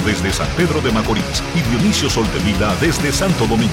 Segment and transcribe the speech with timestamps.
[0.00, 3.72] Desde San Pedro de Macorís y Dionisio Soltevila desde Santo Domingo.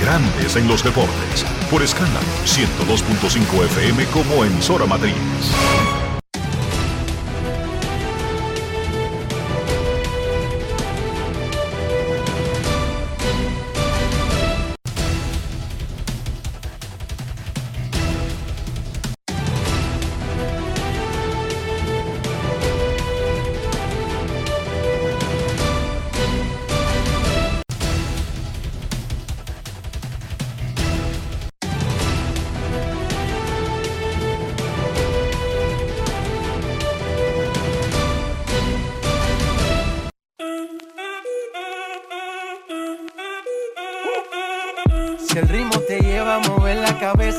[0.00, 1.44] Grandes en los deportes.
[1.70, 5.14] Por escala 102.5 FM como emisora matriz.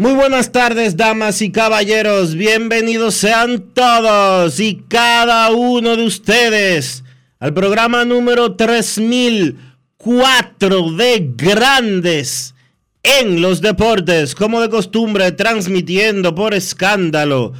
[0.00, 2.34] Muy buenas tardes, damas y caballeros.
[2.34, 7.04] Bienvenidos sean todos y cada uno de ustedes
[7.38, 12.54] al programa número 3004 de Grandes
[13.02, 17.52] en los Deportes, como de costumbre, transmitiendo por escándalo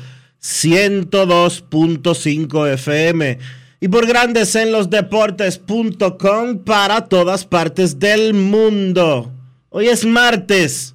[0.42, 3.38] 102.5 FM
[3.80, 9.30] y por Grandes en los Deportes.com para todas partes del mundo.
[9.68, 10.94] Hoy es martes.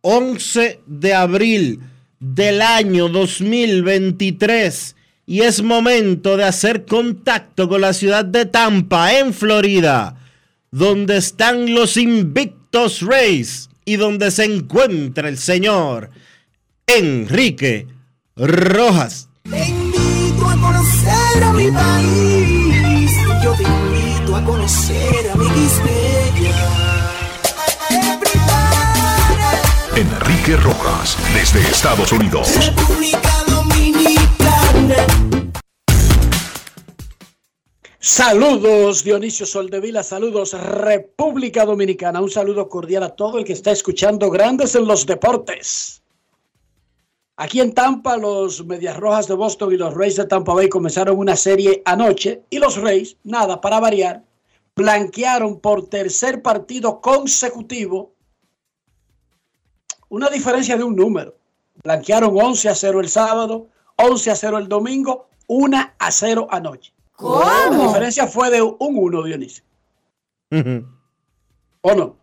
[0.00, 1.80] 11 de abril
[2.20, 4.96] del año 2023
[5.26, 10.16] y es momento de hacer contacto con la ciudad de Tampa, en Florida,
[10.70, 16.10] donde están los invictos Rays y donde se encuentra el señor
[16.86, 17.86] Enrique
[18.36, 19.28] Rojas.
[19.42, 23.10] Te invito a conocer a mi país.
[23.42, 25.48] Yo te invito a conocer a mi
[29.98, 32.54] Enrique Rojas, desde Estados Unidos.
[32.64, 35.06] República Dominicana.
[37.98, 44.30] Saludos Dionisio Soldevila, saludos República Dominicana, un saludo cordial a todo el que está escuchando
[44.30, 46.00] Grandes en los Deportes.
[47.36, 51.18] Aquí en Tampa, los Medias Rojas de Boston y los Rays de Tampa Bay comenzaron
[51.18, 54.22] una serie anoche y los Rays, nada para variar,
[54.76, 58.12] blanquearon por tercer partido consecutivo
[60.08, 61.36] una diferencia de un número.
[61.82, 66.92] Blanquearon 11 a 0 el sábado, 11 a 0 el domingo, 1 a 0 anoche.
[67.12, 67.40] ¿Cómo?
[67.40, 69.64] La diferencia fue de un 1, Dionisio.
[71.80, 72.16] ¿O no?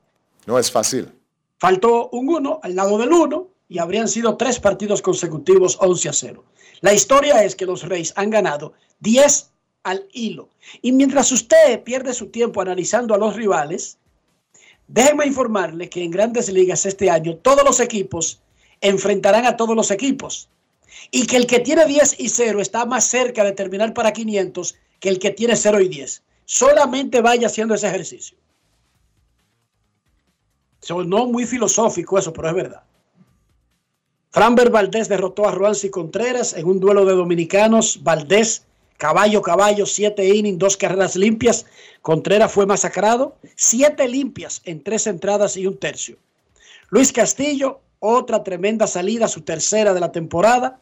[0.46, 1.12] No es fácil.
[1.60, 6.14] Faltó un 1 al lado del 1 y habrían sido tres partidos consecutivos 11 a
[6.14, 6.44] 0.
[6.82, 9.52] La historia es que los Reyes han ganado 10
[9.84, 10.50] al hilo.
[10.82, 13.98] Y mientras usted pierde su tiempo analizando a los rivales,
[14.88, 18.42] déjeme informarle que en grandes ligas este año todos los equipos
[18.82, 20.50] enfrentarán a todos los equipos.
[21.12, 24.76] Y que el que tiene 10 y 0 está más cerca de terminar para 500
[25.00, 26.24] que el que tiene 0 y 10.
[26.46, 28.38] Solamente vaya haciendo ese ejercicio.
[30.90, 32.84] No muy filosófico eso, pero es verdad.
[34.30, 38.04] Framber Valdés derrotó a Ruancy Contreras en un duelo de dominicanos.
[38.04, 38.66] Valdés,
[38.98, 41.66] caballo, caballo, siete innings, dos carreras limpias.
[42.02, 43.36] Contreras fue masacrado.
[43.56, 46.18] Siete limpias en tres entradas y un tercio.
[46.90, 50.80] Luis Castillo, otra tremenda salida, su tercera de la temporada.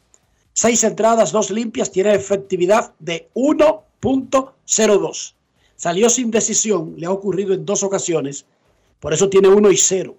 [0.54, 5.34] Seis entradas, dos limpias, tiene efectividad de 1.02.
[5.76, 8.46] Salió sin decisión, le ha ocurrido en dos ocasiones.
[9.00, 10.16] Por eso tiene 1 y 0.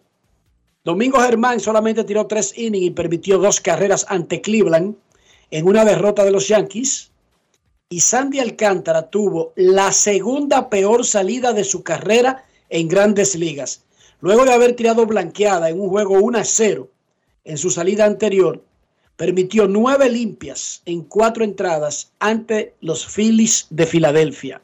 [0.84, 4.96] Domingo Germán solamente tiró tres innings y permitió dos carreras ante Cleveland
[5.50, 7.10] en una derrota de los Yankees.
[7.94, 13.84] Y Sandy Alcántara tuvo la segunda peor salida de su carrera en grandes ligas.
[14.18, 16.90] Luego de haber tirado blanqueada en un juego 1 a 0
[17.44, 18.64] en su salida anterior,
[19.14, 24.60] permitió nueve limpias en cuatro entradas ante los Phillies de Filadelfia.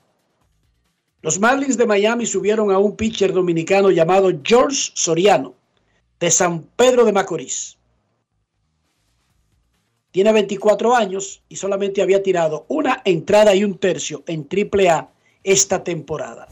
[1.22, 5.54] Los Marlins de Miami subieron a un pitcher dominicano llamado George Soriano
[6.18, 7.78] de San Pedro de Macorís.
[10.10, 15.08] Tiene 24 años y solamente había tirado una entrada y un tercio en AAA
[15.44, 16.48] esta temporada.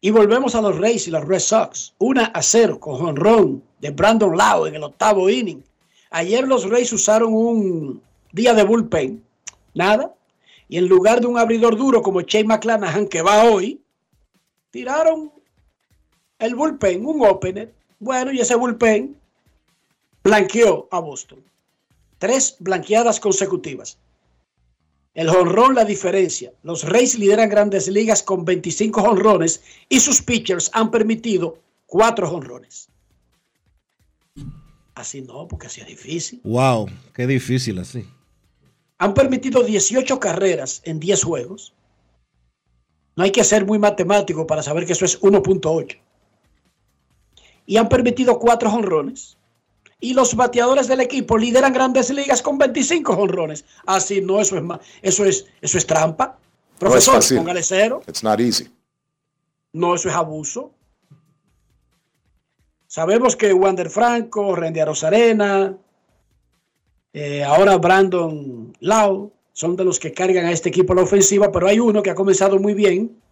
[0.00, 1.94] Y volvemos a los Rays y los Red Sox.
[1.98, 5.62] Una a cero con jonrón de Brandon Lau en el octavo inning.
[6.10, 8.02] Ayer los Rays usaron un
[8.32, 9.22] día de bullpen.
[9.74, 10.12] Nada.
[10.68, 13.80] Y en lugar de un abridor duro como Shane McClanahan que va hoy,
[14.70, 15.30] tiraron
[16.38, 19.16] el bullpen, un opener, Bueno, y ese bullpen
[20.22, 21.42] blanqueó a Boston.
[22.18, 23.98] Tres blanqueadas consecutivas.
[25.14, 26.52] El jonrón, la diferencia.
[26.62, 32.88] Los Reyes lideran grandes ligas con 25 jonrones y sus pitchers han permitido cuatro jonrones.
[34.94, 36.40] Así no, porque así es difícil.
[36.44, 38.06] Wow, qué difícil así.
[38.98, 41.74] Han permitido 18 carreras en 10 juegos.
[43.16, 45.98] No hay que ser muy matemático para saber que eso es 1.8.
[47.66, 49.36] Y han permitido cuatro jonrones
[50.02, 53.64] y los bateadores del equipo lideran grandes ligas con 25 jonrones.
[53.86, 54.64] Así no, eso es
[55.00, 56.36] eso es, eso es trampa.
[56.78, 58.02] Profesor, no póngale cero.
[58.08, 58.68] It's not easy.
[59.72, 60.72] No, eso es abuso.
[62.88, 65.78] Sabemos que Wander Franco, Randy Arozarena,
[67.12, 71.68] eh, ahora Brandon Lau son de los que cargan a este equipo la ofensiva, pero
[71.68, 73.22] hay uno que ha comenzado muy bien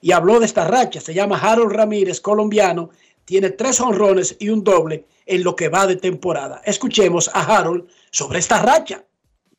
[0.00, 1.00] y habló de esta racha.
[1.00, 2.90] Se llama Harold Ramírez, colombiano,
[3.30, 6.62] tiene tres honrones y un doble en lo que va de temporada.
[6.64, 9.04] Escuchemos a Harold sobre esta racha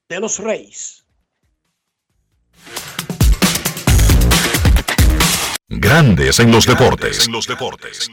[0.10, 1.06] de los Reyes.
[5.70, 7.26] Grandes en los deportes.
[7.28, 8.10] En los deportes.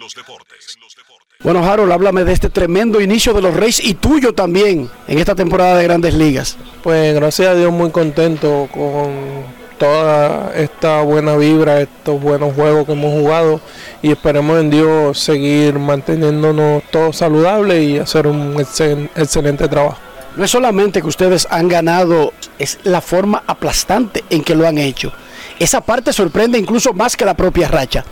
[1.40, 5.34] Bueno, Harold, háblame de este tremendo inicio de los Reyes y tuyo también en esta
[5.34, 6.56] temporada de Grandes Ligas.
[6.84, 12.92] Pues gracias a Dios muy contento con toda esta buena vibra, estos buenos juegos que
[12.92, 13.60] hemos jugado
[14.02, 19.98] y esperemos en Dios seguir manteniéndonos todos saludables y hacer un excelente trabajo.
[20.36, 24.78] No es solamente que ustedes han ganado, es la forma aplastante en que lo han
[24.78, 25.12] hecho.
[25.58, 28.04] Esa parte sorprende incluso más que la propia racha.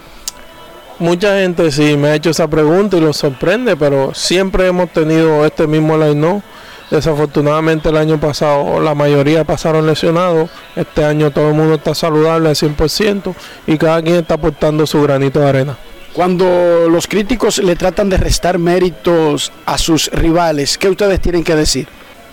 [0.99, 5.45] Mucha gente sí me ha hecho esa pregunta y lo sorprende, pero siempre hemos tenido
[5.45, 6.43] este mismo line
[6.91, 10.51] Desafortunadamente el año pasado la mayoría pasaron lesionados.
[10.77, 13.35] Este año todo el mundo está saludable al 100%
[13.67, 15.77] y cada quien está aportando su granito de arena.
[16.13, 21.55] Cuando los críticos le tratan de restar méritos a sus rivales, ¿qué ustedes tienen que
[21.55, 21.89] decir?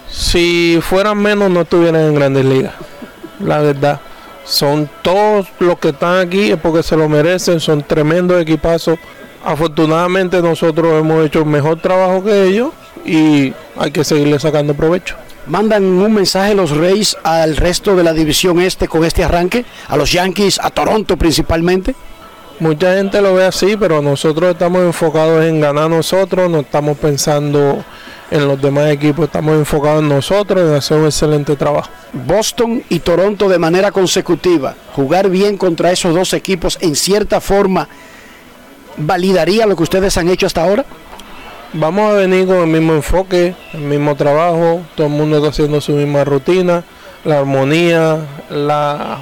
[0.09, 2.73] Si fueran menos no estuvieran en grandes ligas.
[3.39, 3.99] La verdad.
[4.45, 8.99] Son todos los que están aquí es porque se lo merecen, son tremendos equipazos.
[9.43, 12.71] Afortunadamente nosotros hemos hecho mejor trabajo que ellos
[13.05, 15.15] y hay que seguirle sacando provecho.
[15.45, 19.65] ¿Mandan un mensaje los Reyes al resto de la división este con este arranque?
[19.87, 21.95] ¿A los Yankees, a Toronto principalmente?
[22.59, 27.83] Mucha gente lo ve así, pero nosotros estamos enfocados en ganar nosotros, no estamos pensando
[28.31, 31.89] en los demás equipos, estamos enfocados en nosotros, en hacer un excelente trabajo.
[32.13, 37.89] Boston y Toronto de manera consecutiva, jugar bien contra esos dos equipos en cierta forma,
[38.97, 40.85] ¿validaría lo que ustedes han hecho hasta ahora?
[41.73, 45.81] Vamos a venir con el mismo enfoque, el mismo trabajo, todo el mundo está haciendo
[45.81, 46.83] su misma rutina,
[47.23, 49.19] la armonía, la,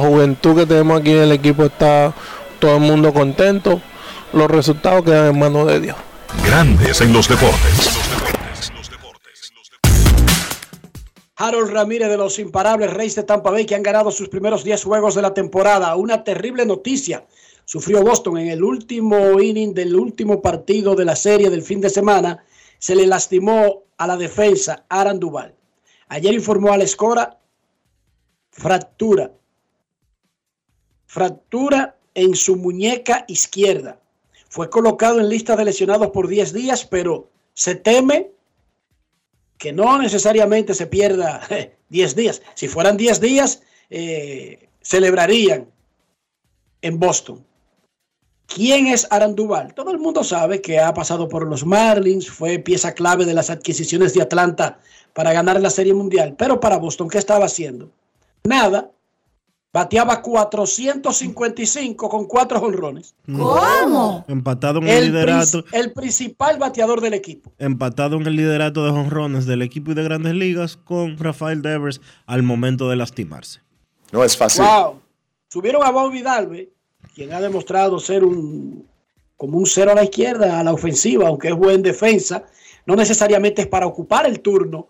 [0.00, 2.12] juventud que tenemos aquí en el equipo está
[2.58, 3.80] todo el mundo contento,
[4.32, 5.96] los resultados quedan en manos de Dios.
[6.46, 7.90] Grandes en los deportes.
[11.36, 14.84] Harold Ramírez de los imparables Reyes de Tampa Bay que han ganado sus primeros 10
[14.84, 15.96] juegos de la temporada.
[15.96, 17.24] Una terrible noticia
[17.64, 21.90] sufrió Boston en el último inning del último partido de la serie del fin de
[21.90, 22.44] semana.
[22.78, 25.54] Se le lastimó a la defensa Aran Duval.
[26.08, 27.38] Ayer informó a la escora
[28.50, 29.32] fractura.
[31.06, 34.00] Fractura en su muñeca izquierda.
[34.48, 38.30] Fue colocado en lista de lesionados por 10 días, pero se teme
[39.58, 41.40] que no necesariamente se pierda
[41.88, 42.42] 10 días.
[42.54, 45.68] Si fueran 10 días, eh, celebrarían
[46.82, 47.44] en Boston.
[48.46, 49.74] ¿Quién es Aranduval?
[49.74, 53.50] Todo el mundo sabe que ha pasado por los Marlins, fue pieza clave de las
[53.50, 54.78] adquisiciones de Atlanta
[55.12, 56.34] para ganar la Serie Mundial.
[56.36, 57.90] Pero para Boston, ¿qué estaba haciendo?
[58.44, 58.90] Nada.
[59.72, 63.16] Bateaba 455 con cuatro jonrones.
[63.26, 64.24] ¿Cómo?
[64.28, 65.64] Empatado en el, liderato.
[65.72, 67.50] el principal bateador del equipo.
[67.58, 72.00] Empatado en el liderato de jonrones del equipo y de grandes ligas con Rafael Devers
[72.26, 73.62] al momento de lastimarse.
[74.12, 74.64] No es fácil.
[74.64, 75.00] Wow.
[75.48, 76.73] Subieron a Bobby Dalbe
[77.14, 78.86] quien ha demostrado ser un
[79.36, 82.44] como un cero a la izquierda, a la ofensiva, aunque es buen defensa,
[82.86, 84.88] no necesariamente es para ocupar el turno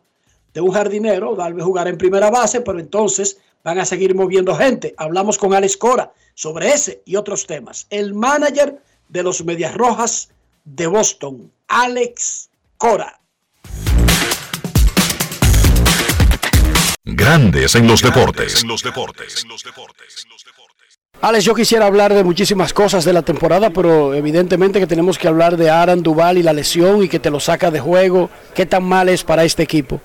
[0.52, 4.94] de un jardinero, darle jugar en primera base, pero entonces van a seguir moviendo gente.
[4.96, 7.86] Hablamos con Alex Cora sobre ese y otros temas.
[7.90, 10.30] El manager de los Medias Rojas
[10.64, 13.18] de Boston, Alex Cora.
[17.02, 18.62] Grandes en los deportes.
[18.62, 19.42] En los deportes.
[19.42, 20.26] En los deportes.
[21.20, 25.26] Alex, yo quisiera hablar de muchísimas cosas de la temporada, pero evidentemente que tenemos que
[25.26, 28.28] hablar de Aran Duval y la lesión y que te lo saca de juego.
[28.54, 30.00] ¿Qué tan mal es para este equipo?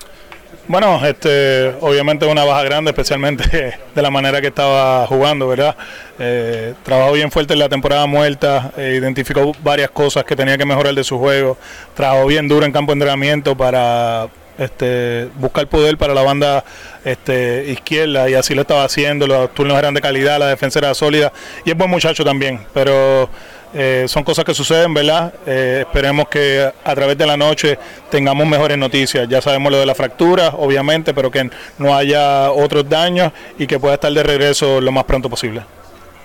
[0.69, 3.43] Bueno, este, obviamente una baja grande, especialmente
[3.95, 5.75] de la manera que estaba jugando, ¿verdad?
[6.19, 10.65] Eh, trabajó bien fuerte en la temporada muerta, eh, identificó varias cosas que tenía que
[10.65, 11.57] mejorar de su juego,
[11.95, 16.63] trabajó bien duro en campo de entrenamiento para este, buscar poder para la banda
[17.03, 20.93] este, izquierda y así lo estaba haciendo, los turnos eran de calidad, la defensa era
[20.93, 21.31] sólida
[21.65, 23.29] y es buen muchacho también, pero
[23.73, 25.33] eh, son cosas que suceden, ¿verdad?
[25.45, 27.77] Eh, esperemos que a través de la noche
[28.09, 29.27] tengamos mejores noticias.
[29.29, 33.79] Ya sabemos lo de la fractura, obviamente, pero que no haya otros daños y que
[33.79, 35.63] pueda estar de regreso lo más pronto posible.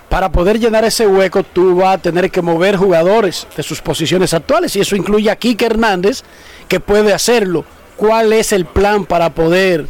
[0.09, 4.33] Para poder llenar ese hueco, tú vas a tener que mover jugadores de sus posiciones
[4.33, 6.23] actuales y eso incluye a Kike Hernández,
[6.67, 7.65] que puede hacerlo.
[7.97, 9.85] ¿Cuál es el plan para poder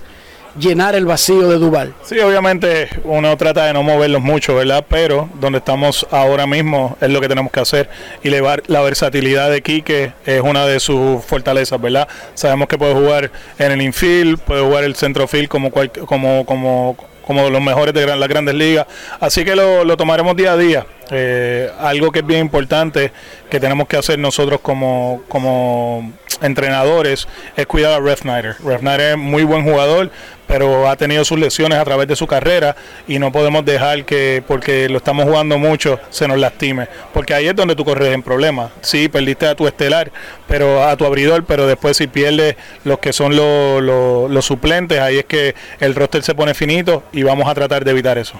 [0.57, 1.93] llenar el vacío de Duval.
[2.03, 4.85] Sí, obviamente uno trata de no moverlos mucho, ¿verdad?
[4.87, 7.89] Pero donde estamos ahora mismo es lo que tenemos que hacer
[8.23, 12.07] y elevar la versatilidad de Quique es una de sus fortalezas, ¿verdad?
[12.33, 17.49] Sabemos que puede jugar en el infield, puede jugar el centrofield como como como como
[17.49, 18.87] los mejores de las grandes ligas.
[19.19, 20.85] Así que lo, lo tomaremos día a día.
[21.11, 23.11] Eh, algo que es bien importante
[23.49, 28.55] que tenemos que hacer nosotros como, como entrenadores es cuidar a Ref Snyder.
[28.63, 30.09] Ref es muy buen jugador,
[30.47, 32.75] pero ha tenido sus lesiones a través de su carrera
[33.07, 37.47] y no podemos dejar que porque lo estamos jugando mucho se nos lastime, porque ahí
[37.47, 38.71] es donde tú corres en problemas.
[38.81, 40.11] Sí, perdiste a tu estelar,
[40.47, 45.19] pero a tu abridor, pero después si pierdes los que son los, los suplentes, ahí
[45.19, 48.39] es que el roster se pone finito y vamos a tratar de evitar eso.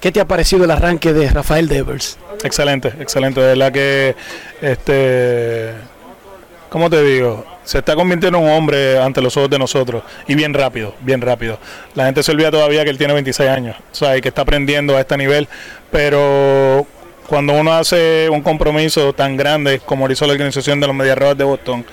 [0.00, 2.18] ¿Qué te ha parecido el arranque de Rafael Devers?
[2.44, 3.40] Excelente, excelente.
[3.40, 4.14] De verdad que,
[4.62, 5.72] este,
[6.68, 7.44] ¿cómo te digo?
[7.68, 10.02] Se está convirtiendo en un hombre ante los ojos de nosotros.
[10.26, 11.58] Y bien rápido, bien rápido.
[11.94, 14.40] La gente se olvida todavía que él tiene 26 años, o sea, y que está
[14.40, 15.46] aprendiendo a este nivel,
[15.90, 16.86] pero
[17.26, 21.18] cuando uno hace un compromiso tan grande como lo hizo la organización de los Medias
[21.36, 21.84] de Boston,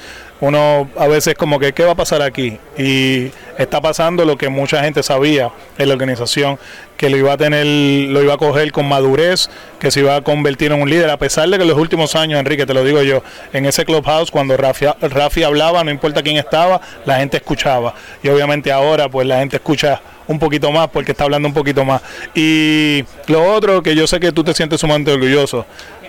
[0.41, 2.57] uno a veces como que, ¿qué va a pasar aquí?
[2.77, 6.59] Y está pasando lo que mucha gente sabía en la organización,
[6.97, 9.49] que lo iba a tener, lo iba a coger con madurez,
[9.79, 12.15] que se iba a convertir en un líder, a pesar de que en los últimos
[12.15, 13.23] años, Enrique, te lo digo yo,
[13.53, 17.93] en ese clubhouse, cuando Rafi, hablaba, no importa quién estaba, la gente escuchaba.
[18.21, 21.85] Y obviamente ahora, pues la gente escucha un poquito más porque está hablando un poquito
[21.85, 22.01] más.
[22.33, 25.65] Y lo otro que yo sé que tú te sientes sumamente orgulloso,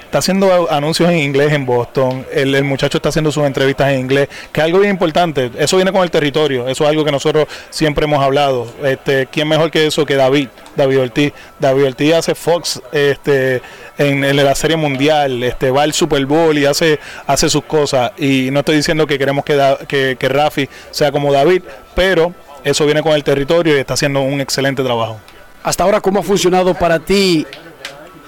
[0.07, 4.29] está haciendo anuncios en inglés en Boston, el, muchacho está haciendo sus entrevistas en inglés,
[4.53, 7.47] que es algo bien importante, eso viene con el territorio, eso es algo que nosotros
[7.71, 11.33] siempre hemos hablado, este, ¿quién mejor que eso que David, David Ortiz?
[11.59, 13.61] David Ortiz hace Fox este,
[13.99, 16.99] en, la Serie Mundial, este, va al Super Bowl y hace,
[17.37, 21.63] sus cosas, y no estoy diciendo que queremos que, que, que Rafi sea como David,
[21.95, 22.33] pero
[22.65, 25.21] eso viene con el territorio y está haciendo un excelente trabajo.
[25.67, 27.45] Hasta ahora, ¿cómo ha funcionado para ti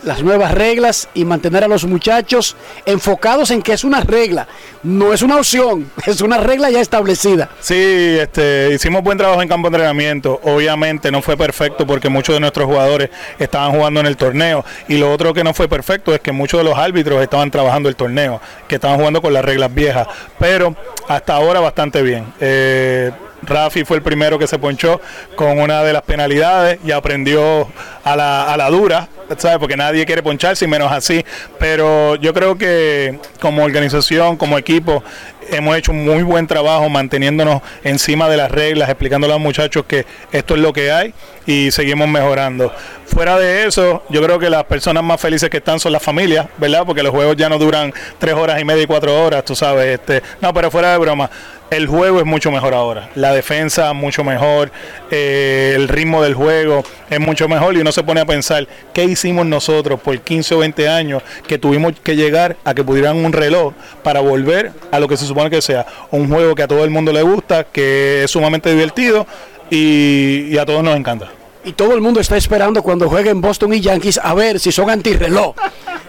[0.03, 4.47] las nuevas reglas y mantener a los muchachos enfocados en que es una regla,
[4.83, 7.49] no es una opción, es una regla ya establecida.
[7.61, 7.75] Sí,
[8.21, 12.41] este, hicimos buen trabajo en campo de entrenamiento, obviamente no fue perfecto porque muchos de
[12.41, 16.21] nuestros jugadores estaban jugando en el torneo y lo otro que no fue perfecto es
[16.21, 19.73] que muchos de los árbitros estaban trabajando el torneo, que estaban jugando con las reglas
[19.75, 20.07] viejas,
[20.39, 20.75] pero
[21.09, 22.33] hasta ahora bastante bien.
[22.41, 23.11] Eh,
[23.43, 25.01] Rafi fue el primero que se ponchó
[25.37, 27.69] con una de las penalidades y aprendió
[28.05, 29.59] a la, a la dura, ¿sabes?
[29.59, 31.25] Porque nadie quiere poncharse menos así.
[31.59, 35.03] Pero yo creo que como organización, como equipo,
[35.51, 39.85] hemos hecho un muy buen trabajo manteniéndonos encima de las reglas, explicándole a los muchachos
[39.87, 41.15] que esto es lo que hay
[41.47, 42.73] y seguimos mejorando.
[43.07, 46.47] Fuera de eso, yo creo que las personas más felices que están son las familias,
[46.59, 46.83] ¿verdad?
[46.85, 49.99] Porque los juegos ya no duran tres horas y media y cuatro horas, tú sabes.
[49.99, 51.31] Este, no, pero fuera de broma,
[51.71, 53.09] el juego es mucho mejor ahora.
[53.15, 54.71] La defensa mucho mejor,
[55.11, 59.05] eh, el ritmo del juego es mucho mejor y uno se pone a pensar qué
[59.19, 63.33] hicimos nosotros por 15 o 20 años que tuvimos que llegar a que pudieran un
[63.33, 66.85] reloj para volver a lo que se supone que sea un juego que a todo
[66.85, 69.27] el mundo le gusta, que es sumamente divertido
[69.71, 71.29] y, y a todos nos encanta.
[71.65, 74.89] Y todo el mundo está esperando cuando jueguen Boston y Yankees a ver si son
[74.89, 75.55] antirreloj.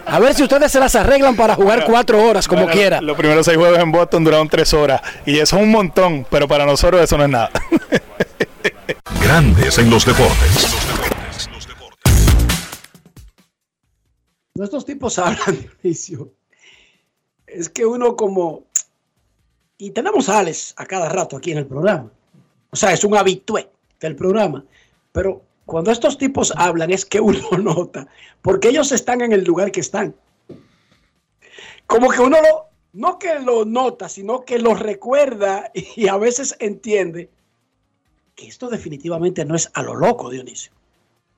[0.06, 3.00] A ver si ustedes se las arreglan para jugar cuatro horas como quiera.
[3.00, 6.48] Los primeros seis juegos en Boston duraron tres horas y eso es un montón, pero
[6.48, 7.50] para nosotros eso no es nada.
[9.22, 10.74] Grandes en los deportes.
[14.60, 16.34] Nuestros tipos hablan, Dionisio.
[17.46, 18.66] Es que uno como...
[19.78, 22.12] Y tenemos a Alex a cada rato aquí en el programa.
[22.68, 24.62] O sea, es un habitué del programa.
[25.12, 28.06] Pero cuando estos tipos hablan es que uno nota,
[28.42, 30.14] porque ellos están en el lugar que están.
[31.86, 36.54] Como que uno lo, no que lo nota, sino que lo recuerda y a veces
[36.58, 37.30] entiende
[38.34, 40.72] que esto definitivamente no es a lo loco, Dionisio.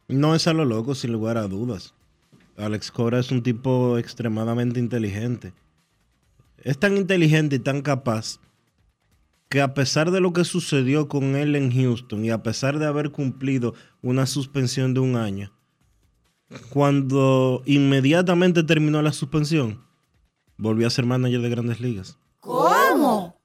[0.09, 1.95] No es a lo loco, sin lugar a dudas.
[2.57, 5.53] Alex Cora es un tipo extremadamente inteligente.
[6.59, 8.39] Es tan inteligente y tan capaz
[9.49, 12.87] que a pesar de lo que sucedió con él en Houston y a pesar de
[12.87, 15.53] haber cumplido una suspensión de un año,
[16.71, 19.85] cuando inmediatamente terminó la suspensión,
[20.57, 22.19] volvió a ser manager de grandes ligas.
[22.41, 23.41] ¿Cómo?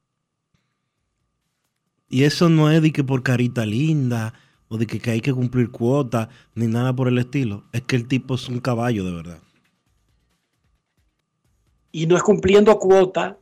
[2.10, 4.34] Y eso no es de que por carita linda
[4.70, 7.64] o de que, que hay que cumplir cuota ni nada por el estilo.
[7.72, 9.40] Es que el tipo es un caballo de verdad.
[11.92, 13.38] Y no es cumpliendo cuota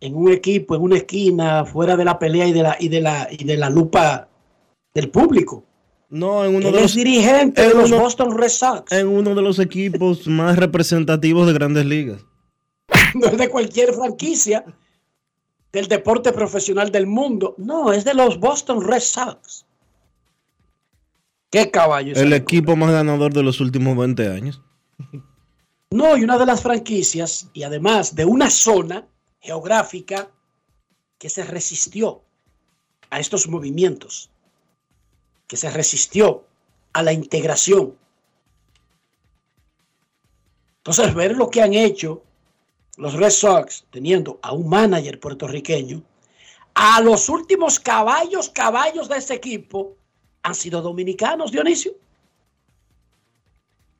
[0.00, 3.00] en un equipo, en una esquina, fuera de la pelea y de la, y de
[3.00, 4.28] la, y de la lupa
[4.94, 5.64] del público.
[6.08, 8.92] No, en uno Él de es los, dirigente en de los uno- Boston Red Sox.
[8.92, 12.24] en uno de los equipos más representativos de grandes ligas.
[13.14, 14.64] No es de cualquier franquicia
[15.72, 17.54] del deporte profesional del mundo.
[17.58, 19.64] No, es de los Boston Red Sox.
[21.50, 22.14] ¿Qué caballo?
[22.14, 24.62] El equipo más ganador de los últimos 20 años.
[25.92, 29.08] No, y una de las franquicias, y además de una zona
[29.40, 30.30] geográfica
[31.18, 32.22] que se resistió
[33.10, 34.30] a estos movimientos,
[35.48, 36.46] que se resistió
[36.92, 37.96] a la integración.
[40.76, 42.22] Entonces, ver lo que han hecho
[43.00, 46.02] los Red Sox teniendo a un manager puertorriqueño,
[46.74, 49.96] a los últimos caballos, caballos de ese equipo
[50.42, 51.92] han sido dominicanos, Dionisio.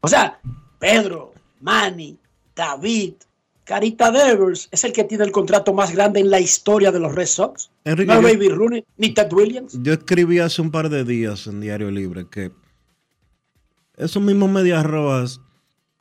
[0.02, 0.38] O sea,
[0.78, 2.16] Pedro, Manny,
[2.54, 3.14] David,
[3.64, 7.14] Carita Devers es el que tiene el contrato más grande en la historia de los
[7.14, 7.71] Red Sox.
[7.85, 9.78] Enrique, no Baby Rooney ni Ted Williams.
[9.83, 12.52] Yo escribí hace un par de días en Diario Libre que
[13.97, 15.40] esos mismos medias rojas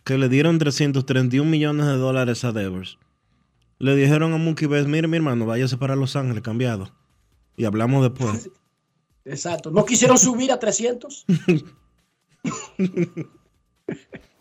[0.04, 2.98] que le dieron 331 millones de dólares a Devers,
[3.80, 6.92] le dijeron a Mookie Betts, mire mi hermano, váyase para Los Ángeles, cambiado.
[7.56, 8.50] Y hablamos después.
[9.26, 9.70] Exacto.
[9.72, 11.26] No quisieron subir a 300.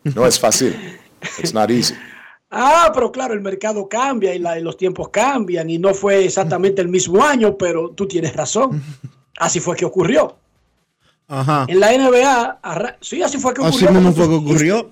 [0.03, 0.75] No es fácil.
[1.39, 1.93] It's not easy.
[2.49, 6.25] Ah, pero claro, el mercado cambia y, la- y los tiempos cambian y no fue
[6.25, 8.81] exactamente el mismo año, pero tú tienes razón.
[9.37, 10.37] Así fue que ocurrió.
[11.27, 11.65] Ajá.
[11.67, 13.91] En la NBA, sí, así fue que Así ocurrió.
[14.01, 14.91] mismo como fue que ocurrió.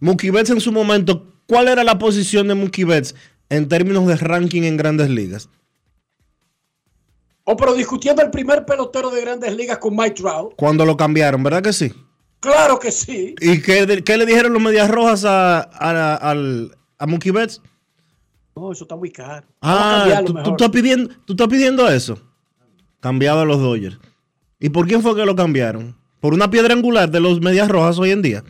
[0.00, 3.14] Mookie Betts en su momento, ¿cuál era la posición de Mookie Betts
[3.48, 5.48] en términos de ranking en grandes ligas?
[7.44, 10.54] Oh, pero discutiendo el primer pelotero de grandes ligas con Mike Trout.
[10.56, 11.92] Cuando lo cambiaron, ¿verdad que sí?
[12.40, 13.34] Claro que sí.
[13.40, 17.62] ¿Y qué, qué le dijeron los medias rojas a, a, Mookie Betts?
[18.56, 19.46] No, eso está muy caro.
[19.62, 22.18] Ah, tú, estás pidiendo, tú estás pidiendo eso.
[23.00, 23.98] Cambiado a los Dodgers.
[24.58, 25.96] ¿Y por quién fue que lo cambiaron?
[26.20, 28.42] ¿Por una piedra angular de los medias rojas hoy en día?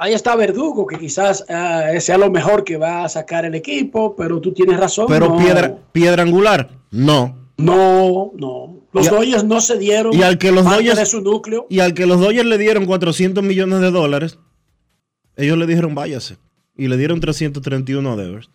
[0.00, 4.14] Ahí está Verdugo, que quizás ah, sea lo mejor que va a sacar el equipo,
[4.14, 5.06] pero tú tienes razón.
[5.08, 5.36] Pero no.
[5.36, 7.50] piedra, piedra angular, no.
[7.56, 8.76] No, no.
[8.92, 11.66] Los Dodgers no se dieron y al que los parte Dodgers- de su núcleo.
[11.68, 14.38] Y al que los Dodgers le dieron 400 millones de dólares,
[15.36, 16.36] ellos le dijeron váyase.
[16.76, 18.50] Y le dieron 331 a Devers.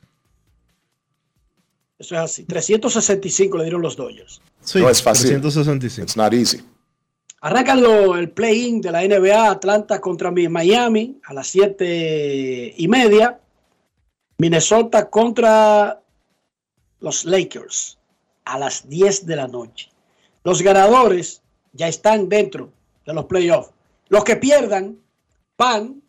[1.99, 2.45] Eso es así.
[2.45, 4.41] 365 le dieron los Dodgers.
[4.61, 5.27] Sí, No es fácil.
[5.27, 6.03] 365.
[6.05, 6.61] It's not easy.
[7.45, 7.83] Arrancan
[8.17, 13.37] el play-in de la NBA, Atlanta contra mi- Miami a las 7 y media.
[14.37, 16.01] Minnesota contra
[17.01, 17.97] los Lakers
[18.45, 19.89] a las 10 de la noche.
[20.45, 21.41] Los ganadores
[21.73, 22.71] ya están dentro
[23.05, 23.71] de los playoffs.
[24.07, 24.97] Los que pierdan
[25.57, 26.01] van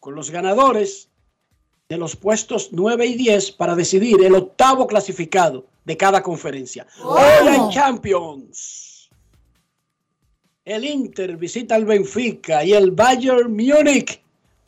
[0.00, 1.10] con los ganadores
[1.90, 6.86] de los puestos 9 y 10 para decidir el octavo clasificado de cada conferencia.
[7.04, 8.95] Hoy hay Champions.
[10.66, 14.20] El Inter visita al Benfica y el Bayern Múnich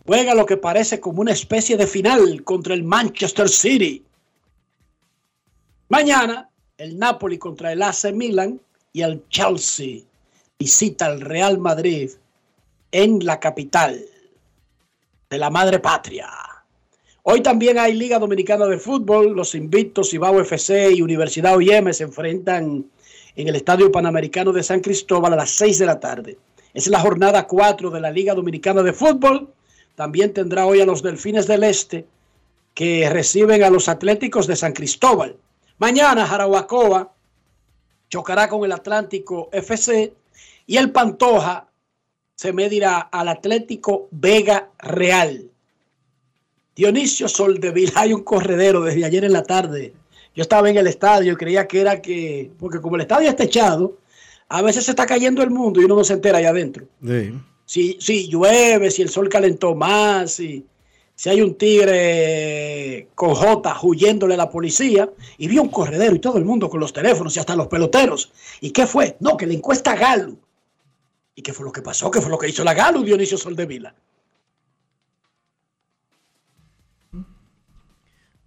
[0.06, 4.04] juega lo que parece como una especie de final contra el Manchester City.
[5.88, 8.60] Mañana, el Napoli contra el AC Milan
[8.92, 10.02] y el Chelsea
[10.56, 12.10] visita al Real Madrid
[12.92, 14.00] en la capital
[15.28, 16.30] de la madre patria.
[17.24, 19.34] Hoy también hay Liga Dominicana de Fútbol.
[19.34, 22.88] Los Invictos, Cibao FC y Universidad OIM se enfrentan
[23.38, 26.36] en el Estadio Panamericano de San Cristóbal a las 6 de la tarde.
[26.74, 29.48] Es la jornada 4 de la Liga Dominicana de Fútbol.
[29.94, 32.04] También tendrá hoy a los Delfines del Este
[32.74, 35.36] que reciben a los Atléticos de San Cristóbal.
[35.78, 37.12] Mañana Jarabacoa
[38.10, 40.12] chocará con el Atlántico FC
[40.66, 41.68] y el Pantoja
[42.34, 45.48] se medirá al Atlético Vega Real.
[46.74, 49.94] Dionisio Soldevila, hay un corredero desde ayer en la tarde.
[50.38, 53.42] Yo estaba en el estadio y creía que era que, porque como el estadio está
[53.42, 53.98] techado,
[54.48, 56.86] a veces se está cayendo el mundo y uno no se entera allá adentro.
[57.04, 57.34] Sí.
[57.64, 60.64] Si, si llueve, si el sol calentó más, si,
[61.16, 66.20] si hay un tigre con J huyéndole a la policía, y vi un corredero y
[66.20, 68.30] todo el mundo con los teléfonos y hasta los peloteros.
[68.60, 69.16] ¿Y qué fue?
[69.18, 70.36] No, que la encuesta Galo.
[71.34, 72.12] ¿Y qué fue lo que pasó?
[72.12, 73.92] ¿Qué fue lo que hizo la Galo, Dionisio Soldevila?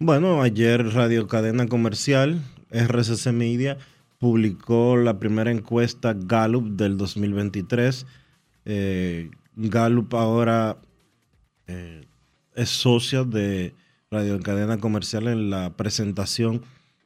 [0.04, 3.78] Bueno, ayer Radio Cadena Comercial, RCC Media,
[4.18, 8.04] publicó la primera encuesta Gallup del 2023.
[8.64, 10.76] Eh, Gallup ahora
[11.68, 12.04] eh,
[12.56, 13.76] es socia de
[14.10, 16.62] Radio Cadena Comercial en la presentación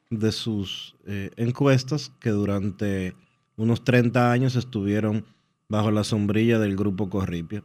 [0.08, 3.14] de sus eh, encuestas que durante
[3.58, 5.26] unos 30 años estuvieron
[5.68, 7.62] bajo la sombrilla del grupo Corripio.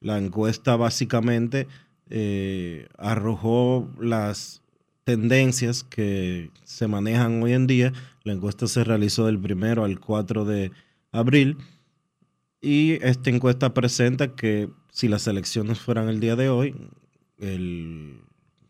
[0.00, 1.68] La encuesta básicamente
[2.10, 4.62] eh, arrojó las
[5.04, 7.92] tendencias que se manejan hoy en día.
[8.24, 10.70] La encuesta se realizó del primero al 4 de
[11.12, 11.56] abril
[12.60, 16.74] y esta encuesta presenta que si las elecciones fueran el día de hoy,
[17.38, 18.20] el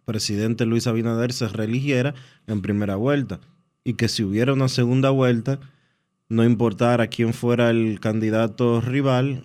[0.05, 2.15] presidente Luis Abinader se reeligiera
[2.47, 3.41] en primera vuelta
[3.85, 5.59] y que si hubiera una segunda vuelta,
[6.29, 9.45] no importara quién fuera el candidato rival,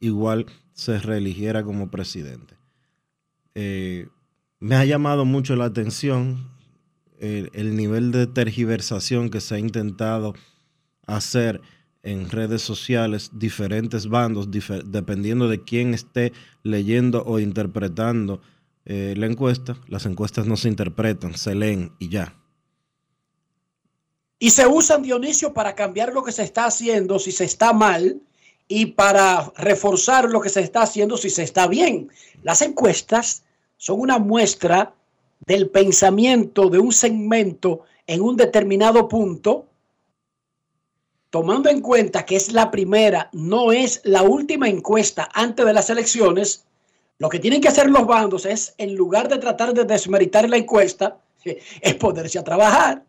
[0.00, 2.61] igual se reeligiera como presidente.
[3.54, 4.08] Eh,
[4.60, 6.50] me ha llamado mucho la atención
[7.18, 10.34] el, el, nivel de tergiversación que se ha intentado
[11.06, 11.60] hacer
[12.02, 18.40] en redes sociales, diferentes bandos, dependiendo de quién esté leyendo o interpretando
[18.84, 19.76] eh, la encuesta.
[19.86, 22.36] Las encuestas no se interpretan, se leen y ya.
[24.38, 28.20] Y se usan, Dionisio, para cambiar lo que se está haciendo si se está mal
[28.74, 32.08] y para reforzar lo que se está haciendo si se está bien.
[32.42, 33.42] Las encuestas
[33.76, 34.94] son una muestra
[35.46, 39.66] del pensamiento de un segmento en un determinado punto,
[41.28, 45.90] tomando en cuenta que es la primera, no es la última encuesta antes de las
[45.90, 46.64] elecciones,
[47.18, 50.56] lo que tienen que hacer los bandos es, en lugar de tratar de desmeritar la
[50.56, 53.02] encuesta, es ponerse a trabajar.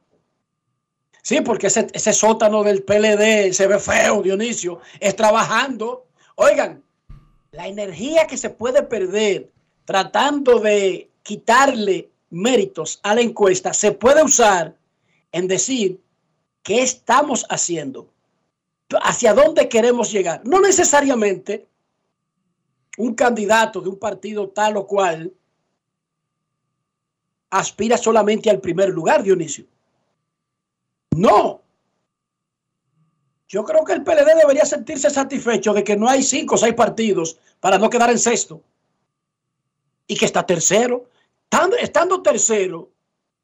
[1.24, 6.06] Sí, porque ese, ese sótano del PLD se ve feo, Dionisio, es trabajando.
[6.36, 6.84] Oigan,
[7.52, 9.50] la energía que se puede perder
[9.86, 14.76] tratando de quitarle méritos a la encuesta se puede usar
[15.32, 16.02] en decir
[16.62, 18.10] qué estamos haciendo,
[19.02, 20.42] hacia dónde queremos llegar.
[20.44, 21.68] No necesariamente
[22.98, 25.32] un candidato de un partido tal o cual
[27.50, 29.66] aspira solamente al primer lugar, Dionisio.
[31.16, 31.62] No.
[33.48, 36.74] Yo creo que el PLD debería sentirse satisfecho de que no hay cinco o seis
[36.74, 38.62] partidos para no quedar en sexto.
[40.08, 41.06] Y que está tercero.
[41.80, 42.90] Estando, tercero,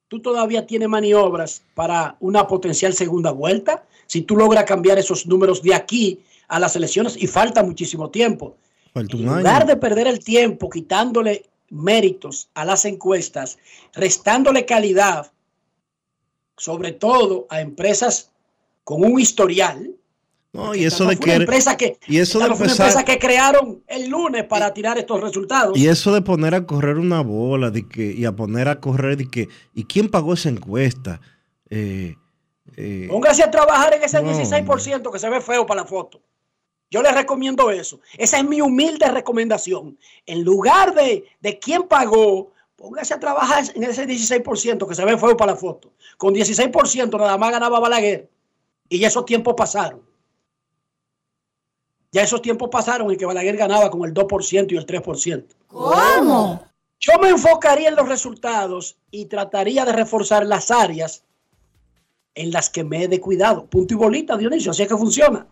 [0.07, 3.85] tú todavía tienes maniobras para una potencial segunda vuelta.
[4.07, 8.57] Si tú logras cambiar esos números de aquí a las elecciones y falta muchísimo tiempo.
[8.93, 13.59] Falta en lugar de perder el tiempo quitándole méritos a las encuestas,
[13.93, 15.31] restándole calidad,
[16.59, 18.31] sobre todo a empresas
[18.83, 19.95] con un historial.
[20.51, 24.09] No, y eso de que, empresa que y eso de una empresa que crearon el
[24.09, 25.77] lunes para tirar estos resultados.
[25.77, 29.17] Y eso de poner a correr una bola de que, y a poner a correr
[29.17, 31.21] de que ¿y quién pagó esa encuesta?
[31.69, 32.15] Eh,
[32.77, 36.19] eh, Póngase a trabajar en ese no, 16% que se ve feo para la foto.
[36.89, 37.99] Yo les recomiendo eso.
[38.17, 39.99] Esa es mi humilde recomendación.
[40.25, 45.17] En lugar de, de quién pagó, póngase a trabajar en ese 16% que se ve
[45.17, 45.91] feo para la foto.
[46.17, 48.29] Con 16% nada más ganaba Balaguer.
[48.87, 50.01] Y ya esos tiempos pasaron.
[52.11, 55.45] Ya esos tiempos pasaron en que Balaguer ganaba con el 2% y el 3%.
[55.67, 56.65] ¿Cómo?
[56.99, 61.23] Yo me enfocaría en los resultados y trataría de reforzar las áreas
[62.33, 63.65] en las que me he de cuidado.
[63.65, 64.71] Punto y bolita, Dionisio.
[64.71, 65.45] Así es que funciona.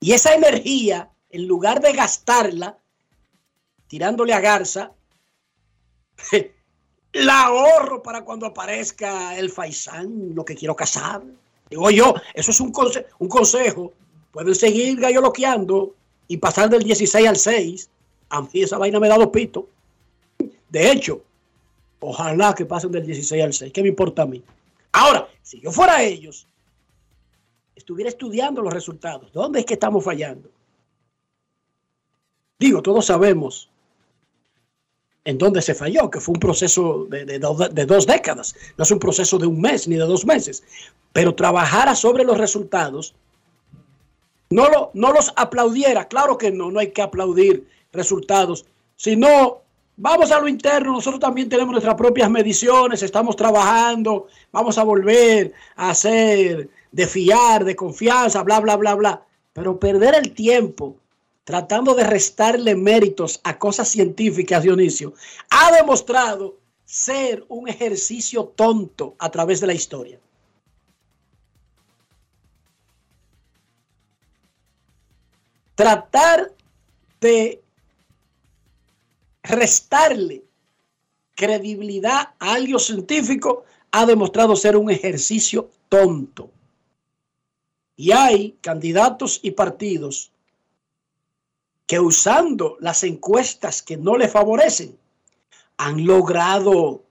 [0.00, 2.78] Y esa energía, en lugar de gastarla
[3.86, 4.92] tirándole a Garza,
[7.12, 11.22] la ahorro para cuando aparezca el Faisán, lo que quiero casar.
[11.70, 12.72] Digo yo, eso es un,
[13.18, 13.92] un consejo.
[14.30, 15.94] Pueden seguir galloloqueando
[16.28, 17.90] y pasar del 16 al 6.
[18.28, 19.64] A mí esa vaina me da dos pitos.
[20.68, 21.22] De hecho,
[22.00, 23.72] ojalá que pasen del 16 al 6.
[23.72, 24.42] ¿Qué me importa a mí?
[24.92, 26.46] Ahora, si yo fuera ellos,
[27.74, 29.32] estuviera estudiando los resultados.
[29.32, 30.50] ¿Dónde es que estamos fallando?
[32.58, 33.68] Digo, todos sabemos
[35.26, 39.38] en dónde se falló, que fue un proceso de, dos décadas, no es un proceso
[39.38, 40.62] de un mes ni de dos meses,
[41.12, 43.14] pero trabajara sobre los resultados,
[44.50, 49.62] no, no los aplaudiera, claro que no, no hay que aplaudir resultados, sino
[49.96, 55.52] vamos a lo interno, nosotros también tenemos nuestras propias mediciones, estamos trabajando, vamos a volver
[55.74, 59.22] a hacer de fiar, de confianza, bla, bla, bla, bla.
[59.52, 60.96] Pero perder el tiempo
[61.46, 65.14] tratando de restarle méritos a cosas científicas, Dionisio,
[65.48, 70.18] ha demostrado ser un ejercicio tonto a través de la historia.
[75.76, 76.52] Tratar
[77.20, 77.62] de
[79.44, 80.42] restarle
[81.36, 86.50] credibilidad a algo científico ha demostrado ser un ejercicio tonto.
[87.94, 90.32] Y hay candidatos y partidos
[91.86, 94.98] que usando las encuestas que no le favorecen,
[95.78, 97.04] han logrado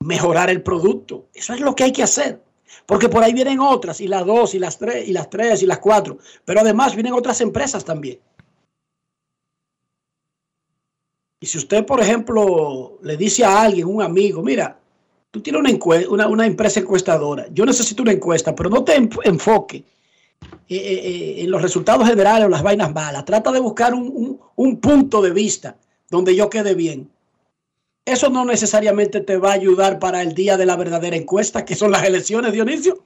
[0.00, 1.26] mejorar el producto.
[1.34, 2.42] Eso es lo que hay que hacer.
[2.86, 5.66] Porque por ahí vienen otras, y las dos, y las tres, y las tres, y
[5.66, 6.18] las cuatro.
[6.44, 8.18] Pero además vienen otras empresas también.
[11.40, 14.78] Y si usted, por ejemplo, le dice a alguien, un amigo, mira,
[15.30, 15.60] tú tienes
[16.08, 19.84] una, una, empresa encuestadora, yo necesito una encuesta, pero no te enfoque
[20.68, 23.24] eh, eh, eh, en los resultados generales o las vainas malas.
[23.24, 25.76] Trata de buscar un, un punto de vista
[26.10, 27.10] donde yo quede bien.
[28.04, 31.74] Eso no necesariamente te va a ayudar para el día de la verdadera encuesta, que
[31.74, 33.04] son las elecciones, Dionisio.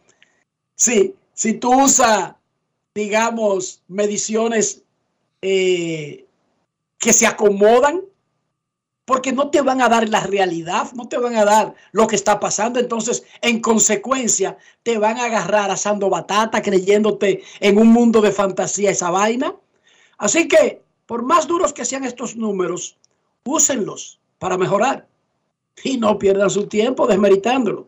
[0.75, 2.35] Sí, si tú usas,
[2.95, 4.83] digamos, mediciones
[5.41, 6.27] que
[6.99, 8.01] se acomodan
[9.07, 12.17] porque no te van a dar la realidad, no te van a dar lo que
[12.17, 12.81] está pasando.
[12.81, 18.91] Entonces, en consecuencia, te van a agarrar asando batata, creyéndote en un mundo de fantasía
[18.91, 19.55] esa vaina.
[20.19, 22.99] Así que, por más duros que sean estos números,
[23.45, 25.07] úsenlos para mejorar
[25.85, 27.87] y no pierdan su tiempo desmeritándolo.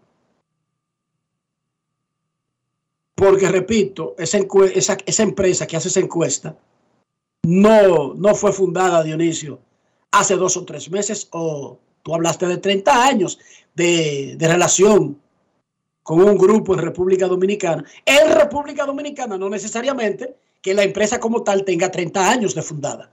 [3.17, 4.39] Porque, repito, esa,
[4.73, 6.57] esa, esa empresa que hace esa encuesta
[7.43, 9.59] no, no fue fundada, Dionisio,
[10.12, 13.38] hace dos o tres meses, o tú hablaste de 30 años
[13.75, 15.21] de, relación
[16.03, 17.85] con un grupo en República Dominicana.
[18.05, 23.12] En República Dominicana no necesariamente que la empresa como tal tenga 30 años de fundada.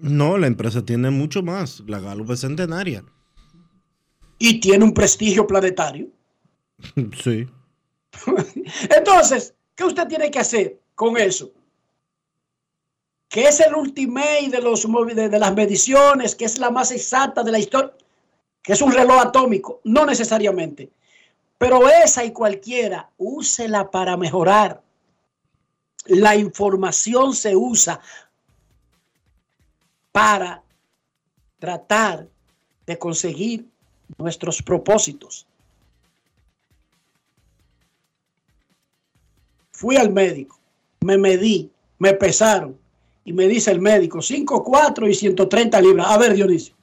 [0.00, 1.82] No, la empresa tiene mucho más.
[1.86, 3.04] La Gallup es centenaria.
[4.38, 6.08] Y tiene un prestigio planetario.
[7.22, 7.46] Sí.
[8.96, 11.52] Entonces, ¿qué usted tiene que hacer con eso?
[13.28, 17.52] Que es el ultimate de, los, de, las mediciones, que es la más exacta de
[17.52, 17.92] la historia,
[18.62, 20.90] que es un reloj atómico, no necesariamente.
[21.58, 24.82] Pero esa y cualquiera, úsela para mejorar.
[26.06, 28.00] La información se usa
[30.12, 30.62] para
[31.58, 32.28] tratar
[32.86, 33.66] de conseguir
[34.18, 35.46] nuestros propósitos.
[39.72, 40.58] Fui al médico,
[41.00, 42.78] me medí, me pesaron
[43.26, 46.06] y me dice el médico, 5, 4 y 130 libras.
[46.08, 46.74] A ver, Dionisio,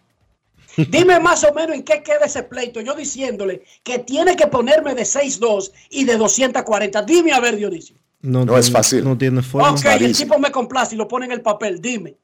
[0.75, 2.81] dime más o menos en qué queda ese pleito.
[2.81, 7.01] Yo diciéndole que tiene que ponerme de 6,2 y de 240.
[7.03, 7.95] Dime a ver, Dionisio.
[8.21, 9.05] No, es fácil.
[9.05, 9.71] No tiene forma.
[9.71, 11.81] Ok, el tipo me complace y lo pone en el papel.
[11.81, 12.17] Dime.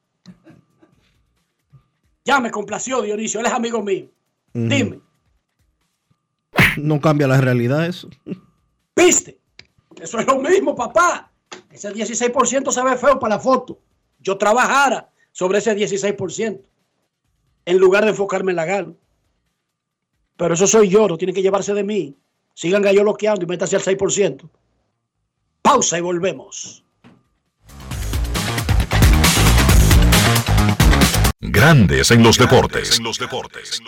[2.22, 4.06] Ya me complació Dionisio, él es amigo mío.
[4.52, 5.00] Dime.
[6.76, 8.10] No cambia la realidad eso.
[8.94, 9.40] ¿Viste?
[9.98, 11.32] Eso es lo mismo, papá.
[11.70, 13.78] Ese 16% se ve feo para la foto
[14.20, 16.60] yo trabajara sobre ese 16%,
[17.64, 18.92] en lugar de enfocarme en la gana.
[20.36, 22.16] Pero eso soy yo, no tienen que llevarse de mí.
[22.54, 24.48] Sigan gallo bloqueando y métanse al 6%.
[25.62, 26.84] Pausa y volvemos.
[31.40, 32.98] Grandes en los deportes.
[32.98, 33.80] En los deportes.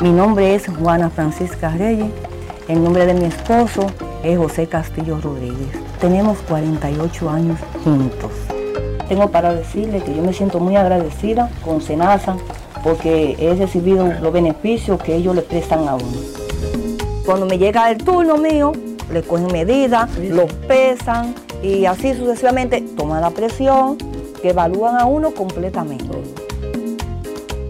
[0.00, 2.10] Mi nombre es Juana Francisca Reyes.
[2.68, 3.86] El nombre de mi esposo
[4.22, 8.32] es José Castillo Rodríguez tenemos 48 años juntos.
[9.08, 12.36] Tengo para decirle que yo me siento muy agradecida con Senasa
[12.82, 16.18] porque he recibido los beneficios que ellos le prestan a uno.
[17.24, 18.72] Cuando me llega el turno mío,
[19.12, 23.96] le cogen medidas, lo pesan y así sucesivamente toman la presión,
[24.42, 26.04] que evalúan a uno completamente.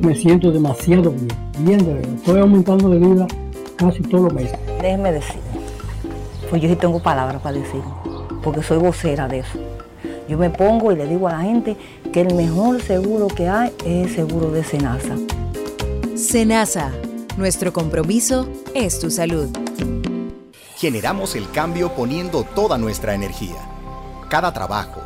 [0.01, 1.29] Me siento demasiado bien,
[1.59, 2.15] bien de verdad.
[2.15, 3.27] Estoy aumentando de vida
[3.91, 4.59] casi todos los meses.
[4.81, 5.41] Déjeme decir,
[6.51, 7.83] pues yo sí tengo palabras para decir
[8.43, 9.59] porque soy vocera de eso.
[10.29, 11.77] Yo me pongo y le digo a la gente
[12.13, 15.17] que el mejor seguro que hay es el seguro de Senasa.
[16.17, 16.93] Senasa,
[17.37, 19.49] nuestro compromiso es tu salud.
[20.77, 23.57] Generamos el cambio poniendo toda nuestra energía.
[24.29, 25.01] Cada trabajo,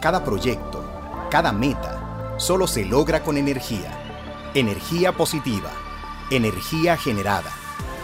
[0.00, 0.84] cada proyecto,
[1.30, 3.90] cada meta, solo se logra con energía.
[4.54, 5.70] Energía positiva,
[6.30, 7.50] energía generada,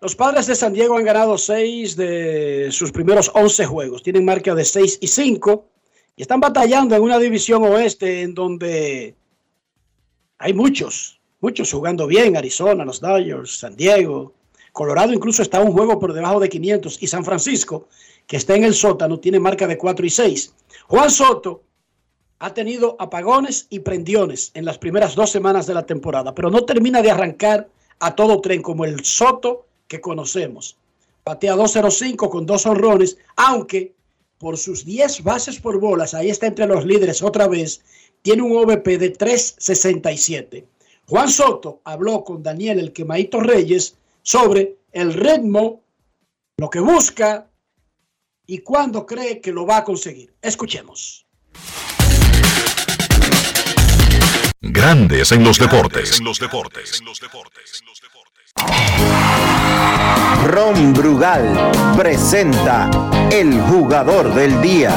[0.00, 4.02] Los padres de San Diego han ganado seis de sus primeros 11 juegos.
[4.04, 5.66] Tienen marca de 6 y 5
[6.14, 9.16] y están batallando en una división oeste en donde
[10.38, 12.36] hay muchos, muchos jugando bien.
[12.36, 14.34] Arizona, los Dodgers, San Diego.
[14.70, 17.88] Colorado incluso está un juego por debajo de 500 y San Francisco,
[18.28, 20.54] que está en el sótano, tiene marca de 4 y 6.
[20.86, 21.64] Juan Soto
[22.38, 26.64] ha tenido apagones y prendiones en las primeras dos semanas de la temporada, pero no
[26.64, 30.76] termina de arrancar a todo tren como el Soto que conocemos.
[31.24, 33.94] Batea 2.05 con dos honrones, aunque
[34.38, 37.82] por sus 10 bases por bolas, ahí está entre los líderes otra vez,
[38.22, 40.64] tiene un OVP de 3.67.
[41.08, 45.82] Juan Soto habló con Daniel El Quemaito Reyes sobre el ritmo,
[46.58, 47.48] lo que busca
[48.46, 50.34] y cuándo cree que lo va a conseguir.
[50.40, 51.26] Escuchemos.
[54.60, 56.20] Grandes en los deportes.
[60.46, 62.90] Ron Brugal presenta
[63.30, 64.92] el jugador del día.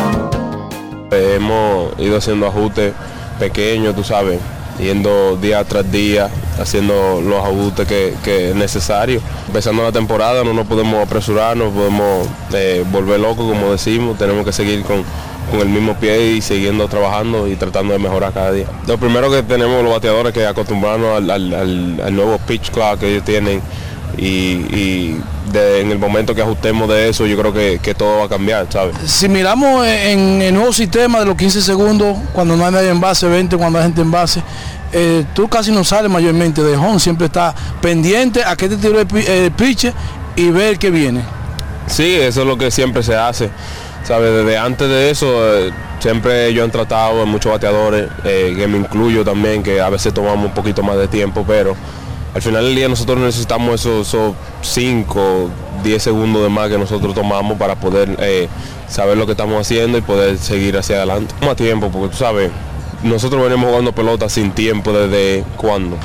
[1.11, 2.93] Hemos ido haciendo ajustes
[3.37, 4.39] pequeños, tú sabes,
[4.79, 9.21] yendo día tras día, haciendo los ajustes que, que es necesario.
[9.47, 14.45] Empezando la temporada no nos podemos apresurar, no podemos eh, volver locos, como decimos, tenemos
[14.45, 15.03] que seguir con,
[15.51, 18.65] con el mismo pie y siguiendo trabajando y tratando de mejorar cada día.
[18.87, 22.99] Lo primero que tenemos los bateadores que acostumbrarnos al, al- al- al nuevo pitch clock
[22.99, 23.61] que ellos tienen
[24.17, 28.19] y, y de- en el momento que ajustemos de eso yo creo que, que todo
[28.19, 28.95] va a cambiar, ¿sabes?
[29.05, 32.99] Si miramos en el nuevo sistema de los 15 segundos, cuando no hay nadie en
[33.01, 34.41] base, 20 cuando hay gente en base,
[34.93, 39.01] eh, tú casi no sales mayormente de home, siempre está pendiente a que te tire
[39.01, 39.91] el, el pitch
[40.35, 41.21] y ver qué viene.
[41.87, 43.49] Sí, eso es lo que siempre se hace.
[44.03, 44.31] ¿Sabes?
[44.33, 49.23] Desde antes de eso, eh, siempre ellos han tratado, muchos bateadores, eh, que me incluyo
[49.23, 51.75] también, que a veces tomamos un poquito más de tiempo, pero
[52.33, 55.49] al final del día nosotros necesitamos esos, esos 5,
[55.83, 58.47] 10 segundos de más que nosotros tomamos para poder eh,
[58.87, 61.33] saber lo que estamos haciendo y poder seguir hacia adelante.
[61.41, 62.51] Más tiempo, porque tú sabes,
[63.03, 65.97] nosotros venimos jugando pelota sin tiempo desde cuando.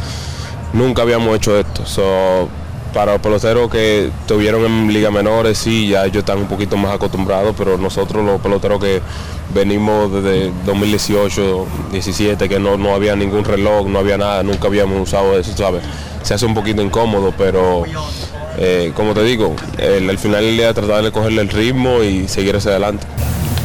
[0.72, 1.84] Nunca habíamos hecho esto.
[2.96, 6.94] Para los peloteros que estuvieron en liga menores, sí, ya ellos están un poquito más
[6.94, 9.02] acostumbrados, pero nosotros los peloteros que
[9.54, 14.98] venimos desde 2018, 17, que no, no había ningún reloj, no había nada, nunca habíamos
[15.06, 15.82] usado eso, ¿sabes?
[16.22, 17.84] Se hace un poquito incómodo, pero
[18.56, 22.26] eh, como te digo, el, al final del día tratar de cogerle el ritmo y
[22.28, 23.06] seguir hacia adelante.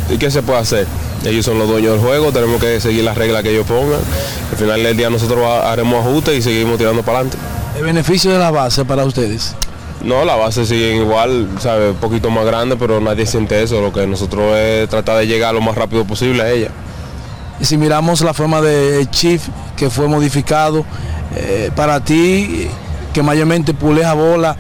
[0.10, 0.88] ¿Y qué se puede hacer?
[1.26, 4.02] Ellos son los dueños del juego, tenemos que seguir las reglas que ellos pongan.
[4.52, 7.38] Al final del día nosotros ha- haremos ajustes y seguimos tirando para adelante.
[7.78, 9.56] El beneficio de la base para ustedes.
[10.04, 11.92] No, la base sigue igual, ¿sabe?
[11.92, 13.82] Un poquito más grande, pero nadie siente eso.
[13.82, 16.70] Lo que nosotros es tratar de llegar lo más rápido posible a ella.
[17.60, 19.44] Y si miramos la forma de Chief
[19.78, 20.84] que fue modificado,
[21.36, 22.68] eh, para ti,
[23.14, 24.56] que mayormente puleja bola,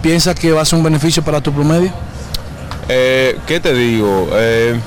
[0.00, 1.90] ¿piensas que va a ser un beneficio para tu promedio?
[2.88, 4.28] Eh, ¿Qué te digo?
[4.32, 4.78] Eh,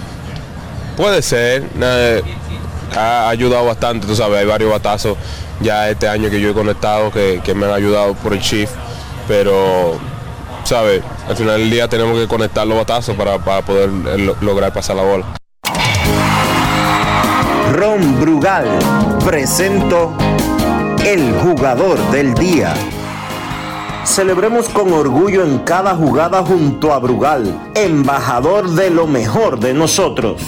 [0.96, 1.64] puede ser.
[2.96, 5.18] ha ayudado bastante, tú sabes, hay varios batazos
[5.62, 8.70] ya este año que yo he conectado que, que me han ayudado por el Chief,
[9.28, 9.98] pero,
[10.64, 11.02] ¿sabes?
[11.28, 14.72] Al final del día tenemos que conectar los batazos para, para poder eh, lo- lograr
[14.74, 15.26] pasar la bola.
[17.74, 18.66] Ron Brugal
[19.26, 20.14] presento
[21.06, 22.74] el jugador del día.
[24.06, 30.42] Celebremos con orgullo en cada jugada junto a Brugal, embajador de lo mejor de nosotros.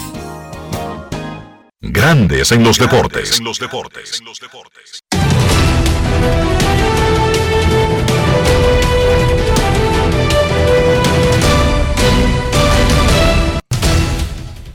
[1.82, 3.40] Grandes en los deportes.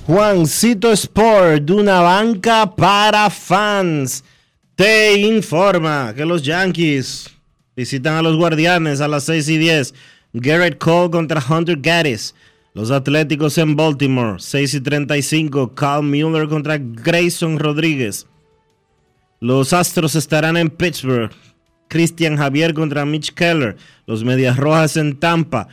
[0.08, 4.24] Juancito Sport, de una banca para fans,
[4.76, 7.30] te informa que los Yankees
[7.76, 9.94] visitan a los Guardianes a las 6 y 10.
[10.34, 12.34] Garrett Cole contra Hunter Gaddis.
[12.76, 15.74] Los Atléticos en Baltimore, 6 y 35.
[15.76, 18.28] Carl Mueller contra Grayson Rodríguez.
[19.40, 21.32] Los Astros estarán en Pittsburgh.
[21.88, 23.78] Christian Javier contra Mitch Keller.
[24.06, 25.70] Los Medias Rojas en Tampa.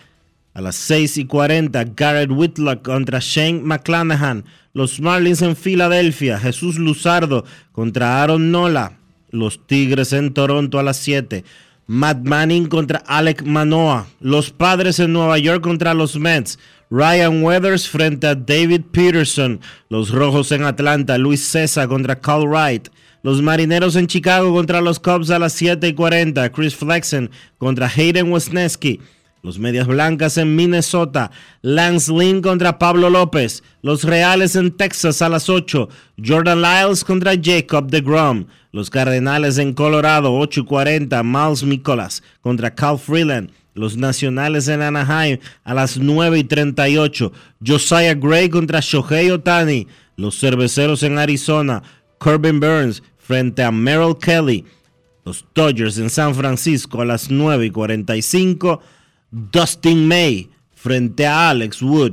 [0.54, 4.44] A las 6 y 40, Garrett Whitlock contra Shane McClanahan.
[4.72, 6.38] Los Marlins en Filadelfia.
[6.38, 8.98] Jesús Luzardo contra Aaron Nola.
[9.32, 11.42] Los Tigres en Toronto a las 7.
[11.88, 14.06] Matt Manning contra Alec Manoa.
[14.20, 16.60] Los Padres en Nueva York contra los Mets.
[16.92, 19.60] Ryan Weathers frente a David Peterson.
[19.88, 21.16] Los Rojos en Atlanta.
[21.16, 22.90] Luis César contra Carl Wright.
[23.22, 26.52] Los Marineros en Chicago contra los Cubs a las 7 y 40.
[26.52, 29.00] Chris Flexen contra Hayden Wesneski.
[29.42, 31.30] Los Medias Blancas en Minnesota.
[31.62, 33.62] Lance Lynn contra Pablo López.
[33.80, 35.88] Los Reales en Texas a las 8.
[36.22, 38.44] Jordan Lyles contra Jacob de Grom.
[38.70, 41.22] Los Cardenales en Colorado 8 y 40.
[41.22, 43.50] Miles Nicolas contra Cal Freeland.
[43.74, 47.32] Los Nacionales en Anaheim a las 9 y 38.
[47.66, 49.86] Josiah Gray contra Shohei Otani.
[50.16, 51.82] Los Cerveceros en Arizona.
[52.18, 54.64] Corbin Burns frente a Merrill Kelly.
[55.24, 58.80] Los Dodgers en San Francisco a las 9 y 45.
[59.30, 62.12] Dustin May frente a Alex Wood.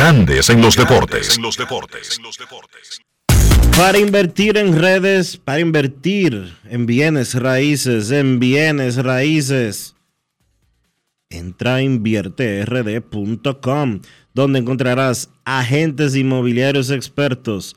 [0.00, 1.38] Grandes en los deportes.
[3.76, 9.94] Para invertir en redes, para invertir en bienes raíces, en bienes raíces,
[11.28, 14.00] entra a invierterd.com,
[14.32, 17.76] donde encontrarás agentes inmobiliarios expertos,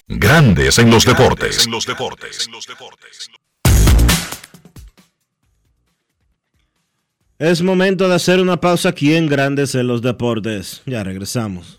[0.07, 1.67] Grandes en los deportes.
[7.37, 10.81] Es momento de hacer una pausa aquí en Grandes en los Deportes.
[10.85, 11.78] Ya regresamos.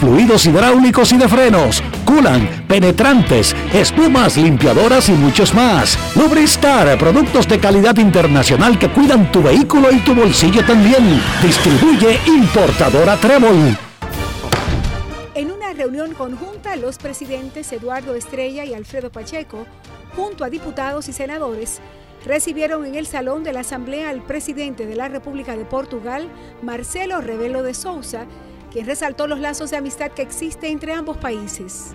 [0.00, 5.98] fluidos hidráulicos y de frenos, culan, penetrantes, espumas, limpiadoras y muchos más.
[6.16, 11.20] Lubristar, productos de calidad internacional que cuidan tu vehículo y tu bolsillo también.
[11.42, 13.76] Distribuye importadora Trébol.
[15.34, 19.66] En una reunión conjunta, los presidentes Eduardo Estrella y Alfredo Pacheco,
[20.14, 21.80] junto a diputados y senadores,
[22.24, 26.28] recibieron en el salón de la Asamblea al presidente de la República de Portugal,
[26.62, 28.26] Marcelo Rebelo de Sousa,
[28.72, 31.92] quien resaltó los lazos de amistad que existen entre ambos países.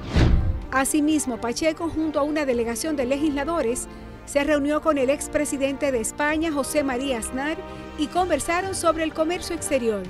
[0.71, 3.87] Asimismo, Pacheco, junto a una delegación de legisladores,
[4.25, 7.57] se reunió con el expresidente de España, José María Aznar,
[7.97, 10.03] y conversaron sobre el comercio exterior.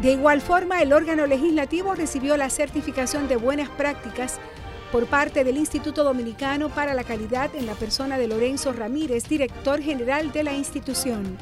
[0.00, 4.40] De igual forma, el órgano legislativo recibió la certificación de buenas prácticas
[4.90, 9.80] por parte del Instituto Dominicano para la Calidad en la persona de Lorenzo Ramírez, director
[9.80, 11.38] general de la institución.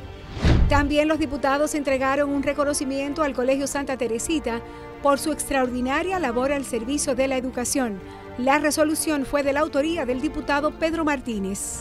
[0.71, 4.61] También los diputados entregaron un reconocimiento al Colegio Santa Teresita
[5.03, 8.01] por su extraordinaria labor al servicio de la educación.
[8.39, 11.81] La resolución fue de la autoría del diputado Pedro Martínez.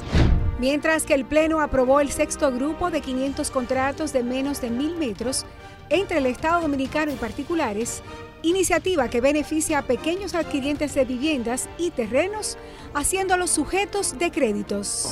[0.58, 4.96] Mientras que el Pleno aprobó el sexto grupo de 500 contratos de menos de mil
[4.96, 5.46] metros
[5.92, 8.02] entre el Estado Dominicano y particulares,
[8.42, 12.58] iniciativa que beneficia a pequeños adquirientes de viviendas y terrenos,
[12.96, 15.12] haciéndolos sujetos de créditos.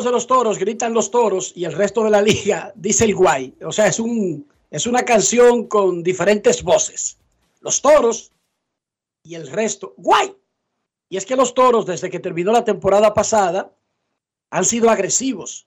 [0.00, 3.54] de los toros gritan los toros y el resto de la liga dice el guay.
[3.64, 7.18] O sea, es, un, es una canción con diferentes voces.
[7.60, 8.32] Los toros
[9.22, 10.34] y el resto, guay.
[11.08, 13.70] Y es que los toros, desde que terminó la temporada pasada,
[14.50, 15.66] han sido agresivos.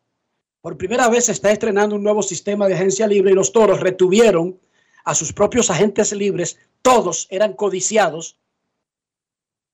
[0.61, 3.79] Por primera vez se está estrenando un nuevo sistema de agencia libre y los toros
[3.79, 4.59] retuvieron
[5.03, 6.57] a sus propios agentes libres.
[6.81, 8.37] Todos eran codiciados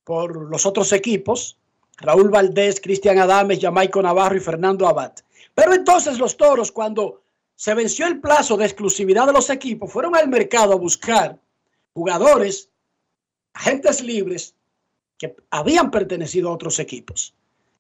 [0.03, 1.57] por los otros equipos.
[2.01, 5.13] Raúl Valdés, Cristian Adames, Jamaico Navarro y Fernando Abad.
[5.53, 7.21] Pero entonces los toros, cuando
[7.55, 11.39] se venció el plazo de exclusividad de los equipos, fueron al mercado a buscar
[11.93, 12.69] jugadores,
[13.53, 14.55] agentes libres
[15.17, 17.35] que habían pertenecido a otros equipos.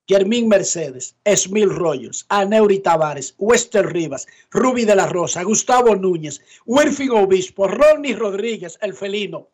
[0.07, 7.11] Germín Mercedes, Esmil Rogers, Aneuri Tavares, Wester Rivas, Ruby de la Rosa, Gustavo Núñez, Wilfin
[7.11, 9.47] Obispo, Ronnie Rodríguez, el felino,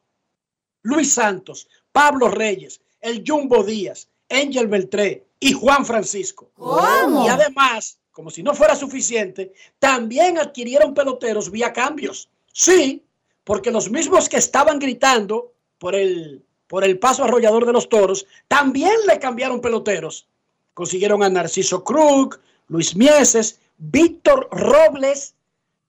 [0.82, 6.50] Luis Santos, Pablo Reyes, el Jumbo Díaz, Angel Beltré y Juan Francisco.
[6.56, 7.26] ¿Cómo?
[7.26, 12.30] Y además, como si no fuera suficiente, también adquirieron peloteros vía cambios.
[12.52, 13.04] Sí,
[13.44, 18.26] porque los mismos que estaban gritando por el, por el paso arrollador de los toros,
[18.48, 20.28] también le cambiaron peloteros.
[20.74, 25.36] Consiguieron a Narciso Krug, Luis Mieses, Víctor Robles,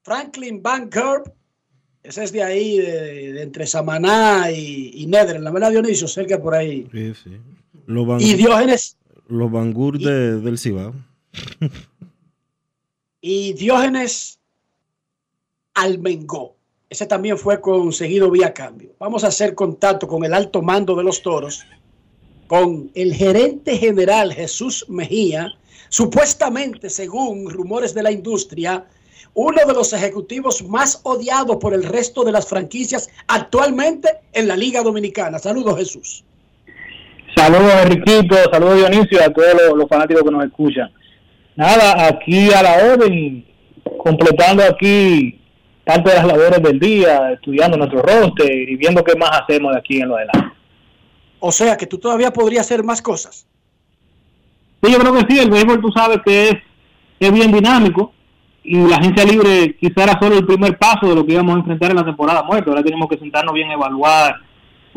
[0.02, 1.32] Franklin Van Gerb,
[2.02, 6.40] ese es de ahí, de, de entre Samaná y, y Nedre, la verdad Dionisio, cerca
[6.40, 6.88] por ahí.
[6.92, 7.40] Sí, sí.
[7.88, 10.92] Los Van- Y Diógenes, Los Bangur de- del Cibao.
[13.22, 14.38] y Diógenes
[15.74, 16.56] Almengó.
[16.90, 18.90] Ese también fue conseguido vía cambio.
[18.98, 21.62] Vamos a hacer contacto con el alto mando de los toros,
[22.46, 25.48] con el gerente general Jesús Mejía,
[25.88, 28.86] supuestamente, según rumores de la industria,
[29.32, 34.56] uno de los ejecutivos más odiados por el resto de las franquicias actualmente en la
[34.56, 35.38] Liga Dominicana.
[35.38, 36.24] Saludos, Jesús.
[37.36, 40.90] Saludos Enriquito, saludos Dionisio, a todos los, los fanáticos que nos escuchan.
[41.56, 43.46] Nada, aquí a la orden, y
[43.98, 45.40] completando aquí
[45.84, 49.78] parte de las labores del día, estudiando nuestro roster y viendo qué más hacemos de
[49.78, 50.52] aquí en lo adelante.
[51.40, 53.46] O sea que tú todavía podrías hacer más cosas.
[54.82, 56.56] Sí, yo creo que sí, el béisbol tú sabes que es,
[57.18, 58.12] es bien dinámico
[58.62, 61.58] y la agencia libre quizá era solo el primer paso de lo que íbamos a
[61.60, 62.70] enfrentar en la temporada muerta.
[62.70, 64.36] Ahora tenemos que sentarnos bien a evaluar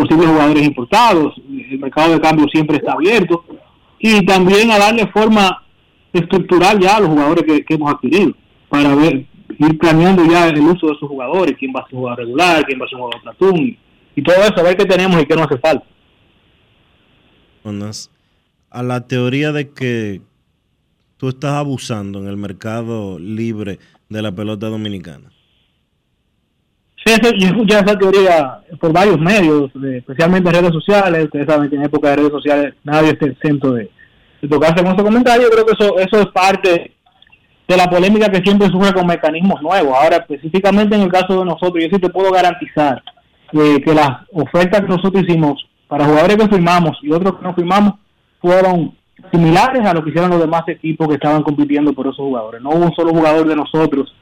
[0.01, 3.43] posibles jugadores importados, el mercado de cambio siempre está abierto
[3.99, 5.63] y también a darle forma
[6.11, 8.33] estructural ya a los jugadores que, hemos adquirido
[8.69, 9.25] para ver
[9.59, 12.79] ir planeando ya el uso de esos jugadores, quién va a ser jugador regular, quién
[12.79, 13.57] va a ser jugador platón
[14.15, 15.85] y, todo eso, a ver qué tenemos y qué nos hace falta.
[18.69, 20.21] a la teoría de que
[21.17, 23.79] tú estás abusando en el mercado libre
[24.09, 25.31] de la pelota dominicana.
[27.03, 31.25] Sí, eso- yo escuché esa teoría por varios medios, especialmente en redes sociales.
[31.25, 33.89] Ustedes saben que en época de redes sociales nadie está exento de,
[34.41, 35.45] de tocarse con esos comentarios.
[35.49, 36.93] Yo creo que eso, eso es parte
[37.67, 39.93] de la polémica que siempre surge con mecanismos nuevos.
[39.97, 43.01] Ahora, específicamente en el caso de nosotros, yo sí te puedo garantizar
[43.51, 47.93] que las ofertas que nosotros hicimos para jugadores que firmamos y otros que no firmamos
[48.39, 48.93] fueron
[49.31, 52.61] similares a lo que hicieron los demás equipos que estaban compitiendo por esos jugadores.
[52.61, 54.13] No hubo un solo jugador de nosotros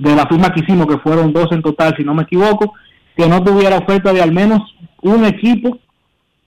[0.00, 2.72] de la firma que hicimos, que fueron dos en total, si no me equivoco,
[3.14, 4.60] que no tuviera oferta de al menos
[5.02, 5.78] un equipo,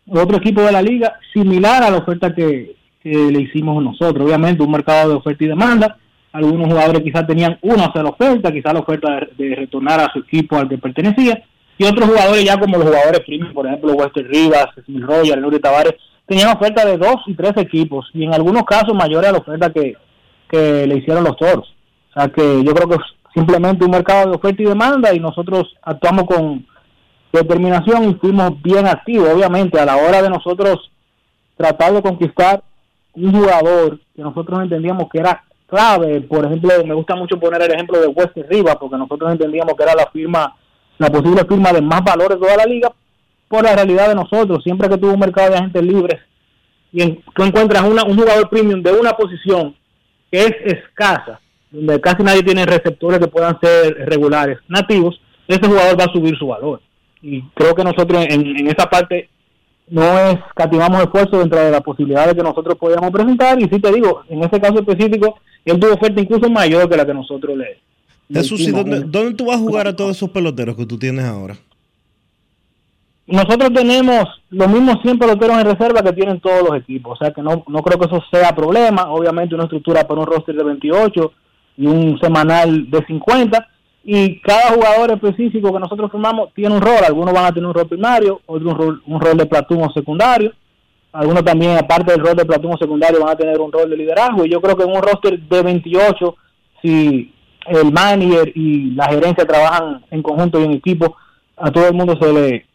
[0.10, 4.26] otro equipo de la liga, similar a la oferta que, que le hicimos nosotros.
[4.26, 5.98] Obviamente, un mercado de oferta y demanda.
[6.32, 10.58] Algunos jugadores quizás tenían una sola oferta, quizás la oferta de, retornar a su equipo
[10.58, 11.44] al que pertenecía,
[11.78, 15.60] y otros jugadores ya como los jugadores premium, por ejemplo, Wester Rivas, Smith Roger, Nuri
[15.60, 15.94] Tavares,
[16.26, 19.72] tenían oferta de dos y tres equipos, y en algunos casos mayores a la oferta
[19.72, 19.96] que,
[20.50, 21.72] que le hicieron los toros.
[22.16, 22.98] O sea que yo creo que
[23.34, 26.66] simplemente un mercado de oferta y demanda y nosotros actuamos con
[27.32, 29.30] determinación y fuimos bien activos.
[29.34, 30.92] Obviamente, a la hora de nosotros
[31.58, 32.64] tratar de conquistar
[33.14, 36.22] un jugador que nosotros entendíamos que era clave.
[36.22, 39.84] Por ejemplo, me gusta mucho poner el ejemplo de Wesley Rivas, porque nosotros entendíamos que
[39.84, 40.56] era la firma,
[40.98, 42.92] la posible firma de más valor de toda la liga,
[43.48, 44.64] por la realidad de nosotros.
[44.64, 46.20] Siempre que tuvo un mercado de agentes libres
[46.92, 49.76] y en- tú encuentras una- un jugador premium de una posición
[50.32, 51.40] que es escasa,
[51.74, 56.38] donde casi nadie tiene receptores que puedan ser regulares, nativos, ese jugador va a subir
[56.38, 56.80] su valor.
[57.22, 59.30] Y creo que nosotros en, en esa parte
[59.90, 63.60] no escatimamos esfuerzo dentro de las posibilidades que nosotros podíamos presentar.
[63.60, 67.06] Y sí te digo, en ese caso específico, él tuvo oferta incluso mayor que la
[67.06, 67.80] que nosotros le.
[68.30, 68.86] le Jesús, ¿y hicimos.
[68.86, 71.58] dónde, dónde tú vas a jugar a todos esos peloteros que tú tienes ahora?
[73.26, 77.34] Nosotros tenemos los mismos 100 peloteros en reserva que tienen todos los equipos, o sea
[77.34, 79.10] que no, no creo que eso sea problema.
[79.10, 81.32] Obviamente una estructura para un roster de 28
[81.78, 83.68] y un semanal de 50
[84.04, 87.04] y cada jugador específico que nosotros formamos tiene un rol.
[87.06, 89.92] Algunos van a tener un rol primario, otros un rol, un rol de platón o
[89.94, 90.52] secundario.
[91.14, 93.96] Algunos también, aparte del rol de platón o secundario, van a tener un rol de
[93.96, 94.46] liderazgo.
[94.46, 96.36] Y yo creo que en un roster de 28,
[96.82, 97.34] si
[97.68, 101.16] el manager y la gerencia trabajan en conjunto y en equipo,
[101.56, 102.66] a todo el mundo se le,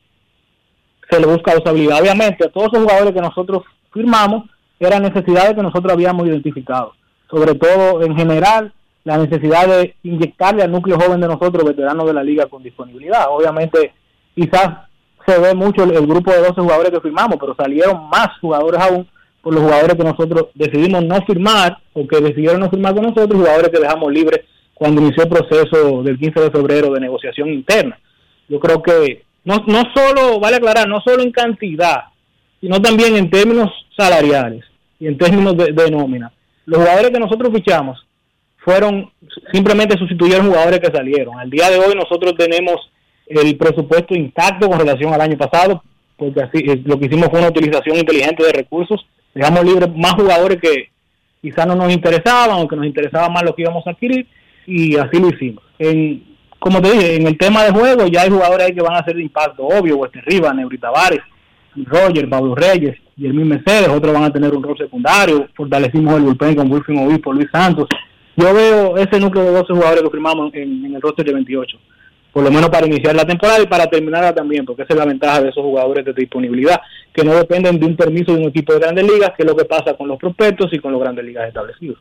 [1.10, 2.00] se le busca usabilidad.
[2.00, 4.44] Obviamente, a todos esos jugadores que nosotros firmamos
[4.80, 6.94] eran necesidades que nosotros habíamos identificado.
[7.28, 8.72] Sobre todo, en general,
[9.04, 13.26] la necesidad de inyectarle al núcleo joven de nosotros, veteranos de la liga, con disponibilidad.
[13.30, 13.92] Obviamente,
[14.34, 14.88] quizás
[15.26, 19.06] se ve mucho el, grupo de 12 jugadores que firmamos, pero salieron más jugadores aún
[19.42, 23.38] por los jugadores que nosotros decidimos no firmar o que decidieron no firmar con nosotros,
[23.40, 24.40] jugadores que dejamos libres
[24.74, 27.98] cuando inició el proceso del 15 de febrero de negociación interna.
[28.48, 32.04] Yo creo que no, no solo, vale aclarar, no solo en cantidad,
[32.60, 34.64] sino también en términos salariales
[34.98, 36.32] y en términos de, de nómina.
[36.64, 38.07] Los jugadores que nosotros fichamos
[38.58, 39.10] fueron,
[39.52, 41.38] simplemente sustituyeron jugadores que salieron.
[41.38, 42.76] Al día de hoy nosotros tenemos
[43.26, 45.82] el presupuesto intacto con relación al año pasado,
[46.16, 49.06] porque así eh, lo que hicimos fue una utilización inteligente de recursos.
[49.34, 50.88] Dejamos libres más jugadores que
[51.40, 54.26] quizás no nos interesaban o que nos interesaba más lo que íbamos a adquirir
[54.66, 55.62] y así lo hicimos.
[55.78, 56.24] En,
[56.58, 59.00] como te dije, en el tema de juego ya hay jugadores ahí que van a
[59.00, 61.20] hacer de impacto obvio, Wester Rivas, Neuri Tavares,
[61.76, 66.14] Roger, Pablo Reyes y el mismo Mercedes, otros van a tener un rol secundario, fortalecimos
[66.14, 67.86] el bullpen con Wilfin Obispo, Luis Santos.
[68.38, 71.76] Yo veo ese núcleo de 12 jugadores que firmamos en, el roster de 28,
[72.32, 75.06] por lo menos para iniciar la temporada y para terminarla también, porque esa es la
[75.06, 76.80] ventaja de esos jugadores de disponibilidad,
[77.12, 79.56] que no dependen de un permiso de un equipo de grandes ligas, que es lo
[79.56, 81.98] que pasa con los prospectos y con los grandes ligas establecidos.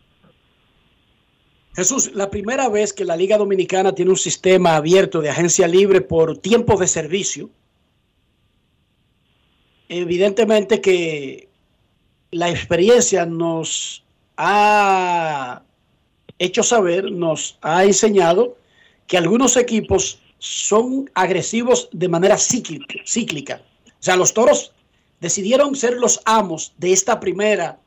[1.75, 6.01] Jesús, la primera vez que la Liga Dominicana tiene un sistema abierto de agencia libre
[6.01, 7.49] por tiempo de servicio,
[9.89, 11.49] evidentemente que
[12.29, 14.05] la experiencia nos
[14.38, 15.63] ha
[16.39, 18.57] hecho saber, nos ha enseñado
[19.07, 22.95] que algunos equipos son agresivos de manera cíclica.
[23.05, 23.61] cíclica.
[23.88, 24.73] O sea, los toros
[25.19, 27.79] decidieron ser los amos de esta primera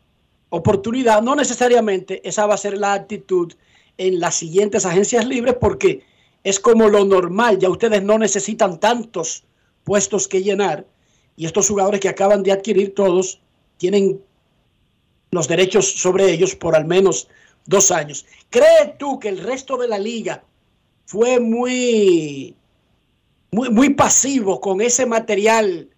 [0.49, 1.23] oportunidad.
[1.23, 3.53] No necesariamente esa va a ser la actitud
[3.99, 6.03] en las siguientes agencias libres porque
[6.43, 7.59] es como lo normal.
[7.59, 9.45] Ya ustedes no necesitan tantos
[9.85, 10.87] puestos que llenar
[11.37, 13.41] y estos jugadores que acaban de adquirir todos
[13.79, 14.21] tienen
[15.31, 17.29] los derechos sobre ellos por al menos
[17.67, 18.27] dos años.
[18.49, 20.43] ¿Crees tú que el resto de la liga
[21.07, 22.55] fue muy,
[23.51, 25.89] muy, muy pasivo con ese material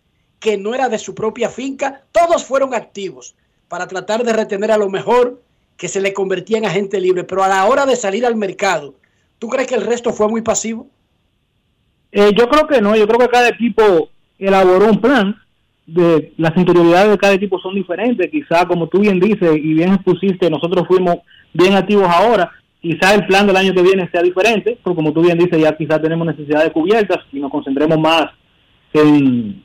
[0.41, 2.03] que no era de su propia finca?
[2.13, 3.35] Todos fueron activos
[3.69, 5.41] para tratar de retener a lo mejor
[5.77, 8.95] que se le convertía en agente libre, pero a la hora de salir al mercado,
[9.39, 10.87] ¿tú crees que el resto fue muy pasivo?
[12.13, 15.42] Eh, yo creo que no, yo creo que cada equipo elaboró un plan,
[15.87, 19.95] de las interioridades de cada equipo son diferentes, quizá como tú bien dices y bien
[19.95, 21.17] expusiste, nosotros fuimos
[21.53, 25.23] bien activos ahora, quizá el plan del año que viene sea diferente, pero como tú
[25.23, 28.27] bien dices, ya quizá tenemos necesidades cubiertas y nos concentremos más
[28.93, 29.63] en,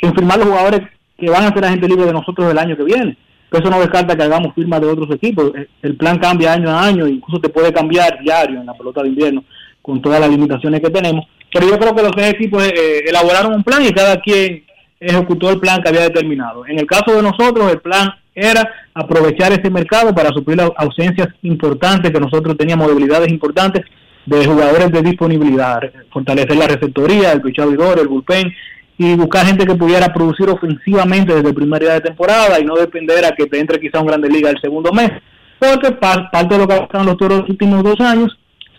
[0.00, 0.80] firmar los jugadores
[1.16, 3.16] que van a ser agentes libres de nosotros el año que viene.
[3.50, 5.52] Pero eso no descarta que hagamos firmas de otros equipos.
[5.54, 9.02] El- El plan cambia año a año, incluso te puede cambiar diario en la pelota
[9.02, 9.44] de invierno
[9.80, 11.26] con todas las limitaciones que tenemos.
[11.52, 14.64] Pero yo creo que los tres equipos eh, elaboraron un plan y cada quien
[15.00, 16.66] ejecutó el plan que había determinado.
[16.66, 21.28] En el caso de nosotros, el plan era aprovechar ese mercado para suplir las ausencias
[21.42, 23.84] importantes que nosotros teníamos, debilidades importantes
[24.26, 25.80] de jugadores de disponibilidad,
[26.10, 28.52] fortalecer la receptoría, el pichador, el bullpen
[28.96, 33.24] y buscar gente que pudiera producir ofensivamente desde el primer de temporada y no depender
[33.24, 35.10] a que te entre quizá un grande liga el segundo mes.
[35.58, 38.36] Porque par- parte de lo que ha pasado en los toros los últimos dos años,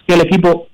[0.08, 0.68] que el equipo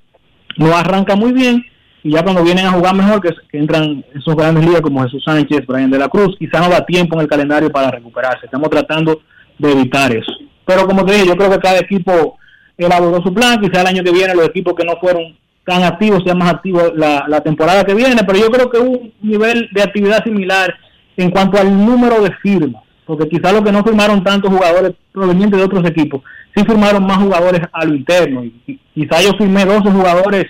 [0.58, 1.64] no arranca muy bien
[2.04, 5.66] y ya cuando vienen a jugar mejor, que, entran esos grandes ligas como Jesús Sánchez,
[5.68, 8.46] Brian de la Cruz, quizá no da tiempo en el calendario para recuperarse.
[8.46, 9.22] Estamos tratando
[9.58, 10.32] de evitar eso.
[10.66, 12.38] Pero como te dije, yo creo que cada equipo
[12.78, 15.36] elaboró su plan, quizá el año que viene los equipos que no fueron
[15.66, 19.70] tan activos sean más activos la, temporada que viene, pero yo creo que un nivel
[19.72, 20.74] de actividad similar
[21.18, 22.84] en cuanto al número de firmas.
[23.06, 26.22] porque quizás los que no firmaron tantos jugadores provenientes de otros equipos,
[26.56, 28.44] sí firmaron más jugadores a lo interno.
[28.44, 30.46] Y, quizás yo firmé 12 jugadores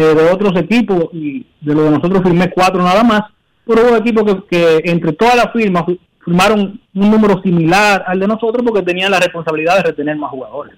[0.00, 3.22] eh, de otros equipos y de los de nosotros firmé 4 nada más,
[3.66, 8.18] pero hubo equipos que, que entre todas las firmas fi- firmaron un número similar al
[8.20, 10.74] de nosotros porque tenían la responsabilidad de retener más jugadores.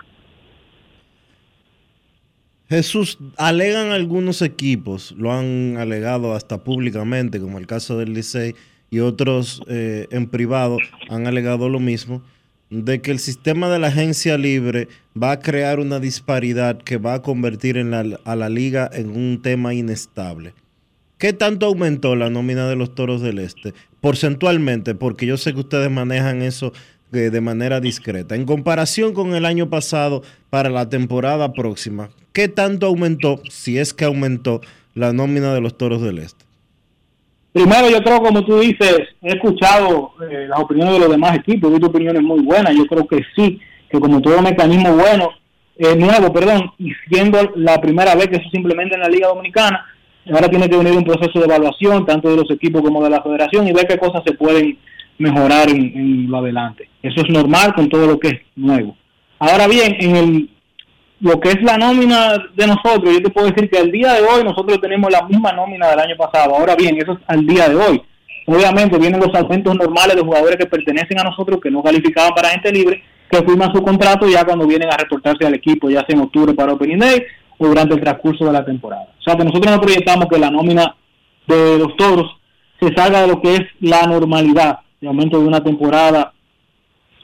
[2.68, 8.54] Jesús, alegan algunos equipos, lo han alegado hasta públicamente, como el caso del Licey,
[8.90, 10.78] y otros eh, en privado
[11.10, 12.22] han alegado lo mismo,
[12.72, 14.88] de que el sistema de la agencia libre
[15.20, 19.10] va a crear una disparidad que va a convertir en la- a la liga en
[19.10, 20.54] un tema inestable.
[21.18, 23.74] ¿Qué tanto aumentó la nómina de los Toros del Este?
[24.00, 26.72] Porcentualmente, porque yo sé que ustedes manejan eso
[27.12, 28.34] eh, de manera discreta.
[28.36, 33.92] En comparación con el año pasado, para la temporada próxima, ¿qué tanto aumentó, si es
[33.92, 34.62] que aumentó,
[34.94, 36.41] la nómina de los Toros del Este?
[37.53, 41.68] Primero, yo creo, como tú dices, he escuchado eh, las opiniones de los demás equipos,
[41.68, 42.74] he visto opiniones muy buenas.
[42.74, 45.30] Yo creo que sí, que como todo mecanismo bueno,
[45.76, 49.84] eh, nuevo, perdón, y siendo la primera vez que eso simplemente en la Liga Dominicana,
[50.32, 53.22] ahora tiene que venir un proceso de evaluación, tanto de los equipos como de la
[53.22, 54.78] federación, y ver qué cosas se pueden
[55.18, 56.88] mejorar en, en lo adelante.
[57.03, 58.96] Eso es normal con todo lo que es nuevo.
[59.38, 60.50] Ahora bien, en el
[61.22, 64.22] lo que es la nómina de nosotros, yo te puedo decir que al día de
[64.22, 66.56] hoy nosotros tenemos la misma nómina del año pasado.
[66.56, 68.02] Ahora bien, eso es al día de hoy.
[68.44, 72.48] Obviamente vienen los aumentos normales de jugadores que pertenecen a nosotros, que no calificaban para
[72.48, 76.16] gente libre, que firman su contrato ya cuando vienen a reportarse al equipo, ya sea
[76.16, 77.22] en octubre para Opening Day
[77.56, 79.06] o durante el transcurso de la temporada.
[79.20, 80.96] O sea que nosotros no proyectamos que la nómina
[81.46, 82.36] de los toros
[82.80, 86.32] se salga de lo que es la normalidad de aumento de una temporada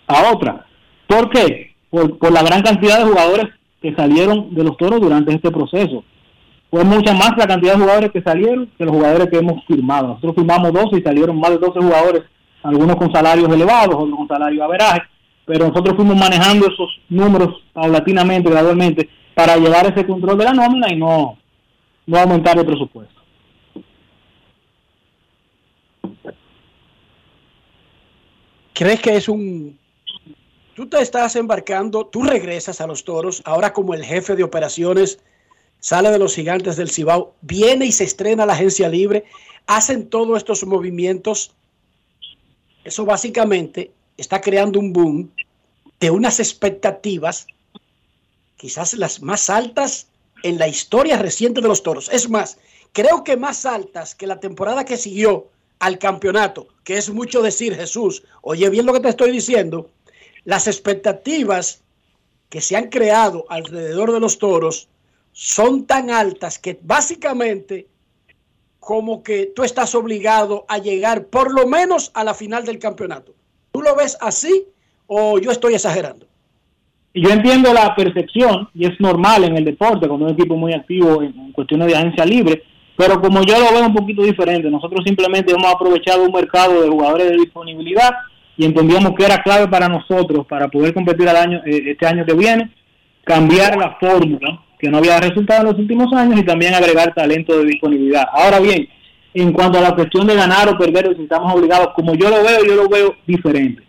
[0.06, 0.66] a otra.
[1.08, 1.74] ¿Por qué?
[1.90, 6.04] Por, por la gran cantidad de jugadores que salieron de los toros durante este proceso.
[6.70, 10.08] Fue mucha más la cantidad de jugadores que salieron que los jugadores que hemos firmado.
[10.08, 12.22] Nosotros firmamos 12 y salieron más de 12 jugadores,
[12.62, 15.02] algunos con salarios elevados, otros con salarios averaje,
[15.46, 20.92] pero nosotros fuimos manejando esos números paulatinamente, gradualmente, para llevar ese control de la nómina
[20.92, 21.38] y no,
[22.06, 23.18] no aumentar el presupuesto.
[28.74, 29.78] ¿Crees que es un...
[30.78, 35.18] Tú te estás embarcando, tú regresas a los toros, ahora como el jefe de operaciones,
[35.80, 39.24] sale de los gigantes del Cibao, viene y se estrena la agencia libre,
[39.66, 41.50] hacen todos estos movimientos.
[42.84, 45.32] Eso básicamente está creando un boom
[45.98, 47.48] de unas expectativas,
[48.56, 50.06] quizás las más altas
[50.44, 52.08] en la historia reciente de los toros.
[52.12, 52.56] Es más,
[52.92, 55.48] creo que más altas que la temporada que siguió
[55.80, 58.22] al campeonato, que es mucho decir Jesús.
[58.42, 59.90] Oye bien lo que te estoy diciendo.
[60.48, 61.84] Las expectativas
[62.48, 64.88] que se han creado alrededor de los toros
[65.30, 67.86] son tan altas que básicamente
[68.80, 73.34] como que tú estás obligado a llegar por lo menos a la final del campeonato.
[73.72, 74.64] ¿Tú lo ves así
[75.06, 76.24] o yo estoy exagerando?
[77.12, 81.22] Yo entiendo la percepción, y es normal en el deporte, como un equipo muy activo
[81.22, 82.62] en cuestiones de agencia libre,
[82.96, 86.88] pero como yo lo veo un poquito diferente, nosotros simplemente hemos aprovechado un mercado de
[86.88, 88.12] jugadores de disponibilidad
[88.58, 92.26] y entendíamos que era clave para nosotros, para poder competir al año, eh, este año
[92.26, 92.70] que viene,
[93.24, 97.56] cambiar la fórmula, que no había resultado en los últimos años, y también agregar talento
[97.56, 98.24] de disponibilidad.
[98.32, 98.88] Ahora bien,
[99.32, 102.42] en cuanto a la cuestión de ganar o perder, si estamos obligados, como yo lo
[102.42, 103.82] veo, yo lo veo diferente.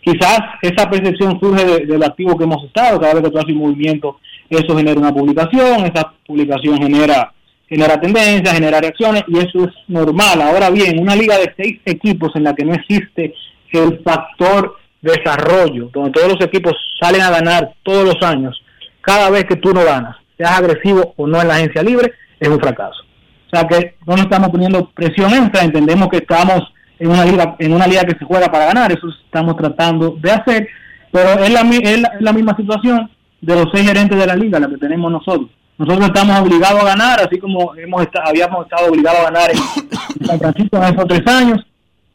[0.00, 3.38] Quizás esa percepción surge de, de lo activo que hemos estado, cada vez que tú
[3.38, 7.30] haces un movimiento, eso genera una publicación, esa publicación genera
[7.66, 10.40] genera tendencias, genera reacciones y eso es normal.
[10.42, 13.34] Ahora bien, una liga de seis equipos en la que no existe
[13.72, 18.60] el factor desarrollo, donde todos los equipos salen a ganar todos los años,
[19.00, 22.48] cada vez que tú no ganas, seas agresivo o no en la agencia libre, es
[22.48, 23.02] un fracaso.
[23.46, 27.56] O sea que no nos estamos poniendo presión extra, entendemos que estamos en una liga,
[27.58, 30.68] en una liga que se juega para ganar, eso estamos tratando de hacer,
[31.12, 33.10] pero es la, es la, es la misma situación
[33.40, 35.50] de los seis gerentes de la liga, la que tenemos nosotros.
[35.76, 40.38] Nosotros estamos obligados a ganar, así como hemos habíamos estado obligados a ganar en San
[40.38, 41.66] Francisco en esos tres años,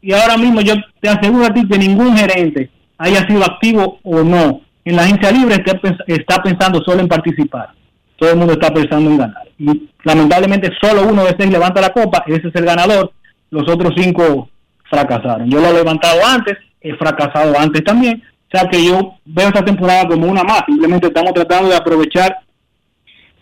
[0.01, 4.23] y ahora mismo yo te aseguro a ti que ningún gerente haya sido activo o
[4.23, 5.63] no en la agencia libre
[6.07, 7.69] está pensando solo en participar.
[8.15, 9.47] Todo el mundo está pensando en ganar.
[9.57, 13.11] Y lamentablemente solo uno de seis levanta la copa, ese es el ganador,
[13.51, 14.49] los otros cinco
[14.89, 15.49] fracasaron.
[15.49, 19.63] Yo lo he levantado antes, he fracasado antes también, o sea que yo veo esta
[19.63, 22.39] temporada como una más, simplemente estamos tratando de aprovechar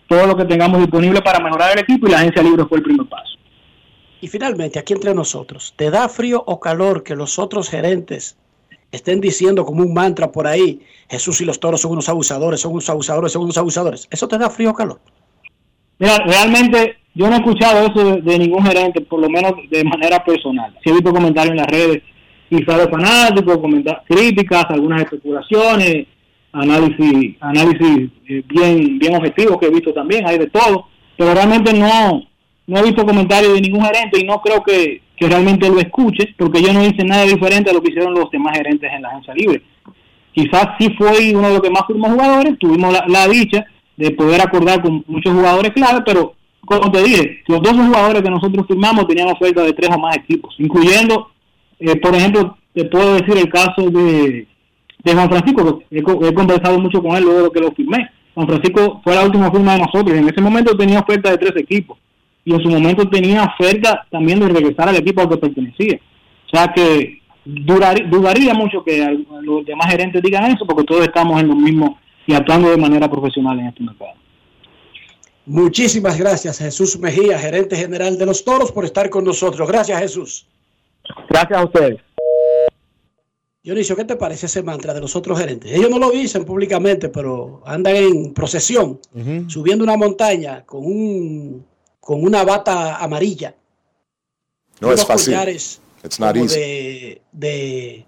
[0.06, 2.84] todo lo que tengamos disponible para mejorar el equipo y la agencia libre fue el
[2.84, 3.37] primer paso.
[4.20, 8.36] Y finalmente, aquí entre nosotros, ¿te da frío o calor que los otros gerentes
[8.90, 12.72] estén diciendo como un mantra por ahí, Jesús y los toros son unos abusadores, son
[12.72, 14.08] unos abusadores, son unos abusadores?
[14.10, 15.00] ¿Eso te da frío o calor?
[15.98, 19.84] Mira, realmente yo no he escuchado eso de, de ningún gerente, por lo menos de
[19.84, 20.76] manera personal.
[20.82, 22.02] Sí he visto comentarios en las redes
[22.48, 23.58] quizá los fanáticos,
[24.06, 26.06] críticas, algunas especulaciones,
[26.52, 31.72] análisis, análisis eh, bien, bien objetivos que he visto también, hay de todo, pero realmente
[31.74, 32.22] no,
[32.68, 36.34] no he visto comentarios de ningún gerente y no creo que, que realmente lo escuche,
[36.36, 39.08] porque yo no hice nada diferente a lo que hicieron los demás gerentes en la
[39.08, 39.62] agencia libre.
[40.32, 43.64] Quizás sí fue uno de los que más firmó jugadores, tuvimos la, dicha
[43.96, 46.34] de poder acordar con muchos jugadores clave, pero
[46.66, 50.18] como te dije, los 12 jugadores que nosotros firmamos tenían oferta de tres o más
[50.18, 51.30] equipos, incluyendo,
[51.80, 54.46] eh, por ejemplo, te puedo decir el caso de,
[55.04, 58.10] de Juan Francisco, que he, he conversado mucho con él luego de que lo firmé.
[58.34, 61.38] Juan Francisco fue la última firma de nosotros y en ese momento tenía oferta de
[61.38, 61.96] tres equipos
[62.48, 66.00] y en su momento tenía oferta también de regresar al equipo al que pertenecía.
[66.46, 71.38] O sea que durar- dudaría mucho que los demás gerentes digan eso porque todos estamos
[71.40, 74.12] en lo mismo y actuando de manera profesional en este mercado.
[75.44, 79.68] Muchísimas gracias, Jesús Mejía, gerente general de los Toros, por estar con nosotros.
[79.68, 80.46] Gracias, Jesús.
[81.28, 82.00] Gracias a ustedes.
[83.62, 85.70] Dionisio, ¿qué te parece ese mantra de los otros gerentes?
[85.72, 89.00] Ellos no lo dicen públicamente, pero andan en procesión,
[89.48, 91.66] subiendo una montaña con un
[92.08, 93.54] con una bata amarilla.
[94.80, 95.34] No es fácil.
[95.34, 96.58] collares It's not easy.
[96.58, 98.06] de, de,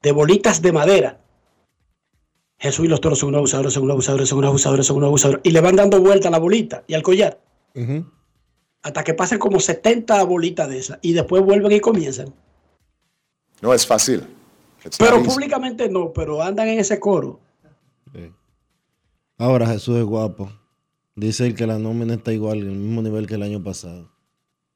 [0.00, 1.18] de bolitas de madera.
[2.58, 5.08] Jesús y los toros son unos abusadores, son unos abusadores, son unos abusadores, son unos
[5.08, 5.40] abusadores.
[5.42, 7.40] Y le van dando vuelta a la bolita y al collar.
[8.82, 11.00] Hasta que pasen como 70 bolitas de esas.
[11.02, 12.32] Y después vuelven y comienzan.
[13.62, 14.28] No es fácil.
[14.84, 17.40] It's Pero públicamente no, pero andan en ese coro.
[19.38, 20.52] Ahora Jesús es guapo.
[21.20, 24.08] Dice él que la nómina está igual, al mismo nivel que el año pasado.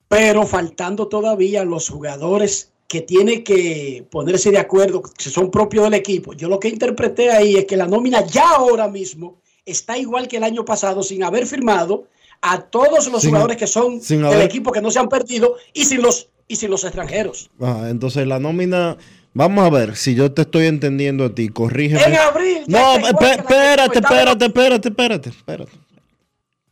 [0.09, 5.95] Pero faltando todavía los jugadores que tienen que ponerse de acuerdo, que son propios del
[5.95, 6.35] equipo.
[6.35, 10.37] Yo lo que interpreté ahí es que la nómina ya ahora mismo está igual que
[10.37, 12.09] el año pasado sin haber firmado
[12.43, 15.09] a todos los Sin- jugadores que son sin del haber- equipo que no se han
[15.09, 17.51] perdido y sin los y sin los extranjeros.
[17.89, 18.99] Entonces la nómina,
[19.33, 22.05] vamos a ver si yo te estoy entendiendo a ti, corrígeme.
[22.05, 23.39] En abril No, el espérate, pasado.
[23.41, 25.73] espérate, espérate, espérate, espérate.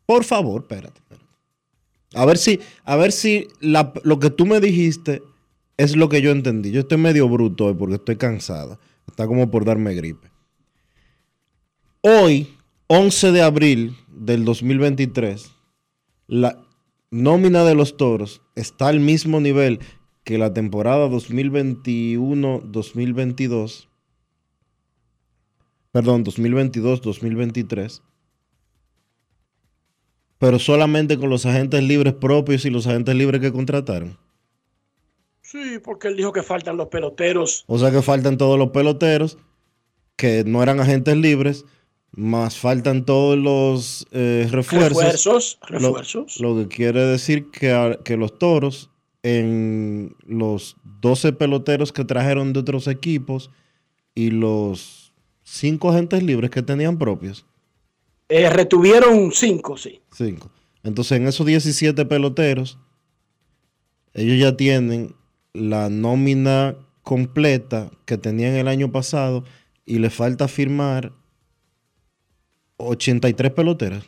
[0.07, 1.01] Por favor, espérate.
[1.01, 1.27] espérate.
[2.15, 5.23] A ver si, a ver si lo que tú me dijiste
[5.77, 6.71] es lo que yo entendí.
[6.71, 8.79] Yo estoy medio bruto hoy porque estoy cansada.
[9.07, 10.31] Está como por darme gripe.
[12.03, 12.49] Hoy,
[12.89, 15.51] 11 de abril del 2023,
[16.27, 16.63] la
[17.11, 19.81] nómina de los toros está al mismo nivel
[20.25, 23.89] que la temporada 2021-2022.
[25.91, 28.03] Perdón, 2022-2023.
[30.43, 34.19] Pero solamente con los agentes libres propios y los agentes libres que contrataron.
[35.41, 37.63] Sí, porque él dijo que faltan los peloteros.
[37.69, 39.39] O sea que faltan todos los peloteros
[40.17, 41.65] que no eran agentes libres,
[42.11, 44.99] más faltan todos los eh, refuerzos.
[44.99, 46.41] Refuerzos, refuerzos.
[46.41, 48.91] Lo, que quiere decir que, que los toros,
[49.23, 53.53] en los 12 peloteros que trajeron de otros equipos
[54.13, 55.13] y los
[55.45, 57.47] 5 agentes libres que tenían propios,
[58.35, 60.01] Eh, retuvieron cinco, sí.
[60.17, 60.51] 5.
[60.85, 62.79] Entonces en esos 17 peloteros,
[64.15, 65.15] ellos ya tienen
[65.53, 69.45] la nómina completa que tenían el año pasado
[69.85, 71.13] y le falta firmar
[72.79, 74.05] 83 peloteras.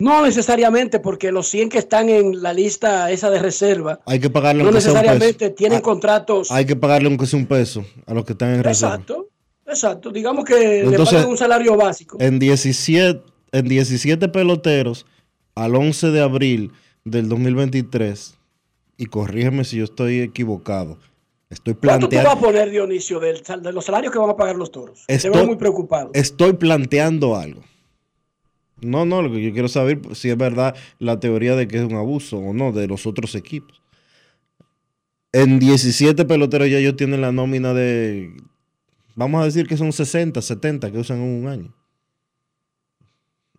[0.00, 4.30] No necesariamente, porque los 100 que están en la lista esa de reserva, Hay que
[4.30, 4.88] pagarle no un peso.
[4.88, 6.50] necesariamente tienen Ah, contratos.
[6.52, 8.94] Hay que pagarle aunque sea un peso a los que están en reserva.
[8.94, 9.28] Exacto,
[9.68, 10.10] exacto.
[10.10, 12.16] Digamos que le pagan un salario básico.
[12.20, 15.06] En 17, en 17 peloteros
[15.54, 16.72] al 11 de abril
[17.04, 18.36] del 2023,
[18.96, 20.98] y corrígeme si yo estoy equivocado,
[21.50, 24.36] estoy ¿Cuánto tú vas a planteando, poner, Dionisio, del de los salarios que van a
[24.36, 25.04] pagar los toros?
[25.06, 26.10] Te Estoy- veo muy preocupado.
[26.14, 27.62] estoy planteando algo.
[28.80, 31.82] No, no, lo que yo quiero saber si es verdad la teoría de que es
[31.84, 33.82] un abuso o no de los otros equipos.
[35.32, 38.30] En 17 peloteros ya ellos tienen la nómina de,
[39.18, 41.74] vamos a decir que son 60, 70 que usan en un año.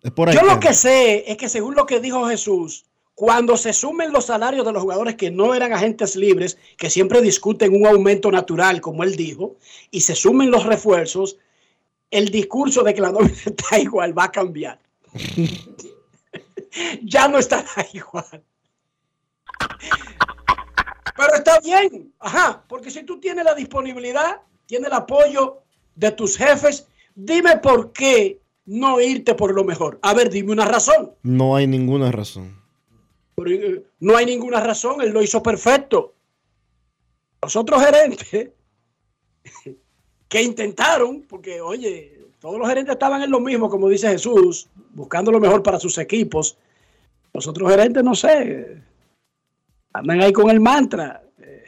[0.01, 0.35] Es por ahí.
[0.35, 4.13] Yo que lo que sé es que según lo que dijo Jesús, cuando se sumen
[4.13, 8.31] los salarios de los jugadores que no eran agentes libres, que siempre discuten un aumento
[8.31, 9.57] natural, como él dijo,
[9.91, 11.37] y se sumen los refuerzos,
[12.09, 14.79] el discurso de que la nómina está igual va a cambiar.
[17.03, 18.43] ya no estará igual.
[21.17, 24.39] Pero está bien, ajá, porque si tú tienes la disponibilidad,
[24.69, 25.63] tienes el apoyo
[25.95, 29.97] de tus jefes, dime por qué no irte por lo mejor.
[30.03, 31.11] A ver, dime una razón.
[31.23, 32.55] No hay ninguna razón.
[33.35, 36.13] Pero, eh, no hay ninguna razón, él lo hizo perfecto.
[37.41, 38.51] Los otros gerentes
[40.29, 45.31] que intentaron, porque oye, todos los gerentes estaban en lo mismo, como dice Jesús, buscando
[45.31, 46.59] lo mejor para sus equipos.
[47.33, 48.83] Los otros gerentes, no sé,
[49.93, 51.23] andan ahí con el mantra.
[51.39, 51.63] eh,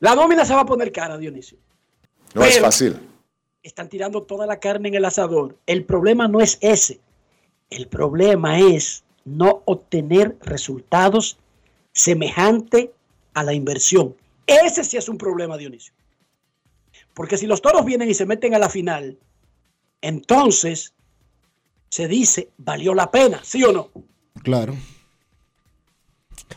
[0.00, 1.63] La nómina se va a poner cara, Dionisio.
[2.34, 2.98] No es fácil.
[3.62, 5.56] Están tirando toda la carne en el asador.
[5.66, 7.00] El problema no es ese.
[7.70, 11.38] El problema es no obtener resultados
[11.92, 12.92] semejante
[13.32, 14.14] a la inversión.
[14.46, 15.94] Ese sí es un problema, Dionisio.
[17.14, 19.16] Porque si los toros vienen y se meten a la final,
[20.02, 20.92] entonces
[21.88, 23.90] se dice, valió la pena, ¿sí o no?
[24.42, 24.74] Claro.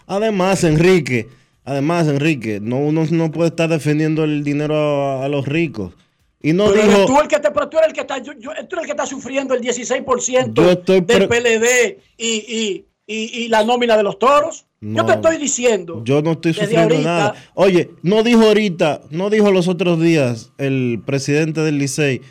[0.08, 1.30] Además, Enrique,
[1.68, 5.94] además, Enrique, no, uno no puede estar defendiendo el dinero a, a los ricos.
[6.42, 8.18] Y no Pero dijo, eres tú el que te, pero tú eres el que está,
[8.20, 12.28] yo- yo- tú eres el que está sufriendo el 16% Yo estoy del PLD y,
[12.28, 14.66] y- y- y la nómina de los toros.
[14.80, 16.04] Yo te estoy diciendo.
[16.06, 17.36] yo no estoy sufriendo ahorita, nada.
[17.56, 22.22] Oye, no dijo ahorita, no dijo los otros días el presidente del Licey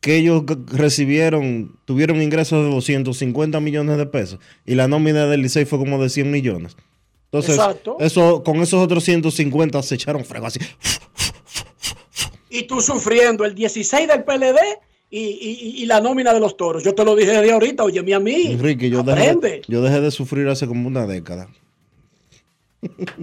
[0.00, 0.44] que ellos
[0.96, 6.02] recibieron, tuvieron ingresos de 250 millones de pesos y la nómina del Licey fue como
[6.02, 6.76] de 100 millones.
[7.32, 7.96] Entonces, Exacto.
[7.98, 10.60] eso con esos otros 150 se echaron frego así.
[12.50, 14.58] Y tú sufriendo el 16 del PLD
[15.08, 16.84] y, y- y la nómina de los toros.
[16.84, 18.52] Yo te lo dije desde ahorita, óyeme a mí.
[18.52, 21.48] Enrique, yo dejé, yo dejé de sufrir hace como una década.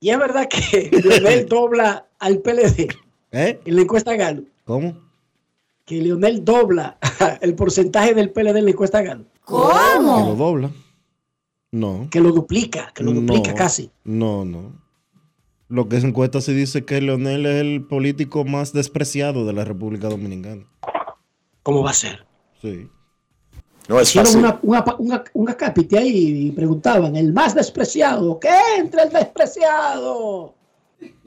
[0.00, 2.88] Y es verdad que Leonel dobla al PLD
[3.32, 3.58] ¿Eh?
[3.64, 4.42] en la encuesta Galo.
[4.64, 5.03] ¿Cómo?
[5.84, 6.98] Que Leonel dobla
[7.40, 9.24] el porcentaje del PLD en la encuesta Galo.
[9.46, 10.70] Que lo dobla.
[11.72, 12.08] No.
[12.10, 13.90] Que lo duplica, que lo duplica No, casi.
[14.04, 14.72] No, no.
[15.68, 19.64] Lo que se encuesta se dice que Leonel es el político más despreciado de la
[19.64, 20.62] República Dominicana.
[21.62, 22.24] ¿Cómo va a ser?
[22.62, 22.88] Sí.
[23.88, 24.40] No es Hicieron fácil.
[24.40, 30.54] una, una, una, un acápite ahí y preguntaban, el más despreciado, ¿qué entre el despreciado?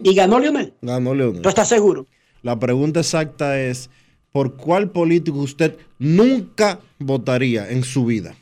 [0.01, 0.73] Y ganó Leonel.
[0.81, 1.41] Ganó Leonel.
[1.41, 2.07] ¿Tú estás seguro?
[2.41, 3.89] La pregunta exacta es,
[4.38, 8.35] ¿por cuál político usted nunca votaría en su vida?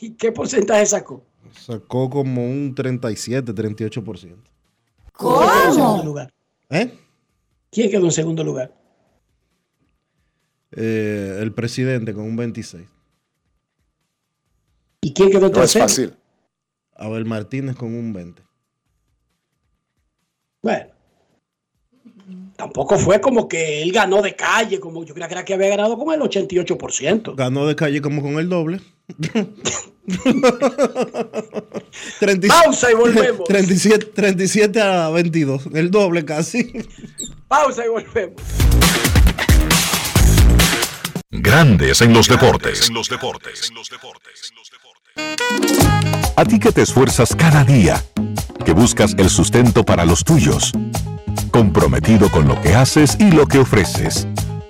[0.00, 1.22] ¿Y qué porcentaje sacó?
[1.52, 4.34] Sacó como un 37, 38%.
[5.12, 6.32] ¿Quién quedó en segundo lugar?
[6.70, 6.98] ¿Eh?
[7.70, 8.74] ¿Quién quedó en segundo lugar?
[10.70, 12.88] Eh, el presidente con un 26.
[15.02, 15.84] ¿Y quién quedó en No es tercero?
[15.84, 16.14] fácil.
[16.94, 18.42] Abel Martínez con un 20.
[20.62, 20.86] Bueno,
[22.56, 26.12] tampoco fue como que él ganó de calle, como yo creía que había ganado con
[26.14, 27.34] el 88%.
[27.36, 28.80] Ganó de calle como con el doble.
[32.20, 33.44] 30 Pausa y volvemos.
[33.46, 35.68] 37, 37 a 22.
[35.74, 36.72] El doble casi.
[37.48, 38.42] Pausa y volvemos.
[41.30, 42.90] Grandes en los deportes.
[46.36, 48.04] A ti que te esfuerzas cada día,
[48.64, 50.72] que buscas el sustento para los tuyos,
[51.50, 54.26] comprometido con lo que haces y lo que ofreces.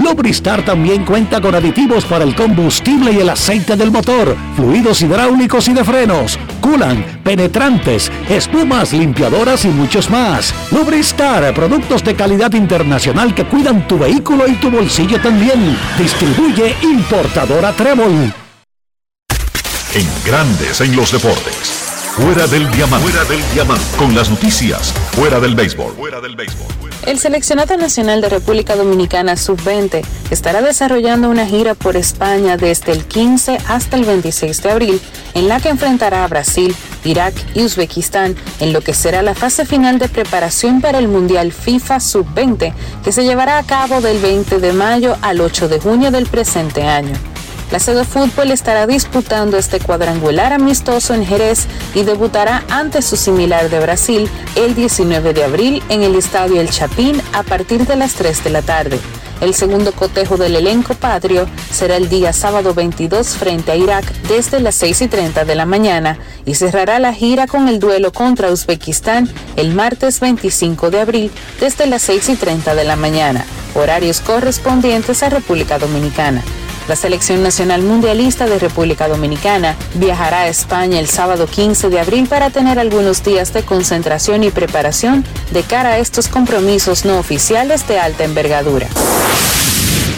[0.00, 5.68] Lubristar también cuenta con aditivos para el combustible y el aceite del motor, fluidos hidráulicos
[5.68, 10.54] y de frenos, culan, penetrantes, espumas, limpiadoras y muchos más.
[10.70, 15.76] Lubristar, productos de calidad internacional que cuidan tu vehículo y tu bolsillo también.
[15.98, 18.32] Distribuye importadora Trébol.
[19.92, 21.90] En Grandes en los deportes.
[22.14, 23.08] Fuera del diamante.
[23.08, 23.84] Fuera del diamante.
[23.96, 24.92] Con las noticias.
[25.12, 25.94] Fuera del béisbol.
[25.94, 26.89] Fuera del béisbol.
[27.06, 33.04] El seleccionado nacional de República Dominicana Sub-20 estará desarrollando una gira por España desde el
[33.04, 35.00] 15 hasta el 26 de abril,
[35.34, 39.64] en la que enfrentará a Brasil, Irak y Uzbekistán en lo que será la fase
[39.64, 44.58] final de preparación para el Mundial FIFA Sub-20, que se llevará a cabo del 20
[44.58, 47.14] de mayo al 8 de junio del presente año.
[47.70, 53.70] La sede fútbol estará disputando este cuadrangular amistoso en Jerez y debutará ante su similar
[53.70, 58.14] de Brasil el 19 de abril en el Estadio El Chapín a partir de las
[58.14, 58.98] 3 de la tarde.
[59.40, 64.58] El segundo cotejo del elenco patrio será el día sábado 22 frente a Irak desde
[64.58, 68.50] las 6 y 30 de la mañana y cerrará la gira con el duelo contra
[68.50, 73.44] Uzbekistán el martes 25 de abril desde las 6 y 30 de la mañana,
[73.74, 76.42] horarios correspondientes a República Dominicana.
[76.90, 82.26] La Selección Nacional Mundialista de República Dominicana viajará a España el sábado 15 de abril
[82.26, 87.86] para tener algunos días de concentración y preparación de cara a estos compromisos no oficiales
[87.86, 88.88] de alta envergadura.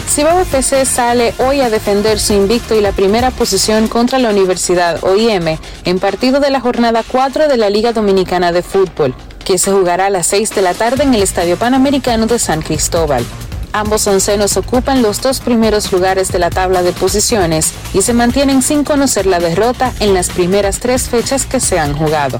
[0.09, 5.03] Cibao FC sale hoy a defender su invicto y la primera posición contra la Universidad
[5.03, 9.13] OIM en partido de la jornada 4 de la Liga Dominicana de Fútbol,
[9.45, 12.63] que se jugará a las 6 de la tarde en el Estadio Panamericano de San
[12.63, 13.23] Cristóbal.
[13.73, 18.61] Ambos oncenos ocupan los dos primeros lugares de la tabla de posiciones y se mantienen
[18.61, 22.39] sin conocer la derrota en las primeras tres fechas que se han jugado.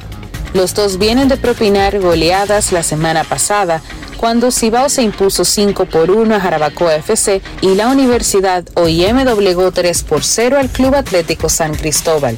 [0.53, 3.81] Los dos vienen de propinar goleadas la semana pasada,
[4.17, 9.71] cuando Cibao se impuso 5 por 1 a Jarabacoa FC y la Universidad OIM doblegó
[9.71, 12.37] 3 por 0 al Club Atlético San Cristóbal.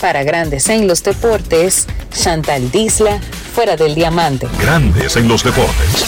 [0.00, 3.20] Para Grandes en los Deportes, Chantal Disla,
[3.54, 4.48] fuera del diamante.
[4.60, 6.04] Grandes en los deportes.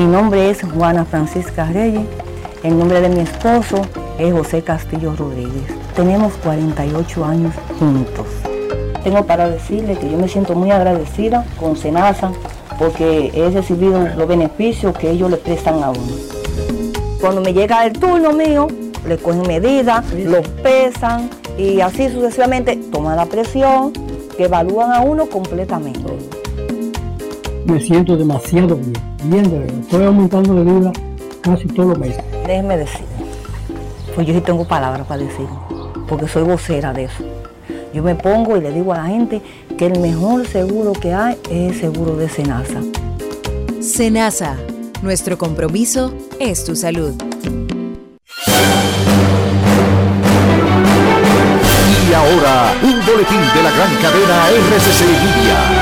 [0.00, 2.06] Mi nombre es Juana Francisca Reyes.
[2.62, 3.82] El nombre de mi esposo
[4.18, 5.66] es José Castillo Rodríguez.
[5.94, 8.26] Tenemos 48 años juntos.
[9.04, 12.32] Tengo para decirle que yo me siento muy agradecida con Senasa
[12.78, 16.16] porque he recibido los beneficios que ellos le prestan a uno.
[17.20, 18.68] Cuando me llega el turno mío,
[19.06, 21.28] le cogen medidas, los pesan
[21.58, 23.92] y así sucesivamente toman la presión,
[24.34, 26.39] que evalúan a uno completamente.
[27.70, 28.92] Me siento demasiado bien,
[29.24, 29.78] bien de verdad.
[29.78, 30.92] Estoy aumentando de vida
[31.40, 32.20] casi todos los meses.
[32.44, 33.04] Déjeme decir,
[34.12, 35.46] pues yo sí tengo palabras para decir,
[36.08, 37.22] porque soy vocera de eso.
[37.94, 39.40] Yo me pongo y le digo a la gente
[39.78, 42.80] que el mejor seguro que hay es el seguro de Senasa.
[43.80, 44.56] Senasa,
[45.02, 47.14] nuestro compromiso es tu salud.
[52.08, 55.79] Y ahora, un boletín de la gran cadena RCC Media.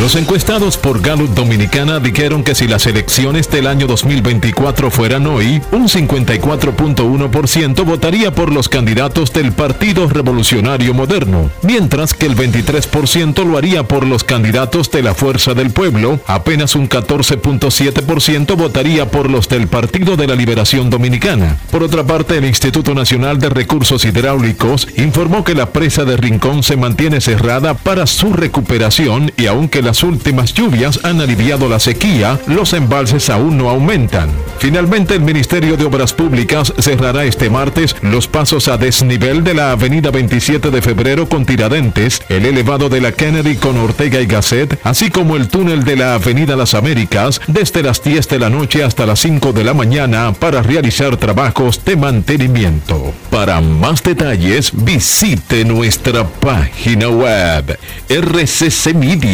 [0.00, 5.62] Los encuestados por Gallup Dominicana dijeron que si las elecciones del año 2024 fueran hoy,
[5.72, 13.56] un 54.1% votaría por los candidatos del Partido Revolucionario Moderno, mientras que el 23% lo
[13.56, 19.48] haría por los candidatos de la Fuerza del Pueblo, apenas un 14.7% votaría por los
[19.48, 21.56] del Partido de la Liberación Dominicana.
[21.70, 26.62] Por otra parte, el Instituto Nacional de Recursos Hidráulicos informó que la presa de Rincón
[26.62, 32.38] se mantiene cerrada para su recuperación y aunque las últimas lluvias han aliviado la sequía,
[32.46, 34.30] los embalses aún no aumentan.
[34.58, 39.72] Finalmente, el Ministerio de Obras Públicas cerrará este martes los pasos a desnivel de la
[39.72, 44.78] avenida 27 de febrero con Tiradentes, el elevado de la Kennedy con Ortega y Gasset,
[44.82, 48.84] así como el túnel de la avenida Las Américas desde las 10 de la noche
[48.84, 53.12] hasta las 5 de la mañana para realizar trabajos de mantenimiento.
[53.30, 57.78] Para más detalles, visite nuestra página web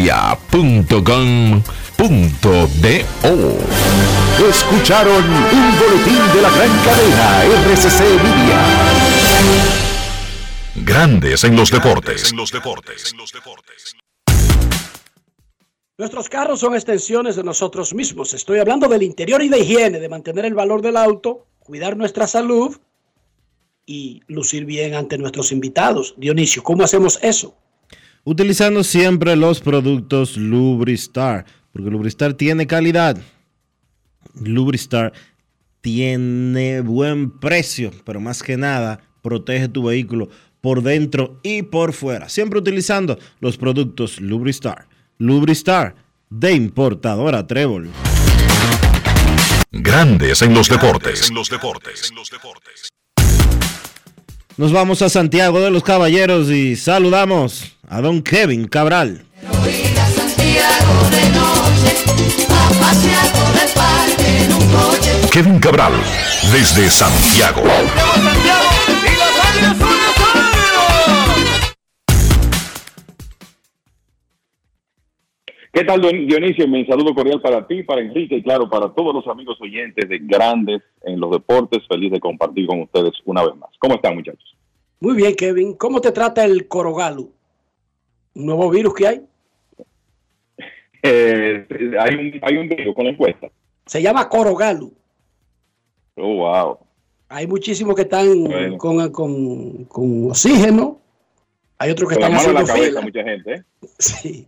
[0.03, 1.13] rccmedia.com.do.
[4.49, 8.59] Escucharon un boletín de la gran cadena RCC Media.
[10.75, 12.33] Grandes en los deportes.
[15.97, 18.33] Nuestros carros son extensiones de nosotros mismos.
[18.33, 22.25] Estoy hablando del interior y de higiene, de mantener el valor del auto, cuidar nuestra
[22.27, 22.75] salud
[23.85, 26.15] y lucir bien ante nuestros invitados.
[26.17, 27.55] Dionisio, ¿cómo hacemos eso?
[28.25, 33.17] Utilizando siempre los productos Lubristar, porque Lubristar tiene calidad.
[34.41, 35.11] Lubristar
[35.81, 40.29] tiene buen precio, pero más que nada protege tu vehículo
[40.61, 42.29] por dentro y por fuera.
[42.29, 44.87] Siempre utilizando los productos Lubristar.
[45.17, 45.95] Lubristar
[46.29, 47.89] de importadora Trébol.
[49.69, 51.29] Grandes en los deportes.
[54.55, 59.21] Nos vamos a Santiago de los Caballeros y saludamos a don Kevin Cabral.
[65.31, 65.93] Kevin Cabral,
[66.51, 67.61] desde Santiago.
[75.73, 76.67] ¿Qué tal, Dionisio?
[76.67, 80.19] Mi saludo cordial para ti, para Enrique y claro, para todos los amigos oyentes de
[80.19, 81.79] Grandes en los Deportes.
[81.87, 83.71] Feliz de compartir con ustedes una vez más.
[83.79, 84.55] ¿Cómo están, muchachos?
[84.99, 85.73] Muy bien, Kevin.
[85.73, 87.33] ¿Cómo te trata el corogalu?
[88.35, 89.25] ¿Un nuevo virus que hay?
[91.01, 91.67] Eh,
[91.99, 93.49] hay, un, hay un video con la encuesta.
[93.85, 94.93] Se llama corogalu.
[96.15, 96.77] Oh, wow.
[97.29, 98.77] Hay muchísimos que están Bueno.
[98.77, 100.99] con, con- con oxígeno.
[101.79, 103.01] Hay otros que están en la haciendo cabeza, fila.
[103.01, 103.53] mucha gente.
[103.53, 103.63] ¿eh?
[103.99, 104.47] Sí.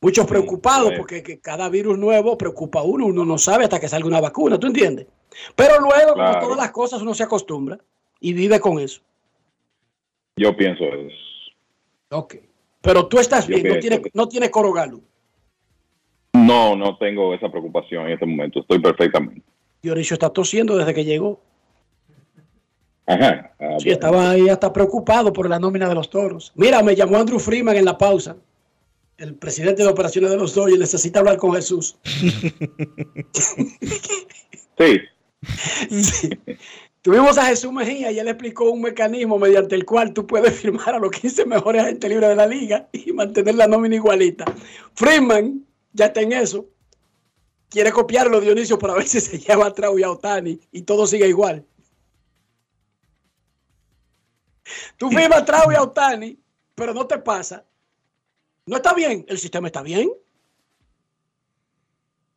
[0.00, 3.88] Muchos preocupados porque que cada virus nuevo preocupa a uno, uno no sabe hasta que
[3.88, 5.06] salga una vacuna, ¿tú entiendes?
[5.56, 7.78] Pero luego, como todas las cosas, uno se acostumbra
[8.20, 9.00] y vive con eso.
[10.36, 11.16] Yo pienso eso.
[12.10, 12.34] Ok.
[12.84, 15.02] Pero tú estás bien, no tienes, no tienes corogalu.
[16.34, 18.60] No, no tengo esa preocupación en este momento.
[18.60, 19.40] Estoy perfectamente.
[19.82, 21.40] Dionisio está tosiendo desde que llegó.
[23.06, 23.54] Ajá.
[23.58, 23.92] Ah, Sí, bueno.
[23.92, 26.52] estaba ahí hasta preocupado por la nómina de los toros.
[26.56, 28.36] Mira, me llamó Andrew Freeman en la pausa.
[29.16, 31.96] El presidente de operaciones de los Dodgers necesita hablar con Jesús.
[34.78, 35.00] Sí.
[36.02, 36.30] Sí.
[37.04, 40.94] Tuvimos a Jesús Mejía y él explicó un mecanismo mediante el cual tú puedes firmar
[40.94, 44.46] a los 15 mejores agentes libres de la liga y mantener la nómina igualita.
[44.94, 46.66] Freeman ya está en eso.
[47.68, 51.06] Quiere copiarlo, Dionisio, para ver si se lleva a Trau y a Otani y todo
[51.06, 51.66] sigue igual.
[54.96, 56.38] Tú firmas a Trau y a Otani,
[56.74, 57.66] pero no te pasa.
[58.64, 59.26] No está bien.
[59.28, 60.10] El sistema está bien.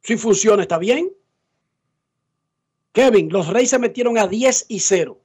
[0.01, 1.09] Si funciona, está bien.
[2.97, 5.19] Kevin, los Reyes se metieron a 10 y 0.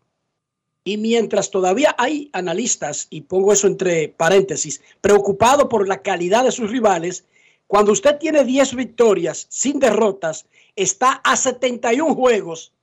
[0.85, 6.53] Y mientras todavía hay analistas, y pongo eso entre paréntesis, preocupados por la calidad de
[6.53, 7.25] sus rivales,
[7.67, 10.45] cuando usted tiene 10 victorias sin derrotas,
[10.77, 12.75] está a 71 juegos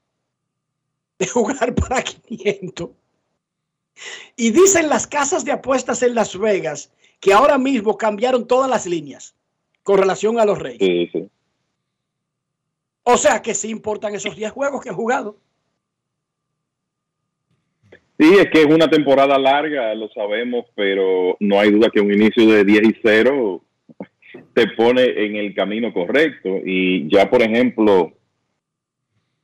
[1.19, 2.89] de jugar para 500.
[4.37, 6.89] Y dicen las casas de apuestas en Las Vegas
[7.19, 9.35] que ahora mismo cambiaron todas las líneas
[9.83, 11.11] con relación a los Reyes.
[11.11, 11.29] Sí.
[13.11, 15.38] O sea que sí importan esos 10 juegos que han jugado.
[18.19, 22.14] Sí, es que es una temporada larga, lo sabemos, pero no hay duda que un
[22.14, 23.64] inicio de 10 y 0
[24.53, 26.49] te pone en el camino correcto.
[26.64, 28.11] Y ya, por ejemplo,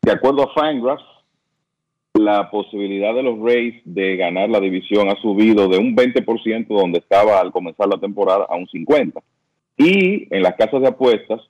[0.03, 1.03] de acuerdo a Fangraphs,
[2.13, 6.99] la posibilidad de los Rays de ganar la división ha subido de un 20% donde
[6.99, 9.23] estaba al comenzar la temporada a un 50%.
[9.77, 11.41] Y en las casas de apuestas,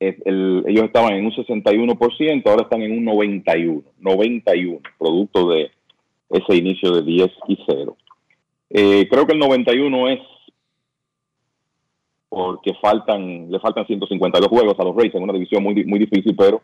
[0.00, 5.70] el- ellos estaban en un 61%, ahora están en un 91%, 91%, producto de
[6.30, 7.96] ese inicio de 10 y 0.
[8.70, 10.20] Eh, creo que el 91 es
[12.28, 16.34] porque faltan, le faltan 152 juegos a los Rays en una división muy, muy difícil,
[16.36, 16.60] pero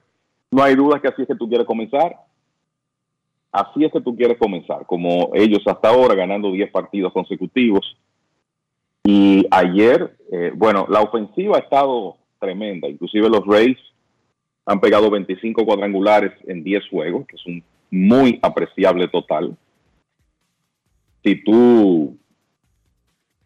[0.50, 2.16] no hay duda que así es que tú quieres comenzar.
[3.52, 7.96] Así es que tú quieres comenzar, como ellos hasta ahora ganando 10 partidos consecutivos.
[9.04, 13.78] Y ayer, eh, bueno, la ofensiva ha estado tremenda, inclusive los Rays
[14.66, 19.56] han pegado 25 cuadrangulares en 10 juegos, que es un muy apreciable total.
[21.24, 22.16] Si tú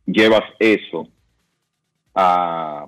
[0.07, 1.09] llevas eso
[2.15, 2.87] a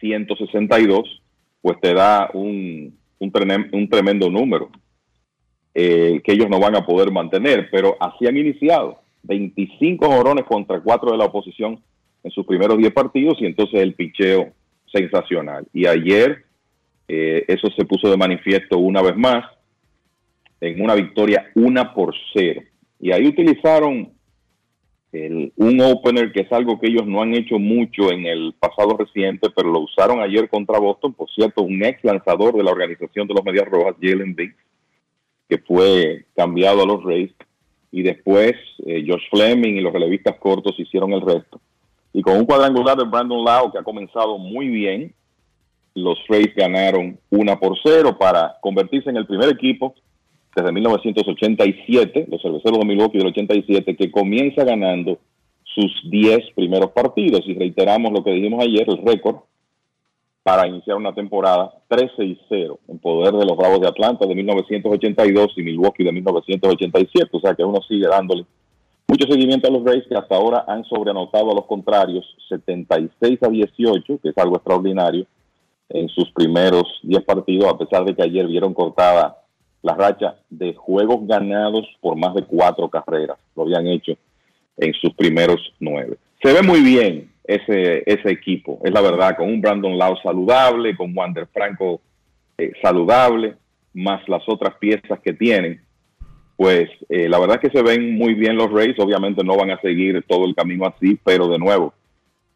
[0.00, 1.22] 162,
[1.60, 4.70] pues te da un, un, tremendo número
[5.74, 9.02] eh, que ellos no van a poder mantener, pero así han iniciado.
[9.24, 11.82] 25 jorones contra 4 de la oposición
[12.22, 14.52] en sus primeros 10 partidos y entonces el picheo
[14.92, 15.66] sensacional.
[15.72, 16.44] Y ayer
[17.08, 19.44] eh, eso se puso de manifiesto una vez más
[20.60, 22.62] en una victoria una por cero.
[23.00, 24.12] Y ahí utilizaron
[25.12, 28.96] el- un opener que es algo que ellos no han hecho mucho en el pasado
[28.96, 31.14] reciente, pero lo usaron ayer contra Boston.
[31.14, 34.56] Por cierto, un ex lanzador de la organización de los Medias Rojas, Jalen Biggs,
[35.48, 37.32] que fue cambiado a los Rays.
[37.90, 38.52] Y después
[38.84, 41.58] eh, Josh Fleming y los relevistas cortos hicieron el resto.
[42.12, 45.14] Y con un cuadrangular de Brandon Lau que ha comenzado muy bien,
[45.94, 49.94] los Rays ganaron una por cero para convertirse en el primer equipo
[50.54, 55.18] desde 1987, los cerveceros de Milwaukee del 87, que comienza ganando
[55.62, 57.42] sus 10 primeros partidos.
[57.46, 59.36] Y reiteramos lo que dijimos ayer, el récord
[60.42, 64.34] para iniciar una temporada 13 y 0 en poder de los Bravos de Atlanta de
[64.34, 67.28] 1982 y Milwaukee de 1987.
[67.32, 68.46] O sea que uno sigue dándole
[69.08, 73.48] mucho seguimiento a los Rays que hasta ahora han sobreanotado a los contrarios 76 a
[73.48, 75.26] 18, que es algo extraordinario
[75.88, 79.38] en sus primeros 10 partidos, a pesar de que ayer vieron cortada
[79.82, 83.38] la racha de juegos ganados por más de cuatro carreras.
[83.56, 84.12] Lo habían hecho
[84.76, 86.18] en sus primeros nueve.
[86.42, 90.96] Se ve muy bien ese, ese equipo, es la verdad, con un Brandon Lau saludable,
[90.96, 92.00] con Wander Franco
[92.58, 93.54] eh, saludable,
[93.94, 95.80] más las otras piezas que tienen.
[96.58, 99.70] Pues eh, la verdad es que se ven muy bien los Rays, obviamente no van
[99.70, 101.94] a seguir todo el camino así, pero de nuevo,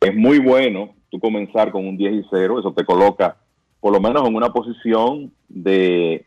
[0.00, 3.36] es muy bueno tú comenzar con un 10 y 0, eso te coloca
[3.78, 6.24] por lo menos en una posición de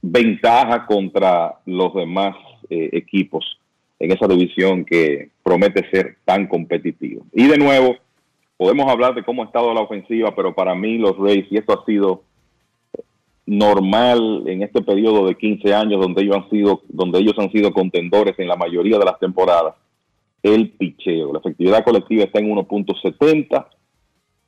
[0.00, 2.34] ventaja contra los demás
[2.70, 3.58] eh, equipos
[3.98, 7.26] en esa división que promete ser tan competitivo.
[7.34, 7.94] Y de nuevo,
[8.56, 11.78] podemos hablar de cómo ha estado la ofensiva, pero para mí los Rays, y esto
[11.78, 12.22] ha sido
[13.48, 17.72] normal en este periodo de 15 años donde ellos han sido donde ellos han sido
[17.72, 19.74] contendores en la mayoría de las temporadas
[20.42, 21.32] el picheo.
[21.32, 23.66] La efectividad colectiva está en 1.70.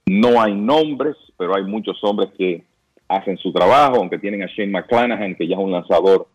[0.07, 2.65] No hay nombres, pero hay muchos hombres que
[3.09, 6.29] hacen su trabajo, aunque tienen a Shane McClanahan, que ya es un lanzador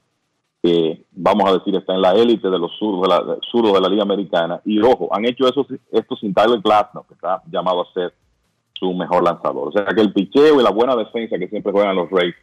[0.61, 3.81] que, vamos a decir, está en la élite de los zurdos de la, zurdos de
[3.81, 4.59] la Liga Americana.
[4.65, 8.13] Y ojo, han hecho eso, esto sin Tyler Glasnow, que está llamado a ser
[8.73, 9.69] su mejor lanzador.
[9.69, 12.35] O sea que el picheo y la buena defensa que siempre juegan los Rays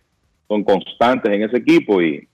[0.48, 2.28] son constantes en ese equipo y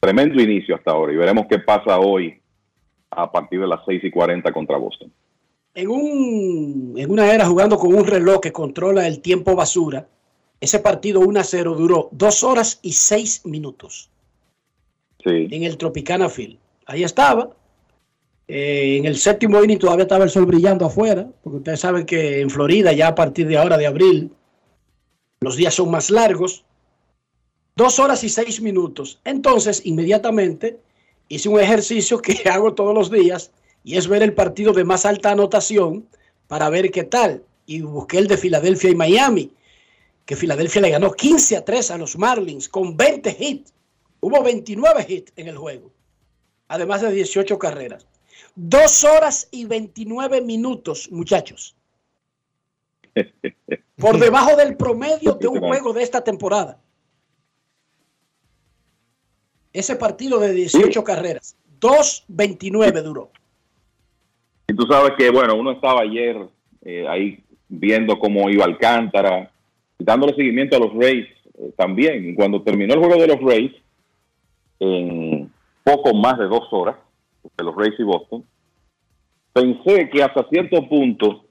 [0.00, 1.12] tremendo inicio hasta ahora.
[1.12, 2.40] Y veremos qué pasa hoy
[3.10, 5.12] a partir de las 6 y 40 contra Boston.
[5.74, 10.06] En, un, en una era jugando con un reloj que controla el tiempo basura,
[10.60, 14.10] ese partido 1 a 0 duró dos horas y seis minutos.
[15.24, 15.48] Sí.
[15.50, 16.58] En el Tropicana Field.
[16.86, 17.50] Ahí estaba.
[18.48, 22.40] Eh, en el séptimo inning todavía estaba el sol brillando afuera, porque ustedes saben que
[22.40, 24.30] en Florida ya a partir de ahora de abril
[25.40, 26.64] los días son más largos.
[27.74, 29.20] Dos horas y seis minutos.
[29.24, 30.78] Entonces, inmediatamente
[31.28, 33.50] hice un ejercicio que hago todos los días
[33.84, 36.06] y es ver el partido de más alta anotación
[36.48, 37.42] para ver qué tal.
[37.64, 39.52] Y busqué el de Filadelfia y Miami,
[40.26, 43.72] que Filadelfia le ganó 15 a 3 a los Marlins con 20 hits.
[44.20, 45.90] Hubo 29 hits en el juego,
[46.68, 48.06] además de 18 carreras.
[48.54, 51.74] Dos horas y 29 minutos, muchachos.
[53.96, 56.78] Por debajo del promedio de un juego de esta temporada.
[59.72, 61.56] Ese partido de 18 carreras.
[61.80, 63.30] 2.29 duró.
[64.68, 66.36] Y tú sabes que, bueno, uno estaba ayer
[66.84, 69.50] eh, ahí viendo cómo iba Alcántara,
[69.98, 71.26] dándole seguimiento a los Rays
[71.58, 72.34] eh, también.
[72.34, 73.72] Cuando terminó el juego de los Rays,
[74.80, 75.50] en
[75.84, 76.96] poco más de dos horas,
[77.56, 78.44] de los Rays y Boston,
[79.52, 81.44] pensé que hasta cierto punto,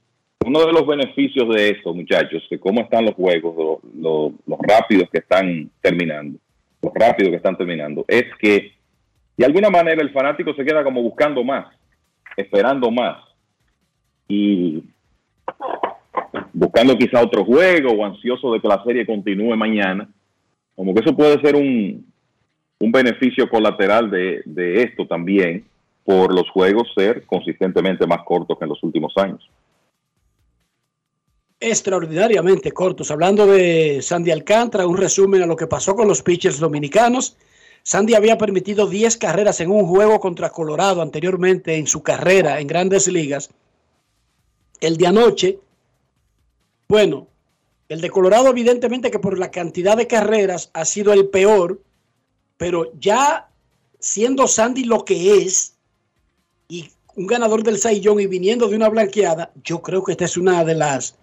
[0.44, 4.58] uno de los beneficios de esto, muchachos, de cómo están los juegos, lo, lo- los
[4.60, 6.38] rápidos que están terminando,
[6.82, 8.72] los rápidos que están terminando, es que
[9.36, 11.66] de alguna manera el fanático se queda como buscando más,
[12.36, 13.22] esperando más
[14.28, 14.82] y
[16.52, 20.08] buscando quizá otro juego o ansioso de que la serie continúe mañana.
[20.74, 22.06] Como que eso puede ser un,
[22.78, 25.64] un beneficio colateral de, de esto también,
[26.04, 29.48] por los juegos ser consistentemente más cortos que en los últimos años.
[31.62, 33.10] Extraordinariamente cortos.
[33.10, 37.36] Hablando de Sandy Alcántara, un resumen a lo que pasó con los pitchers dominicanos.
[37.84, 42.66] Sandy había permitido 10 carreras en un juego contra Colorado anteriormente en su carrera en
[42.66, 43.50] grandes ligas.
[44.80, 45.58] El de anoche,
[46.88, 47.28] bueno,
[47.88, 51.80] el de Colorado evidentemente que por la cantidad de carreras ha sido el peor,
[52.56, 53.48] pero ya
[54.00, 55.76] siendo Sandy lo que es
[56.68, 60.36] y un ganador del Saiyón y viniendo de una blanqueada, yo creo que esta es
[60.36, 61.16] una de las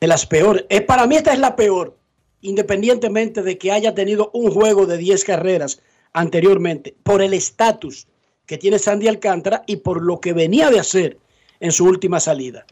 [0.00, 0.64] de las peores.
[0.68, 1.96] Es, para mí esta es la peor,
[2.40, 5.82] independientemente de que haya tenido un juego de 10 carreras
[6.12, 8.06] anteriormente, por el estatus
[8.46, 11.18] que tiene Sandy Alcántara y por lo que venía de hacer
[11.60, 12.64] en su última salida.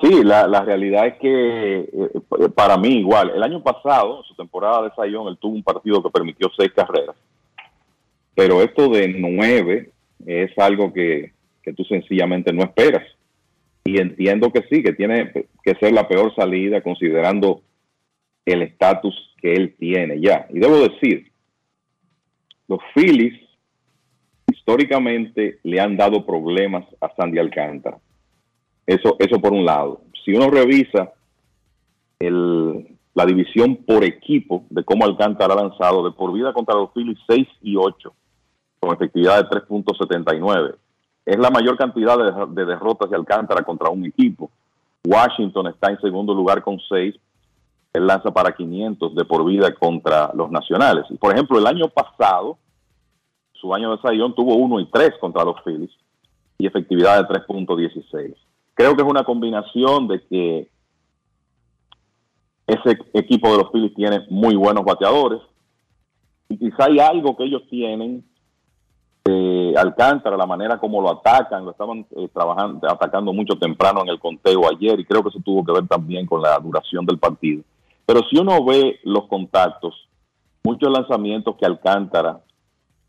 [0.00, 4.82] Sí, la, la realidad es que eh, para mí igual, el año pasado, su temporada
[4.82, 7.16] de Sayón, él tuvo un partido que permitió seis carreras,
[8.34, 9.90] pero esto de nueve
[10.24, 11.32] es algo que,
[11.62, 13.04] que tú sencillamente no esperas.
[13.88, 15.32] Y entiendo que sí, que tiene
[15.62, 17.62] que ser la peor salida considerando
[18.44, 20.46] el estatus que él tiene ya.
[20.50, 21.32] Y debo decir,
[22.66, 23.40] los Phillies
[24.52, 27.98] históricamente le han dado problemas a Sandy Alcántara.
[28.86, 30.02] Eso, eso por un lado.
[30.22, 31.14] Si uno revisa
[32.18, 36.92] el, la división por equipo de cómo Alcántara ha lanzado de por vida contra los
[36.92, 38.14] Phillies 6 y 8,
[38.80, 40.74] con efectividad de 3.79.
[41.28, 44.50] Es la mayor cantidad de, de derrotas de Alcántara contra un equipo.
[45.04, 47.14] Washington está en segundo lugar con 6.
[47.92, 51.04] Él lanza para 500 de por vida contra los nacionales.
[51.10, 52.56] Y por ejemplo, el año pasado,
[53.52, 55.90] su año de Sayón tuvo 1 y 3 contra los Phillies
[56.56, 58.34] y efectividad de 3.16.
[58.72, 60.70] Creo que es una combinación de que
[62.66, 65.42] ese equipo de los Phillies tiene muy buenos bateadores
[66.48, 68.24] y quizá hay algo que ellos tienen
[69.30, 74.08] eh, Alcántara, la manera como lo atacan, lo estaban eh, trabajando, atacando mucho temprano en
[74.08, 77.18] el conteo ayer y creo que eso tuvo que ver también con la duración del
[77.18, 77.62] partido.
[78.06, 80.08] Pero si uno ve los contactos,
[80.64, 82.40] muchos lanzamientos que Alcántara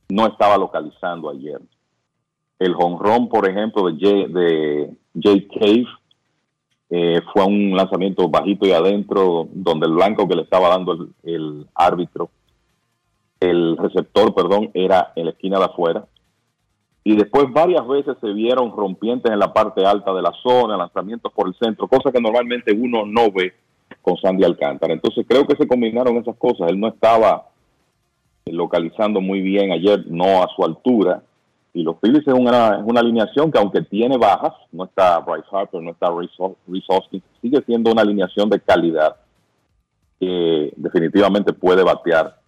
[0.10, 1.62] no estaba localizando ayer.
[2.58, 5.88] El jonrón, por ejemplo, de Jay, Cave
[6.90, 11.66] eh, fue un lanzamiento bajito y adentro, donde el blanco que le estaba dando el
[11.76, 12.30] árbitro,
[13.40, 16.06] el receptor, perdón, era en la esquina de afuera.
[17.04, 21.32] Y después varias veces se vieron rompientes en la parte alta de la zona, lanzamientos
[21.34, 23.54] por el centro, cosa que normalmente uno no ve
[24.02, 24.94] con Sandy Alcántara.
[24.94, 26.70] Entonces creo que se combinaron esas cosas.
[26.70, 27.48] Él no estaba
[28.46, 31.24] localizando muy bien ayer, no a su altura.
[31.74, 35.48] Y los Phillies es una, es una alineación que aunque tiene bajas, no está Bryce
[35.52, 39.16] Harper, no está Reese Hos- Reese Hoskins, sigue siendo una alineación de calidad
[40.20, 42.39] que definitivamente puede batear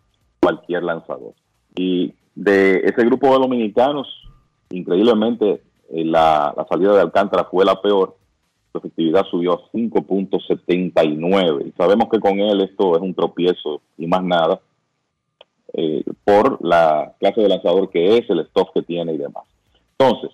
[0.42, 1.34] cualquier lanzador.
[1.76, 4.08] Y de ese grupo de dominicanos,
[4.72, 8.18] increíblemente, eh, la, salida de Alcántara fue la peor.
[8.72, 11.68] Su efectividad subió a 5.79.
[11.68, 14.60] Y sabemos que con él esto es un tropiezo y más nada,
[15.74, 19.44] eh, por la clase de lanzador que es, el stock que tiene y demás.
[19.98, 20.32] Entonces,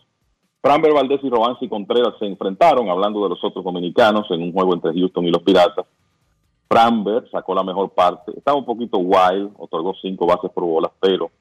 [0.61, 4.73] Framber Valdés y Robansi Contreras se enfrentaron, hablando de los otros dominicanos, en un juego
[4.73, 5.85] entre Houston y los Piratas.
[6.69, 11.31] Framber sacó la mejor parte, estaba un poquito wild, otorgó cinco bases por bolas, pero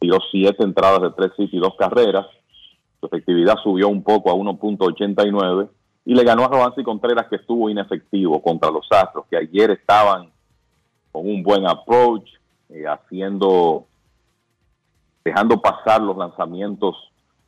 [0.00, 2.26] tiró siete entradas de tres hits y dos carreras.
[3.00, 5.68] Su efectividad subió un poco a 1.89
[6.06, 10.30] y le ganó a Robansi Contreras, que estuvo inefectivo contra los Astros, que ayer estaban
[11.12, 12.28] con un buen approach,
[12.70, 13.86] eh, haciendo,
[15.24, 16.96] dejando pasar los lanzamientos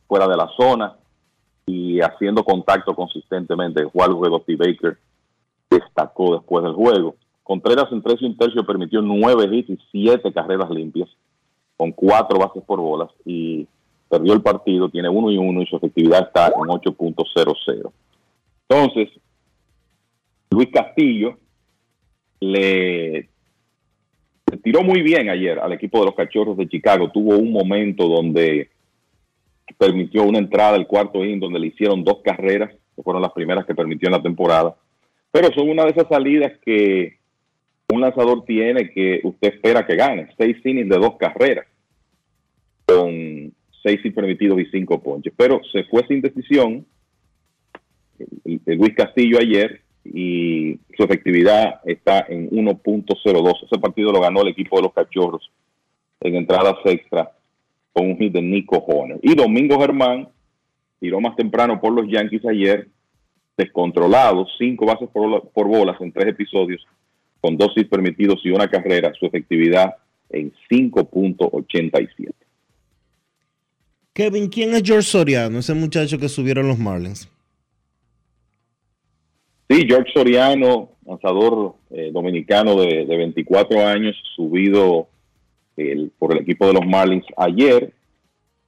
[0.07, 0.94] fuera de la zona
[1.66, 3.82] y haciendo contacto consistentemente.
[3.98, 4.98] Algo que Dusty Baker
[5.78, 7.16] destacó después del juego.
[7.43, 11.09] Contreras en tres y un tercio permitió nueve hits y siete carreras limpias,
[11.77, 13.66] con cuatro bases por bolas y
[14.09, 17.93] perdió el partido, tiene uno y uno y su efectividad está en 8.00.
[18.69, 19.11] Entonces,
[20.51, 21.39] Luis Castillo
[22.40, 23.28] le
[24.62, 27.11] tiró muy bien ayer al equipo de los Cachorros de Chicago.
[27.11, 28.70] Tuvo un momento donde
[29.78, 33.66] permitió una entrada al cuarto inning donde le hicieron dos carreras, que fueron las primeras
[33.66, 34.77] que permitió en la temporada.
[35.39, 37.19] Pero son una de esas salidas que
[37.93, 40.29] un lanzador tiene que usted espera que gane.
[40.39, 41.67] Seis innings de dos carreras,
[42.87, 43.53] con
[43.83, 45.35] seis sin permitidos y cinco ponches.
[45.37, 46.87] Pero se fue sin decisión
[48.47, 53.65] el, el Luis Castillo ayer y su efectividad está en 1.02.
[53.67, 55.51] Ese partido lo ganó el equipo de los Cachorros
[56.23, 57.31] en entradas extra
[57.93, 59.19] con un hit de Nico Horner.
[59.21, 60.31] Y Domingo Germán
[60.99, 62.89] tiró más temprano por los Yankees ayer,
[63.57, 66.85] descontrolado, cinco bases por, por bolas en tres episodios,
[67.41, 69.95] con dos hits permitidos y una carrera, su efectividad
[70.31, 72.31] en 5.87.
[74.12, 75.59] Kevin, ¿quién es George Soriano?
[75.59, 77.28] Ese muchacho que subieron los Marlins.
[79.69, 85.09] Sí, George Soriano, lanzador eh, dominicano de, de 24 años, subido
[85.77, 87.93] el- por el equipo de los Marlins ayer,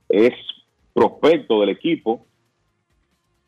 [0.09, 0.33] es
[0.93, 2.27] prospecto del equipo,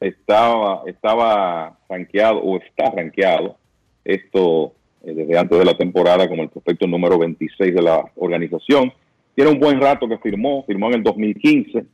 [0.00, 3.56] estaba, estaba rankeado o está rankeado,
[4.04, 4.72] esto
[5.02, 8.92] eh, desde antes de la temporada como el prospecto número 26 de la organización.
[9.34, 11.84] Tiene un buen rato que firmó, firmó en el 2015,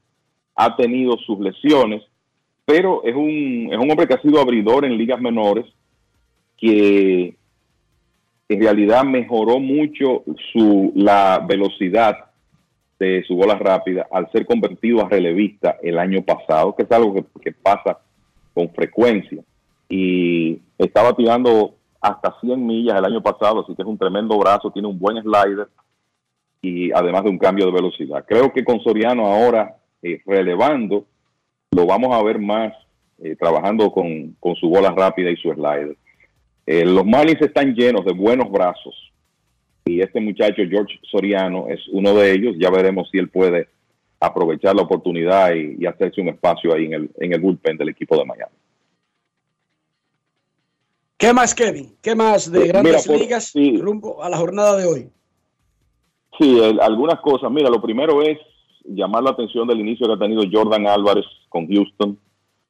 [0.54, 2.02] ha tenido sus lesiones,
[2.64, 5.66] pero es un, es un hombre que ha sido abridor en ligas menores,
[6.56, 7.36] que
[8.48, 10.22] en realidad mejoró mucho
[10.52, 12.26] su, la velocidad
[12.98, 17.14] de su bola rápida al ser convertido a relevista el año pasado, que es algo
[17.14, 17.98] que, que pasa
[18.54, 19.42] con frecuencia.
[19.88, 24.70] Y estaba tirando hasta 100 millas el año pasado, así que es un tremendo brazo,
[24.70, 25.68] tiene un buen slider
[26.62, 28.24] y además de un cambio de velocidad.
[28.26, 31.04] Creo que con Soriano ahora eh, relevando,
[31.70, 32.72] lo vamos a ver más
[33.18, 35.96] eh, trabajando con, con su bola rápida y su slider.
[36.66, 38.94] Eh, los Marlins están llenos de buenos brazos
[39.86, 42.56] y este muchacho George Soriano es uno de ellos.
[42.58, 43.68] Ya veremos si él puede
[44.20, 47.90] aprovechar la oportunidad y, y hacerse un espacio ahí en el, en el bullpen del
[47.90, 48.52] equipo de Miami.
[51.16, 51.96] ¿Qué más, Kevin?
[52.02, 53.78] ¿Qué más de Mira, grandes por- ligas sí.
[53.78, 55.10] rumbo a la jornada de hoy?
[56.38, 57.50] Sí, el- algunas cosas.
[57.50, 58.38] Mira, lo primero es
[58.84, 62.18] llamar la atención del inicio que ha tenido Jordan Álvarez con Houston.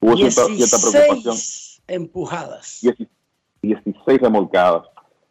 [0.01, 1.35] Hubo cierta, cierta preocupación.
[1.35, 2.79] 16 empujadas.
[2.83, 2.97] 10
[3.63, 4.83] 16 remolcadas.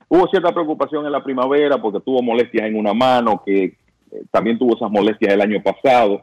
[0.08, 3.76] Hubo cierta preocupación en la primavera porque tuvo molestias en una mano, que eh,
[4.32, 6.22] también tuvo esas molestias el año pasado,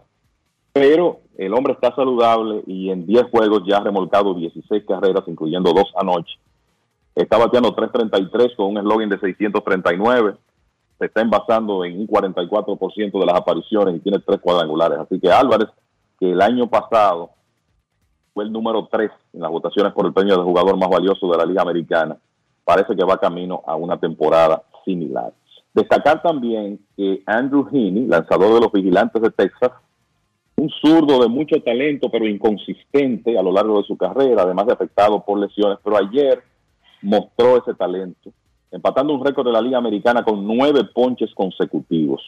[0.73, 5.73] pero el hombre está saludable y en 10 juegos ya ha remolcado 16 carreras, incluyendo
[5.73, 6.39] dos anoche.
[7.15, 10.35] Está bateando 3.33 con un eslogan de 639.
[10.99, 14.99] Se está envasando en un 44% de las apariciones y tiene tres cuadrangulares.
[14.99, 15.69] Así que Álvarez,
[16.19, 17.31] que el año pasado
[18.33, 21.37] fue el número 3 en las votaciones por el premio de jugador más valioso de
[21.37, 22.17] la Liga Americana,
[22.65, 25.33] parece que va camino a una temporada similar.
[25.75, 29.71] Destacar también que Andrew Heaney, lanzador de los Vigilantes de Texas,
[30.57, 34.75] un zurdo de mucho talento pero inconsistente a lo largo de su carrera, además de
[34.75, 36.43] afectado por lesiones, pero ayer
[37.01, 38.31] mostró ese talento,
[38.71, 42.23] empatando un récord de la Liga Americana con nueve ponches consecutivos.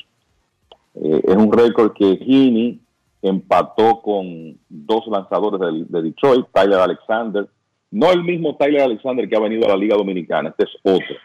[0.95, 2.81] Eh, es un récord que Heaney
[3.23, 7.47] empató con dos lanzadores de, de Detroit, Tyler Alexander,
[7.95, 11.17] no el mismo Tyler Alexander que ha venido a la Liga Dominicana, este es otro,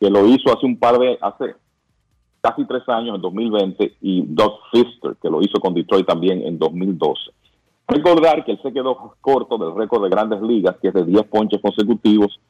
[0.00, 1.54] que lo hizo hace un par de, hace
[2.40, 6.58] casi tres años en 2020 y Doug Fister, que lo hizo con Detroit también en
[6.58, 7.30] 2012.
[7.86, 11.28] Recordar que él se quedó corto del récord de grandes ligas, que es de 10
[11.28, 12.40] ponches consecutivos,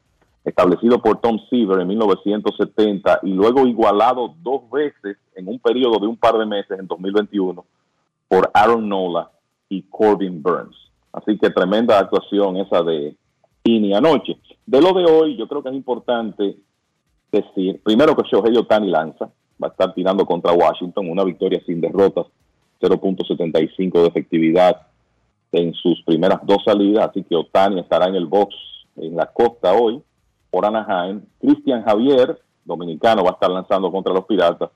[0.43, 6.07] establecido por Tom Seaver en 1970 y luego igualado dos veces en un periodo de
[6.07, 7.63] un par de meses en 2021
[8.27, 9.31] por Aaron Nola
[9.69, 10.77] y Corbin Burns.
[11.13, 13.17] Así que tremenda actuación esa de
[13.65, 14.39] Ini anoche.
[14.67, 16.57] De lo de hoy, yo creo que es importante
[17.31, 19.31] decir, primero que Shohei Otani lanza,
[19.63, 22.27] va a estar tirando contra Washington, una victoria sin derrotas,
[22.81, 24.87] 0.75 de efectividad
[25.53, 28.55] en sus primeras dos salidas, así que Otani estará en el box
[28.97, 30.03] en la costa hoy
[30.51, 31.23] por Anaheim.
[31.41, 34.71] Cristian Javier, dominicano, va a estar lanzando contra los Piratas.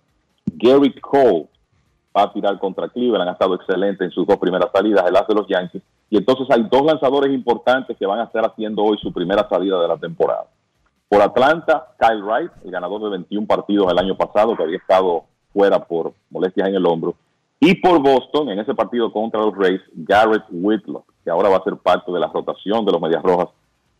[0.46, 1.48] Gary Cole
[2.16, 5.26] va a tirar contra Cleveland, ha estado excelente en sus dos primeras salidas, el as
[5.26, 5.82] de los Yankees.
[6.14, 9.80] Y entonces hay dos lanzadores importantes que van a estar haciendo hoy su primera salida
[9.82, 10.46] de la temporada.
[11.08, 15.24] Por Atlanta, Kyle Wright, el ganador de 21 partidos el año pasado, que había estado
[15.52, 17.16] fuera por molestias en el hombro.
[17.58, 21.64] Y por Boston, en ese partido contra los Rays, Garrett Whitlock, que ahora va a
[21.64, 23.48] ser parte de la rotación de los Medias Rojas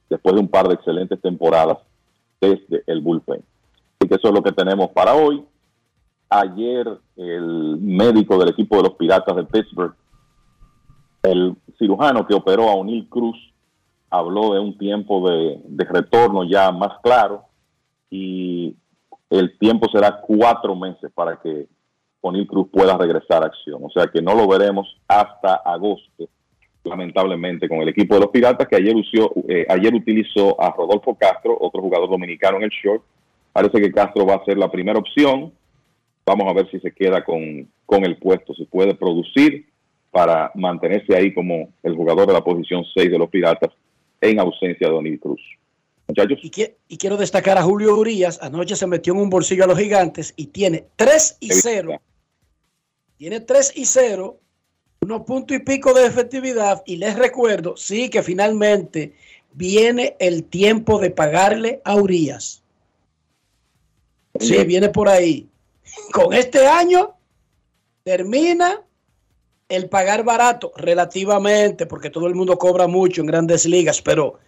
[0.09, 1.79] después de un par de excelentes temporadas
[2.41, 3.43] desde el bullpen.
[3.99, 5.45] Así que eso es lo que tenemos para hoy.
[6.31, 9.97] Ayer el médico del equipo de los Piratas de Pittsburgh,
[11.25, 13.37] el cirujano que operó a O'Neill Cruz,
[14.11, 17.45] habló de un tiempo de, retorno ya más claro
[18.11, 18.77] y
[19.31, 21.67] el tiempo será cuatro meses para que
[22.21, 23.81] O'Neill Cruz pueda regresar a acción.
[23.83, 26.29] O sea que no lo veremos hasta agosto
[26.85, 31.15] lamentablemente, con el equipo de los Piratas, que ayer, usió, eh, ayer utilizó a Rodolfo
[31.15, 33.03] Castro, otro jugador dominicano en el short.
[33.55, 35.51] Parece que Castro va a ser la primera opción.
[36.27, 39.67] Vamos a ver si se queda con, con el puesto, si puede producir
[40.15, 43.71] para mantenerse ahí como el jugador de la posición 6 de los Piratas
[44.21, 45.41] en ausencia de Donil Cruz.
[46.07, 46.39] Muchachos.
[46.41, 46.53] Y,
[46.87, 48.39] y quiero destacar a Julio Urias.
[48.41, 52.01] Anoche se metió en un bolsillo a los gigantes y tiene 3 y 0.
[53.17, 54.39] Tiene 3 y 0
[55.01, 59.15] unos puntos y pico de efectividad y les recuerdo, sí, que finalmente
[59.53, 62.63] viene el tiempo de pagarle a Urias.
[64.39, 65.49] Sí, viene por ahí.
[66.13, 67.17] Con este año
[68.05, 68.84] termina
[69.77, 74.39] el pagar barato, relativamente, porque todo el mundo cobra mucho en grandes ligas, pero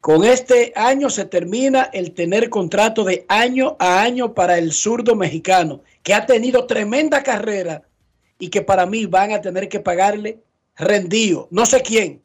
[0.00, 5.14] con este año se termina el tener contrato de año a año para el zurdo
[5.14, 7.82] mexicano, que ha tenido tremenda carrera
[8.38, 10.38] y que para mí van a tener que pagarle
[10.76, 11.46] rendido.
[11.50, 12.20] No sé quién.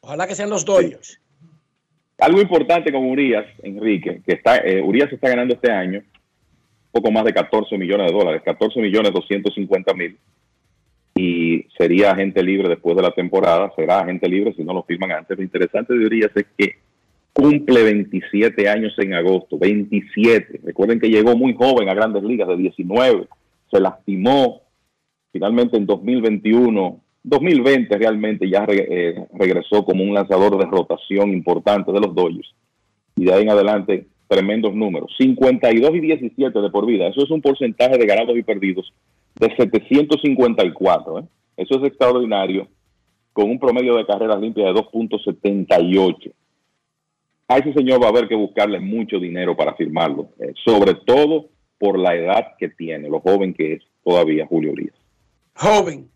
[0.00, 1.20] Ojalá que sean los Dodgers.
[2.18, 6.02] Algo importante con Urias, Enrique, que está, eh, Urias está ganando este año
[6.90, 10.18] poco más de 14 millones de dólares, 14 millones 250 mil.
[11.18, 15.12] Y sería agente libre después de la temporada, será agente libre si no lo firman
[15.12, 15.36] antes.
[15.36, 16.74] Lo interesante de Urias es que
[17.32, 20.60] cumple 27 años en agosto, 27.
[20.64, 23.26] Recuerden que llegó muy joven a grandes ligas, de 19.
[23.70, 24.62] Se lastimó
[25.32, 31.92] finalmente en 2021, 2020 realmente ya re- eh, regresó como un lanzador de rotación importante
[31.92, 32.54] de los Dodgers.
[33.16, 35.14] Y de ahí en adelante, tremendos números.
[35.18, 37.08] 52 y 17 de por vida.
[37.08, 38.92] Eso es un porcentaje de ganados y perdidos
[39.38, 41.18] de 754.
[41.18, 41.24] ¿eh?
[41.56, 42.68] Eso es extraordinario,
[43.32, 46.32] con un promedio de carreras limpias de 2.78.
[47.48, 51.48] A ese señor va a haber que buscarle mucho dinero para firmarlo, eh, sobre todo
[51.78, 54.94] por la edad que tiene, lo joven que es todavía Julio Urias.
[55.54, 56.10] Joven.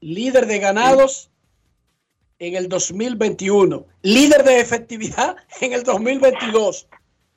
[0.00, 1.30] Líder de ganados
[2.38, 3.84] en el 2021.
[4.02, 6.88] Líder de efectividad en el 2022.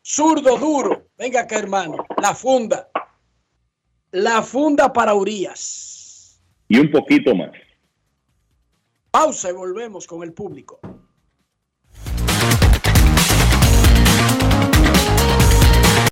[0.03, 1.07] Zurdo duro.
[1.17, 2.05] Venga acá, hermano.
[2.21, 2.90] La funda.
[4.13, 6.41] La funda para Urias.
[6.67, 7.51] Y un poquito más.
[9.09, 10.81] Pausa y volvemos con el público.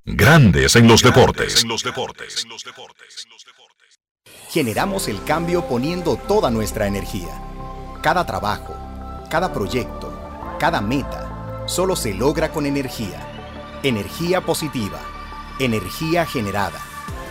[0.05, 1.65] Grandes en los deportes.
[4.49, 7.41] Generamos el cambio poniendo toda nuestra energía.
[8.01, 8.77] Cada trabajo,
[9.29, 13.19] cada proyecto, cada meta, solo se logra con energía.
[13.83, 15.01] Energía positiva,
[15.59, 16.81] energía generada,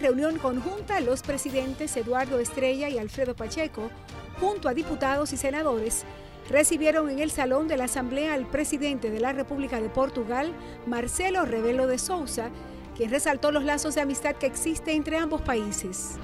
[0.00, 3.90] Reunión conjunta, los presidentes Eduardo Estrella y Alfredo Pacheco,
[4.40, 6.04] junto a diputados y senadores,
[6.48, 10.54] recibieron en el Salón de la Asamblea al presidente de la República de Portugal,
[10.86, 12.48] Marcelo Rebelo de Sousa,
[12.96, 16.16] quien resaltó los lazos de amistad que existe entre ambos países.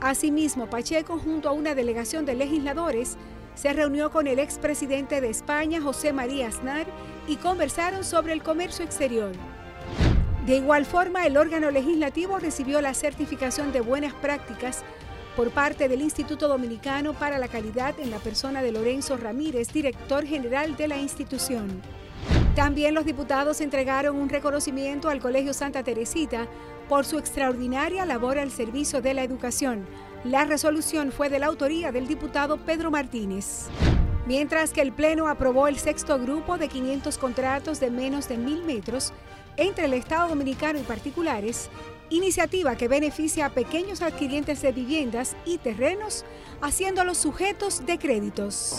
[0.00, 3.16] Asimismo, Pacheco, junto a una delegación de legisladores,
[3.56, 6.86] se reunió con el expresidente de España, José María Aznar,
[7.26, 9.32] y conversaron sobre el comercio exterior.
[10.46, 14.82] De igual forma, el órgano legislativo recibió la certificación de buenas prácticas
[15.36, 20.24] por parte del Instituto Dominicano para la Calidad en la persona de Lorenzo Ramírez, director
[20.24, 21.82] general de la institución.
[22.54, 26.46] También los diputados entregaron un reconocimiento al Colegio Santa Teresita
[26.88, 29.86] por su extraordinaria labor al servicio de la educación.
[30.24, 33.68] La resolución fue de la autoría del diputado Pedro Martínez.
[34.26, 38.64] Mientras que el Pleno aprobó el sexto grupo de 500 contratos de menos de mil
[38.64, 39.12] metros
[39.60, 41.70] entre el Estado Dominicano y particulares,
[42.08, 46.24] iniciativa que beneficia a pequeños adquirientes de viviendas y terrenos,
[46.60, 48.78] haciéndolos sujetos de créditos.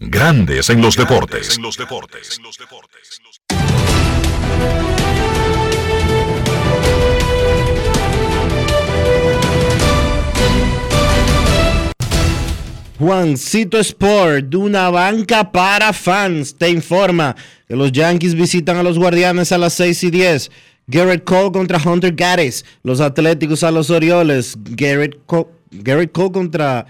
[0.00, 1.56] Grandes en los deportes.
[1.56, 2.40] En los deportes.
[12.98, 17.36] Juancito Sport, de una banca para fans, te informa
[17.68, 20.50] que los Yankees visitan a los Guardianes a las 6 y 10.
[20.88, 22.64] Garrett Cole contra Hunter Gaddis.
[22.82, 24.56] Los Atléticos a los Orioles.
[24.70, 26.86] Garrett Cole, Garrett Cole contra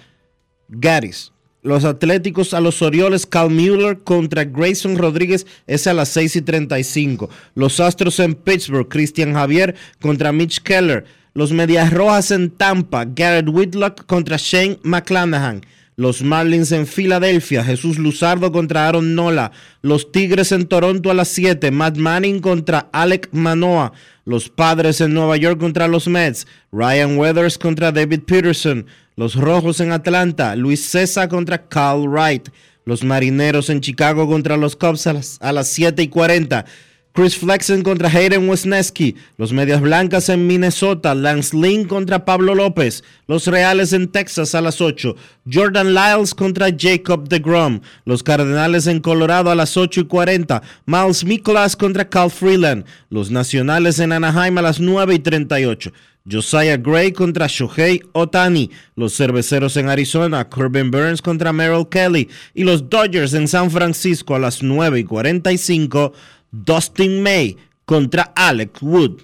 [0.69, 1.31] Gaddis.
[1.61, 3.27] Los Atléticos a los Orioles.
[3.27, 5.47] Cal Mueller contra Grayson Rodríguez.
[5.67, 7.29] Es a las 6 y 35.
[7.55, 8.89] Los Astros en Pittsburgh.
[8.89, 11.05] Christian Javier contra Mitch Keller.
[11.35, 13.05] Los Medias Rojas en Tampa.
[13.05, 15.61] Garrett Whitlock contra Shane McClanahan.
[15.99, 19.51] Los Marlins en Filadelfia, Jesús Luzardo contra Aaron Nola.
[19.83, 23.93] Los Tigres en Toronto a las 7, Matt Manning contra Alec Manoa.
[24.25, 28.87] Los Padres en Nueva York contra los Mets, Ryan Weathers contra David Peterson.
[29.17, 32.49] Los Rojos en Atlanta, Luis César contra Carl Wright.
[32.85, 36.65] Los Marineros en Chicago contra los Cubs a las, a las 7 y 40.
[37.13, 39.17] Chris Flexen contra Hayden Wesneski.
[39.37, 41.15] Los Medias Blancas en Minnesota.
[41.15, 43.03] Lance Lynn contra Pablo López.
[43.27, 45.17] Los Reales en Texas a las 8.
[45.53, 47.81] Jordan Lyles contra Jacob DeGrom.
[48.05, 50.63] Los Cardenales en Colorado a las 8 y 40.
[50.87, 52.85] Miles Mikolas contra Cal Freeland.
[53.11, 55.93] Los Nacionales en Anaheim a las 9 y 38.
[56.31, 62.65] Josiah Gray contra Shohei Otani, los cerveceros en Arizona, Corbin Burns contra Merrill Kelly y
[62.65, 66.13] los Dodgers en San Francisco a las 9 y 45,
[66.51, 69.21] Dustin May contra Alex Wood.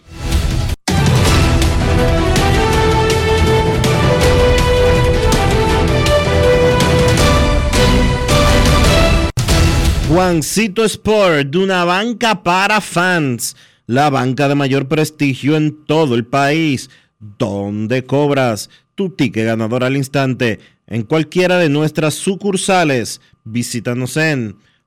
[10.09, 13.56] Juancito Sport, de una banca para fans,
[13.86, 16.88] la banca de mayor prestigio en todo el país,
[17.18, 23.20] donde cobras tu ticket ganador al instante en cualquiera de nuestras sucursales.
[23.44, 24.56] Visítanos en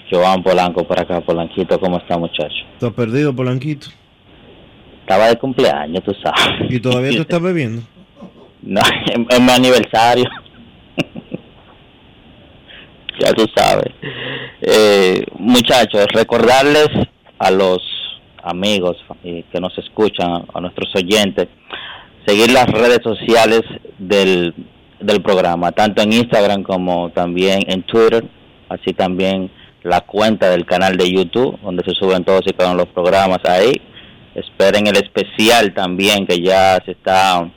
[0.09, 2.55] Joan Polanco por acá, Polanquito, ¿cómo está, muchacho?
[2.75, 3.89] ¿Estás perdido, Polanquito?
[5.01, 6.71] Estaba de cumpleaños, tú sabes.
[6.73, 7.83] ¿Y todavía tú estás bebiendo?
[8.63, 10.29] No, es, es mi aniversario.
[13.21, 13.93] Ya tú sabes.
[14.61, 16.89] Eh, muchachos, recordarles
[17.39, 17.79] a los
[18.43, 21.49] amigos que nos escuchan, a nuestros oyentes,
[22.27, 23.63] seguir las redes sociales
[23.99, 24.55] del,
[25.01, 28.25] del programa, tanto en Instagram como también en Twitter,
[28.69, 29.51] así también
[29.83, 33.41] la cuenta del canal de YouTube, donde se suben todos y cada uno los programas
[33.45, 33.81] ahí.
[34.35, 37.51] Esperen el especial también que ya se está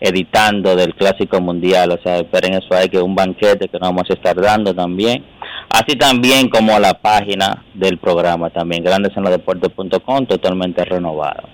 [0.00, 4.08] editando del Clásico Mundial, o sea, esperen eso ahí, que un banquete que nos vamos
[4.08, 5.24] a estar dando también.
[5.70, 11.44] Así también como la página del programa también, grandesenlodeportes.com, totalmente renovada.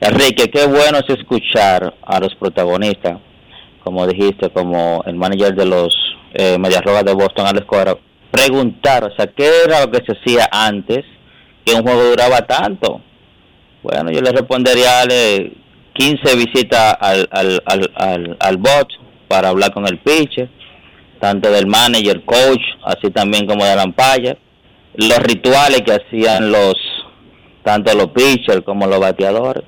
[0.00, 3.18] Enrique, qué bueno es escuchar a los protagonistas,
[3.82, 5.96] como dijiste, como el manager de los
[6.34, 7.96] eh, Medias Rojas de Boston, Alex Cora,
[8.30, 11.04] preguntar, o sea, ¿qué era lo que se hacía antes
[11.64, 13.00] que un juego duraba tanto?
[13.82, 15.52] Bueno, yo le respondería ale,
[15.96, 18.88] 15 visitas al, al, al, al, al bot
[19.28, 20.48] para hablar con el pitcher,
[21.20, 24.36] tanto del manager, coach, así también como de la ampalla,
[24.94, 26.74] los rituales que hacían los
[27.62, 29.64] tanto los pitchers como los bateadores.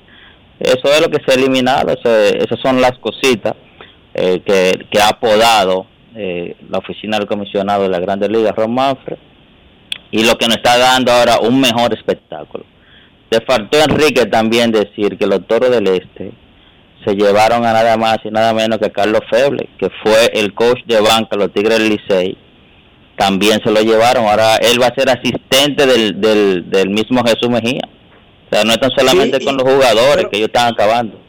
[0.61, 3.55] Eso es lo que se ha eliminado, eso, esas son las cositas
[4.15, 8.75] eh, que, que ha apodado eh, la oficina del comisionado de la Grandes Ligas, Ron
[8.75, 9.19] Manfred,
[10.11, 12.65] y lo que nos está dando ahora un mejor espectáculo.
[13.31, 16.33] Le faltó a Enrique también decir que los Toros del Este
[17.05, 20.81] se llevaron a nada más y nada menos que Carlos Feble, que fue el coach
[20.87, 22.37] de banca los Tigres del Licey.
[23.17, 24.25] También se lo llevaron.
[24.27, 27.83] Ahora él va a ser asistente del, del, del mismo Jesús Mejía.
[28.51, 31.21] O sea, no están solamente Sí, con los jugadores, pero- que ellos están acabando.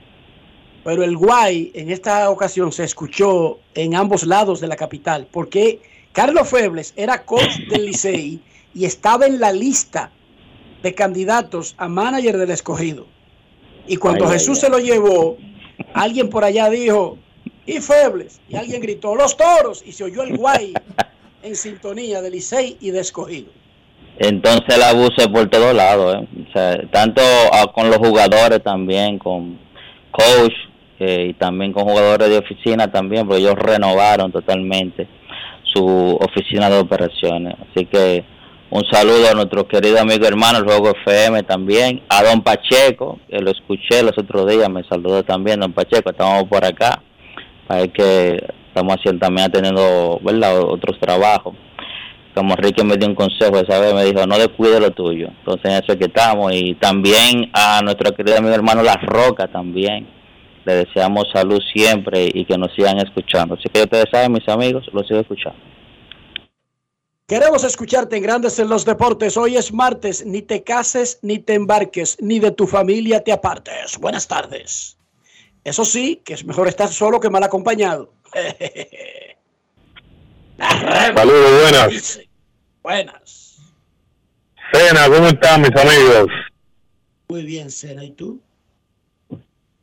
[0.84, 5.82] Pero el guay en esta ocasión se escuchó en ambos lados de la capital, porque
[6.14, 8.40] Carlos Febles era coach del Licey
[8.74, 10.10] y estaba en la lista
[10.84, 13.06] de candidatos a manager del escogido.
[13.88, 14.62] Y cuando Ay, Jesús ay.
[14.62, 15.38] se lo llevó,
[15.94, 17.18] alguien por allá dijo,
[17.66, 20.74] y Febles, y alguien gritó, los toros, y se oyó el guay
[21.44, 23.52] en sintonía de Licey y de escogido.
[24.18, 26.28] Entonces el abuso es por todos lados, ¿eh?
[26.50, 27.22] o sea, tanto
[27.54, 29.58] ah, con los jugadores también, con
[30.12, 30.54] coach
[31.00, 35.08] eh, y también con jugadores de oficina también, porque ellos renovaron totalmente
[35.64, 35.86] su
[36.20, 37.56] oficina de operaciones.
[37.72, 38.26] Así que
[38.72, 43.40] un saludo a nuestro querido amigo hermano, el Juego FM también, a don Pacheco, que
[43.40, 47.02] lo escuché los otros días, me saludó también don Pacheco, estamos por acá,
[47.68, 50.60] para que estamos haciendo también atendiendo ¿verdad?
[50.62, 51.56] otros trabajos
[52.40, 55.28] como Enrique me dio un consejo esa vez, me dijo, no descuide lo tuyo.
[55.40, 56.54] Entonces en eso es que estamos.
[56.54, 60.08] Y también a nuestro querido amigo hermano La Roca también.
[60.66, 63.56] Le deseamos salud siempre y que nos sigan escuchando.
[63.56, 65.60] Así que ustedes saben, mis amigos, los sigo escuchando.
[67.30, 69.38] Queremos escucharte en Grandes en los Deportes.
[69.38, 74.00] Hoy es martes, ni te cases, ni te embarques, ni de tu familia te apartes.
[74.00, 74.98] Buenas tardes.
[75.64, 78.12] Eso sí, que es mejor estar solo que mal acompañado.
[80.58, 82.20] Saludos, buenas.
[82.82, 83.60] Buenas.
[84.74, 86.32] Cena, ¿cómo están mis amigos?
[87.28, 88.42] Muy bien, Sena, ¿y tú?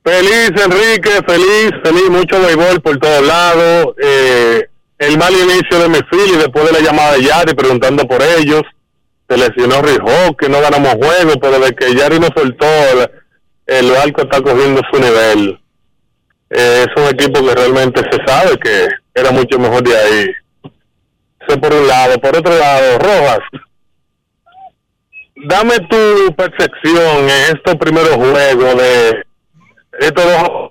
[0.03, 3.95] Feliz, Enrique, feliz, feliz, mucho béisbol por todos lados.
[4.03, 4.69] Eh,
[4.99, 8.63] el mal inicio de y después de la llamada de Yari preguntando por ellos.
[9.29, 12.67] Se lesionó Rijo, que no ganamos juego, pero de que Yari nos soltó,
[13.67, 15.61] el, barco está cogiendo su nivel.
[16.51, 20.27] Eh, es un equipo que realmente se sabe que era mucho mejor de ahí.
[21.41, 22.21] Eso por un lado.
[22.21, 23.41] Por otro lado, Rojas,
[25.35, 29.25] dame tu percepción en estos primeros juegos de
[29.99, 30.71] estos dos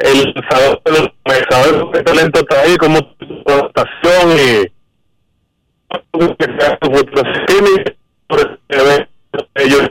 [0.00, 1.10] el lanzador de los
[1.50, 4.66] saber qué talento está ahí como tu adaptación y
[9.54, 9.90] ellos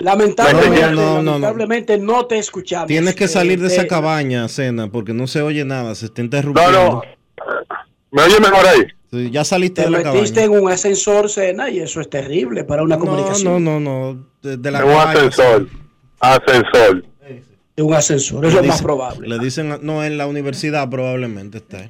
[0.00, 1.24] Lamentablemente, No, no, no, no.
[1.32, 2.86] lamentablemente no te escuchamos.
[2.86, 6.22] Tienes que salir de te- esa cabaña, Cena, porque no se oye nada, se está
[6.22, 6.80] no interrumpiendo.
[6.80, 7.02] no
[8.12, 10.56] me oye mejor ahí Sí, ya saliste Te de la metiste cabaña.
[10.58, 13.62] en un ascensor, Sena, y eso es terrible para una No, comunicación.
[13.64, 14.26] no, no, no.
[14.42, 15.68] De, de la en un cabaña, ascensor
[16.20, 17.04] ascensor
[17.76, 19.28] De un ascensor, Le es lo más probable.
[19.28, 21.88] Le dicen, no, en la universidad probablemente está.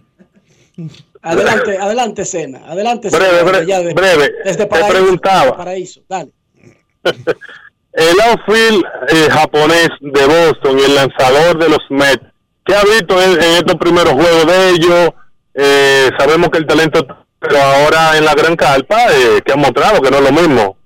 [1.23, 2.63] Adelante, adelante, Sena.
[2.67, 4.33] Adelante, Breve, Sena, breve, de- breve.
[4.45, 4.93] Desde Te Paraíso.
[4.93, 5.43] preguntaba.
[5.45, 6.33] desde Paraíso, dale.
[7.93, 12.23] el outfield eh, japonés de Boston y el lanzador de los Mets.
[12.65, 15.11] ¿Qué ha visto en, en estos primeros juegos de ellos?
[15.55, 17.05] Eh, sabemos que el talento,
[17.41, 20.77] pero ahora en la gran carpa, eh, que ha mostrado que no es lo mismo.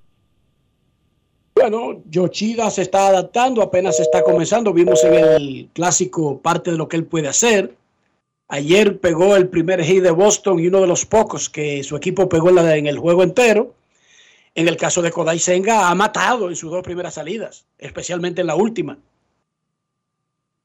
[1.58, 4.74] Bueno, Yoshida se está adaptando, apenas está comenzando.
[4.74, 7.74] Vimos en el clásico parte de lo que él puede hacer.
[8.48, 12.28] Ayer pegó el primer hit de Boston y uno de los pocos que su equipo
[12.28, 13.74] pegó en, el juego entero.
[14.54, 18.48] En el caso de Kodai Senga, ha matado en sus dos primeras salidas, especialmente en
[18.48, 18.98] la última.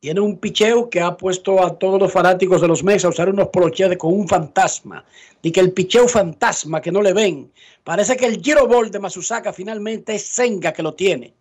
[0.02, 3.30] Tiene un picheo que ha puesto a todos los fanáticos de los Mets a usar
[3.30, 5.06] unos polocheades con un fantasma.
[5.44, 7.52] Y que el picheo fantasma que no le ven.
[7.84, 11.36] Parece que el Giro Ball de Masusaka finalmente es Senga que lo tiene.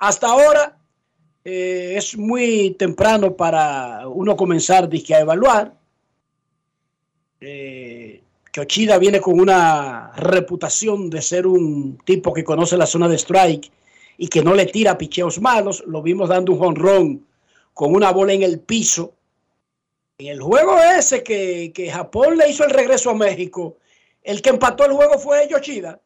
[0.00, 0.76] Hasta ahora
[1.44, 5.72] eh, es muy temprano para uno comenzar dizque, a evaluar.
[7.40, 13.06] Eh, que Ochida viene con una reputación de ser un tipo que conoce la zona
[13.06, 13.70] de strike
[14.18, 15.84] y que no le tira picheos malos.
[15.86, 17.29] Lo vimos dando un jonrón
[17.80, 19.14] con una bola en el piso.
[20.18, 23.78] En el juego ese que, que Japón le hizo el regreso a México,
[24.22, 25.98] el que empató el juego fue Yoshida.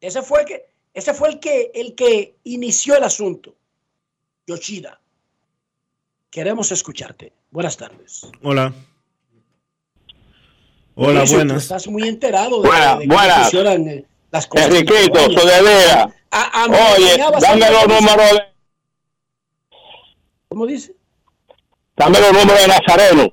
[0.00, 3.56] Ese fue el que, ese fue el que, el que inició el asunto.
[4.46, 5.00] Yoshida.
[6.30, 7.32] Queremos escucharte.
[7.50, 8.28] Buenas tardes.
[8.44, 8.72] Hola.
[10.94, 11.64] Hola, tú buenas.
[11.64, 13.40] Estás muy enterado de, Buenas, de cómo buenas.
[13.40, 14.68] funcionan eh, las cosas.
[14.68, 15.36] Enriquito, Oye,
[17.40, 17.88] dame los eso.
[17.88, 18.57] números de,
[20.58, 20.92] ¿Cómo dice?
[21.96, 23.32] dame los números de Nazareno.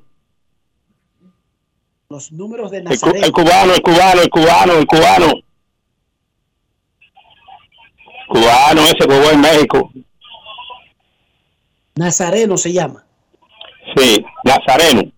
[2.08, 3.26] Los números de Nazareno.
[3.26, 5.34] el cubano, el cubano, el cubano, el cubano.
[8.28, 9.92] Cubano ese jugó en México.
[11.96, 13.08] Nazareno se llama.
[13.98, 15.12] Sí, Nazareno.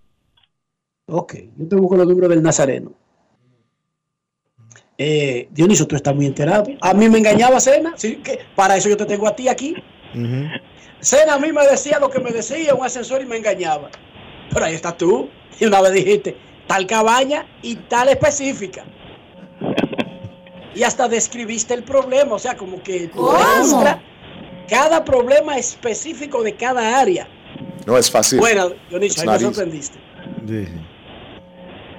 [1.08, 2.94] Ok, yo te busco los números del Nazareno.
[4.98, 6.68] Eh, Dionisio, tú estás muy enterado.
[6.80, 7.96] A mí me engañaba Cena.
[7.98, 8.16] ¿sí?
[8.24, 9.76] que Para eso yo te tengo a ti aquí.
[11.00, 13.90] Cena a mí me decía lo que me decía un ascensor y me engañaba.
[14.52, 15.30] Pero ahí estás tú.
[15.60, 16.38] Y una vez dijiste
[16.68, 18.84] tal cabaña y tal específica.
[20.76, 22.36] Y hasta describiste el problema.
[22.36, 23.98] O sea, como que tú muestras
[24.70, 27.28] cada problema específico de cada área.
[27.86, 28.40] No es fácil.
[28.40, 29.46] Bueno, Dionisio, ahí me easy.
[29.46, 30.00] sorprendiste.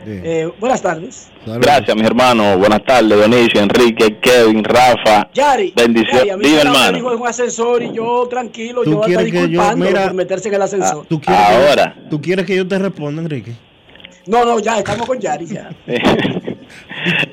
[0.06, 1.28] Eh, buenas tardes.
[1.44, 2.58] Gracias, mis hermanos.
[2.58, 5.28] Buenas tardes, Dionisio, Enrique, Kevin, Rafa.
[5.34, 6.18] Yari, Bendición.
[6.18, 6.96] Yari, a mí Dime, me la hermano.
[6.98, 10.14] dijo en un ascensor y yo tranquilo, ¿Tú yo hasta quieres que yo- mira, por
[10.14, 11.06] meterse en el ascensor.
[11.08, 11.94] ¿Tú quieres Ahora.
[11.94, 13.52] Que, ¿Tú quieres que yo te responda, Enrique?
[14.26, 15.70] No, no, ya, estamos con Yari ya.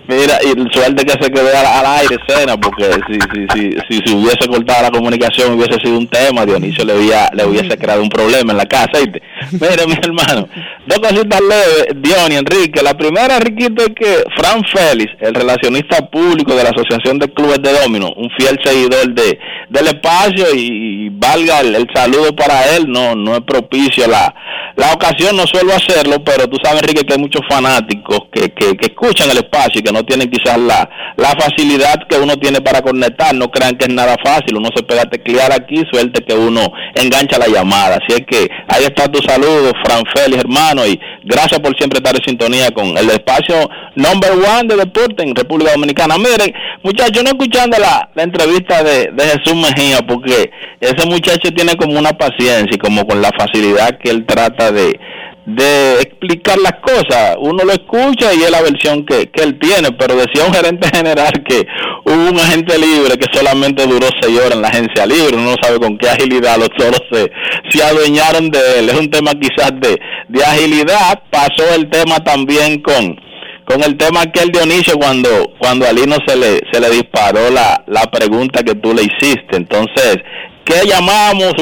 [0.07, 4.01] Mira, y suerte que se quedó al, al aire escena, porque si, si, si, si,
[4.05, 8.01] si hubiese cortado la comunicación hubiese sido un tema, Dionisio le, había, le hubiese creado
[8.01, 8.99] un problema en la casa.
[8.99, 9.21] ¿viste?
[9.51, 10.47] Mira, mi hermano,
[10.85, 12.83] dos cositas leves, Diony, Enrique.
[12.83, 17.61] La primera, Enriquito, es que Fran Félix, el relacionista público de la Asociación de Clubes
[17.61, 19.39] de Domino, un fiel seguidor de
[19.69, 24.33] del espacio y, y valga el, el saludo para él, no no es propicio la,
[24.75, 28.75] la ocasión, no suelo hacerlo, pero tú sabes, Enrique, que hay muchos fanáticos que, que,
[28.75, 32.61] que escuchan el espacio y que no tienen quizás la, la facilidad que uno tiene
[32.61, 36.23] para conectar, no crean que es nada fácil, uno se pega a teclear aquí, suerte
[36.23, 36.61] que uno
[36.95, 41.59] engancha la llamada, así es que ahí está tu saludo, Fran Félix, hermano, y gracias
[41.59, 46.17] por siempre estar en sintonía con el espacio number one de deporte en República Dominicana.
[46.17, 51.75] Miren, muchachos, no escuchando la, la entrevista de, de Jesús Mejía, porque ese muchacho tiene
[51.75, 54.99] como una paciencia y como con la facilidad que él trata de,
[55.45, 57.35] de explicar las cosas.
[57.39, 60.89] Uno lo escucha y es la versión que, que él tiene, pero decía un gerente
[60.93, 61.67] general que
[62.05, 65.35] hubo un agente libre que solamente duró seis horas en la agencia libre.
[65.35, 67.31] Uno no sabe con qué agilidad los toros se,
[67.69, 68.89] se adueñaron de él.
[68.89, 69.99] Es un tema quizás de,
[70.29, 71.21] de agilidad.
[71.29, 73.23] Pasó el tema también con
[73.65, 77.83] con el tema aquel Dionisio cuando cuando a Lino se le se le disparó la,
[77.87, 80.17] la pregunta que tú le hiciste entonces
[80.63, 81.53] ¿qué llamamos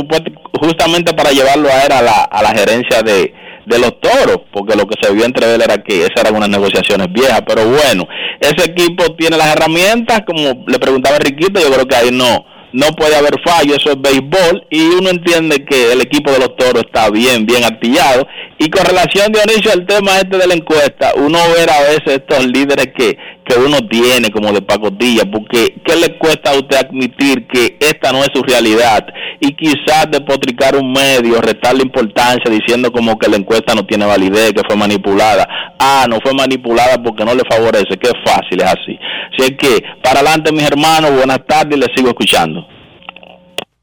[0.60, 3.34] justamente para llevarlo a él la, a la gerencia de,
[3.65, 6.49] de los toros porque lo que se vio entre él era que esas eran unas
[6.49, 8.07] negociaciones viejas pero bueno
[8.40, 12.88] ese equipo tiene las herramientas como le preguntaba Riquito yo creo que ahí no no
[12.98, 16.84] puede haber fallo, eso es béisbol y uno entiende que el equipo de los toros
[16.84, 18.27] está bien, bien artillado
[18.64, 22.45] y con relación Dionisio al tema este de la encuesta, uno ver a veces estos
[22.45, 27.45] líderes que, que uno tiene como de pacotilla, porque ¿qué le cuesta a usted admitir
[27.48, 29.06] que esta no es su realidad?
[29.41, 34.53] Y quizás despotricar un medio, restarle importancia diciendo como que la encuesta no tiene validez,
[34.53, 35.45] que fue manipulada.
[35.77, 38.98] Ah, no fue manipulada porque no le favorece, que fácil es así.
[39.34, 42.65] Así es que, para adelante mis hermanos, buenas tardes y les sigo escuchando.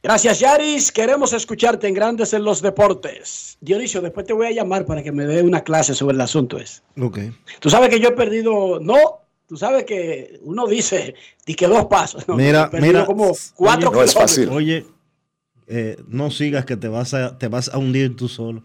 [0.03, 0.91] Gracias, Yaris.
[0.91, 3.59] Queremos escucharte en Grandes en los Deportes.
[3.61, 6.57] Dionisio, después te voy a llamar para que me dé una clase sobre el asunto
[6.59, 6.81] ese.
[6.99, 7.19] Ok.
[7.61, 8.97] Tú sabes que yo he perdido, no,
[9.47, 11.15] tú sabes que uno dice,
[11.45, 12.27] di que dos pasos.
[12.27, 13.05] No, Mira, he mira.
[13.05, 14.49] como cuatro Oye, kilómetros.
[14.57, 14.87] Oye,
[15.67, 18.63] eh, no sigas que te vas a te vas a hundir tú solo.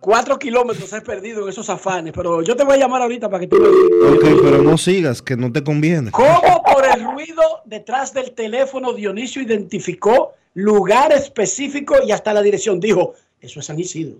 [0.00, 3.40] Cuatro kilómetros he perdido en esos afanes, pero yo te voy a llamar ahorita para
[3.40, 4.34] que tú me digas.
[4.36, 6.10] Ok, pero no sigas, que no te conviene.
[6.10, 12.80] ¿Cómo por el ruido detrás del teléfono Dionisio identificó lugar específico y hasta la dirección?
[12.80, 14.18] Dijo, eso es San Isidro.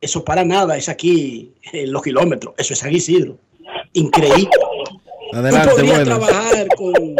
[0.00, 2.54] Eso para nada es aquí en los kilómetros.
[2.58, 3.36] Eso es San Isidro.
[3.94, 4.50] Increíble.
[5.32, 7.16] Adelante, Tú podrías trabajar con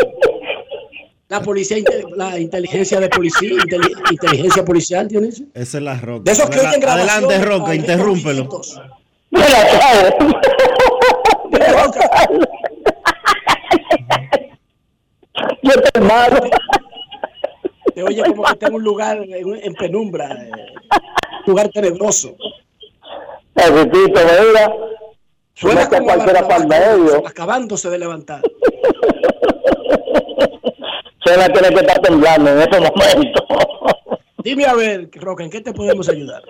[1.28, 1.78] la policía,
[2.14, 5.46] la inteligencia de policía, inteli- inteligencia policial, Dionisio.
[5.54, 6.22] Esa es la roca.
[6.24, 8.48] De esos que oyen Adelante, Roca, interrúmpelo.
[15.62, 16.40] Yo te hermano.
[17.96, 20.50] Te oye como que está en un lugar en, en penumbra, eh,
[21.46, 22.36] un lugar tenebroso.
[23.54, 24.70] Ripito, mira.
[25.54, 27.26] Suena como cualquiera la- para el medio.
[27.26, 28.42] acabándose de levantar.
[31.24, 33.46] Suena tiene que estar temblando en ese momento.
[34.44, 36.42] Dime a ver, Roca, ¿en qué te podemos ayudar?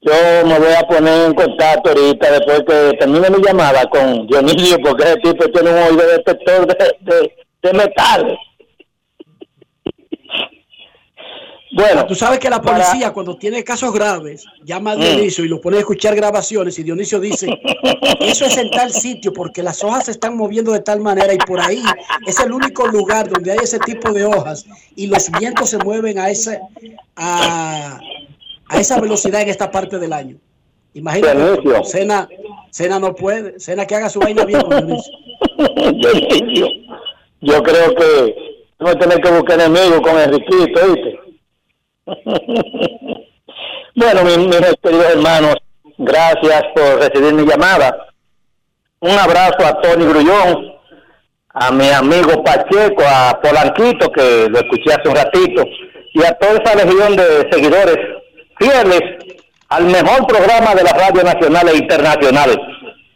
[0.00, 0.12] Yo
[0.46, 5.04] me voy a poner en contacto ahorita después que termine mi llamada con Dionisio, porque
[5.04, 7.32] ese tipo tiene un oído detector de, de,
[7.62, 8.36] de metal.
[11.74, 15.00] Bueno, tú sabes que la para- policía cuando tiene casos graves llama a Mm.
[15.00, 17.48] Dionisio y lo pone a escuchar grabaciones y Dionisio dice,
[18.20, 21.38] eso es en tal sitio porque las hojas se están moviendo de tal manera y
[21.38, 21.82] por ahí
[22.26, 24.64] es el único lugar donde hay ese tipo de hojas
[24.94, 26.60] y los vientos se mueven a ese
[27.16, 27.98] a,
[28.68, 30.36] a esa velocidad en esta parte del año.
[30.94, 31.84] Imagínate, Dionisio.
[31.84, 32.28] Cena,
[32.70, 35.12] Cena no puede, Cena que haga su vaina bien con Dionisio.
[35.92, 36.66] Dionisio,
[37.40, 38.34] yo creo que
[38.78, 41.18] no tener que buscar enemigos con Enriquito, ¿viste?
[43.94, 44.36] bueno, mis,
[44.82, 45.56] queridos hermanos,
[45.96, 48.08] gracias por recibir mi llamada.
[49.00, 50.74] Un abrazo a Tony Grullón,
[51.54, 55.64] a mi amigo Pacheco, a Polanquito, que lo escuché hace un ratito,
[56.12, 57.96] y a toda esa legión de seguidores
[58.58, 59.00] fieles
[59.70, 62.60] al mejor programa de la radio nacional e internacional,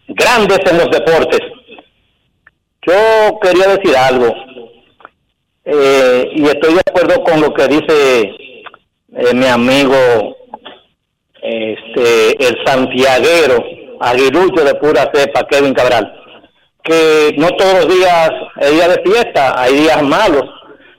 [0.09, 1.41] grandes en los deportes.
[2.87, 4.35] Yo quería decir algo,
[5.67, 8.48] eh, y estoy de acuerdo con lo que dice
[9.17, 9.97] eh, mi amigo
[11.43, 13.65] este el santiaguero,
[14.01, 16.13] aguilucho de pura cepa, Kevin Cabral,
[16.83, 18.31] que no todos los días
[18.61, 20.45] es día de fiesta, hay días malos,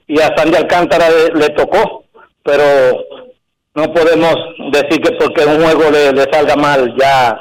[0.08, 1.06] y a Sandy Alcántara
[1.36, 2.06] le, tocó,
[2.44, 2.64] pero
[3.76, 4.36] no podemos
[4.72, 7.40] decir que porque un juego le, le salga mal ya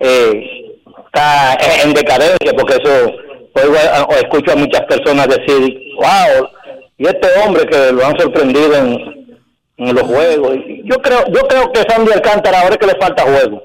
[0.00, 0.72] eh,
[1.06, 3.12] está en decadencia, porque eso
[3.54, 6.48] oigo a- o escucho a muchas personas decir, wow,
[6.98, 9.19] y este hombre que lo han sorprendido en,
[9.88, 10.52] en los juegos.
[10.84, 13.62] Yo creo, yo creo que Sandy Alcántara ahora es que le falta juego.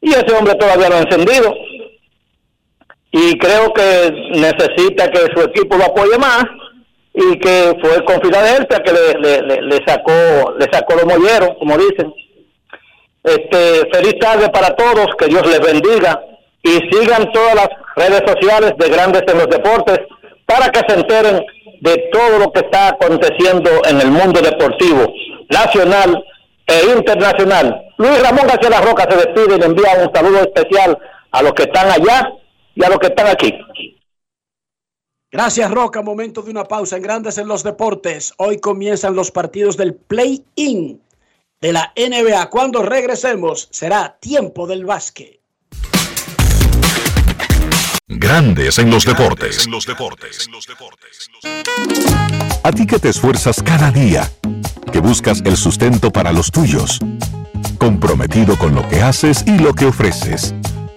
[0.00, 1.54] Y ese hombre todavía no ha encendido.
[3.12, 6.44] Y creo que necesita que su equipo lo apoye más
[7.14, 11.50] y que fue con Filadelfia que le, le, le- le sacó le sacó los molleros,
[11.58, 12.12] como dicen.
[13.22, 16.20] Este, feliz tarde para todos, que Dios les bendiga
[16.62, 20.00] y sigan todas las redes sociales de Grandes en los Deportes
[20.46, 21.44] para que se enteren
[21.80, 25.12] de todo lo que está aconteciendo en el mundo deportivo
[25.52, 26.24] nacional
[26.66, 27.92] e internacional.
[27.98, 30.98] Luis Ramón García La Roca se despide y le envía un saludo especial
[31.30, 32.32] a los que están allá
[32.74, 33.54] y a los que están aquí.
[35.30, 36.02] Gracias, Roca.
[36.02, 38.34] Momento de una pausa en Grandes en los Deportes.
[38.36, 41.00] Hoy comienzan los partidos del Play-In
[41.60, 42.50] de la NBA.
[42.50, 45.41] Cuando regresemos, será tiempo del básquet.
[48.18, 49.64] Grandes en los deportes.
[49.64, 50.48] En los deportes.
[52.62, 54.30] A ti que te esfuerzas cada día,
[54.92, 56.98] que buscas el sustento para los tuyos,
[57.78, 60.54] comprometido con lo que haces y lo que ofreces.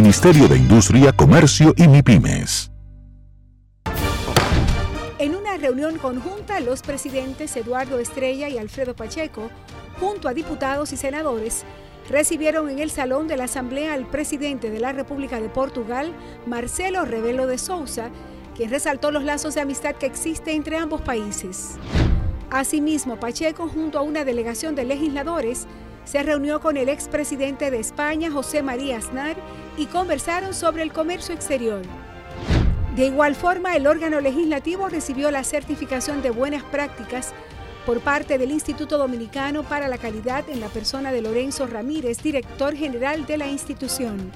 [0.00, 2.70] Ministerio de Industria, Comercio y MIPIMES.
[5.18, 9.50] En una reunión conjunta, los presidentes Eduardo Estrella y Alfredo Pacheco,
[9.98, 11.64] junto a diputados y senadores,
[12.08, 16.12] recibieron en el salón de la Asamblea al presidente de la República de Portugal,
[16.46, 18.10] Marcelo Rebelo de Sousa,
[18.54, 21.74] quien resaltó los lazos de amistad que existe entre ambos países.
[22.50, 25.66] Asimismo, Pacheco, junto a una delegación de legisladores,
[26.08, 29.36] se reunió con el expresidente de España, José María Aznar,
[29.76, 31.82] y conversaron sobre el comercio exterior.
[32.96, 37.34] De igual forma, el órgano legislativo recibió la certificación de buenas prácticas
[37.84, 42.74] por parte del Instituto Dominicano para la Calidad en la persona de Lorenzo Ramírez, director
[42.74, 44.32] general de la institución.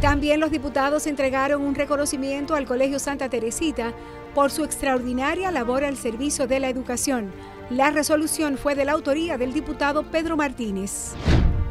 [0.00, 3.92] También los diputados entregaron un reconocimiento al Colegio Santa Teresita
[4.34, 7.30] por su extraordinaria labor al servicio de la educación.
[7.74, 11.14] La resolución fue de la autoría del diputado Pedro Martínez.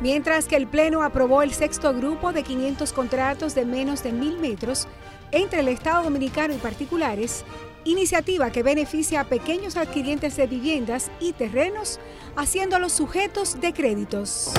[0.01, 4.37] Mientras que el Pleno aprobó el sexto grupo de 500 contratos de menos de mil
[4.37, 4.85] metros
[5.31, 7.45] entre el Estado Dominicano y particulares,
[7.85, 12.01] iniciativa que beneficia a pequeños adquirientes de viviendas y terrenos,
[12.35, 14.51] haciéndolos sujetos de créditos.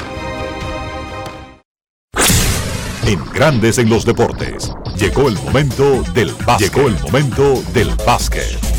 [3.07, 4.73] En Grandes en los deportes.
[4.97, 6.73] Llegó el momento del básquet.
[6.73, 8.74] Llegó el momento del básquet.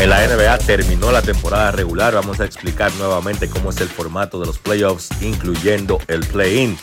[0.00, 2.14] En la NBA terminó la temporada regular.
[2.14, 6.76] Vamos a explicar nuevamente cómo es el formato de los playoffs, incluyendo el play-in.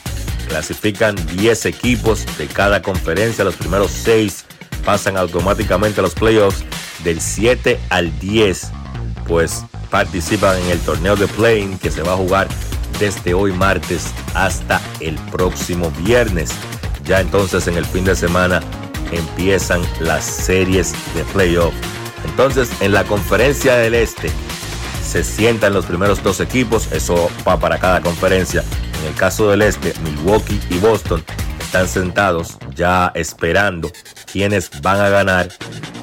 [0.47, 3.43] Clasifican 10 equipos de cada conferencia.
[3.43, 4.45] Los primeros 6
[4.85, 6.63] pasan automáticamente a los playoffs.
[7.03, 8.71] Del 7 al 10,
[9.27, 12.47] pues participan en el torneo de play que se va a jugar
[12.99, 16.51] desde hoy martes hasta el próximo viernes.
[17.05, 18.61] Ya entonces en el fin de semana
[19.11, 21.73] empiezan las series de playoff.
[22.39, 24.31] Entonces en la conferencia del este
[25.05, 28.63] se sientan los primeros dos equipos, eso va para cada conferencia.
[29.01, 31.21] En el caso del este, Milwaukee y Boston
[31.59, 33.91] están sentados ya esperando
[34.31, 35.49] quienes van a ganar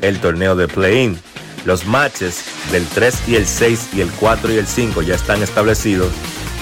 [0.02, 1.18] el torneo de play-in.
[1.64, 5.42] Los matches del 3 y el 6 y el 4 y el 5 ya están
[5.42, 6.12] establecidos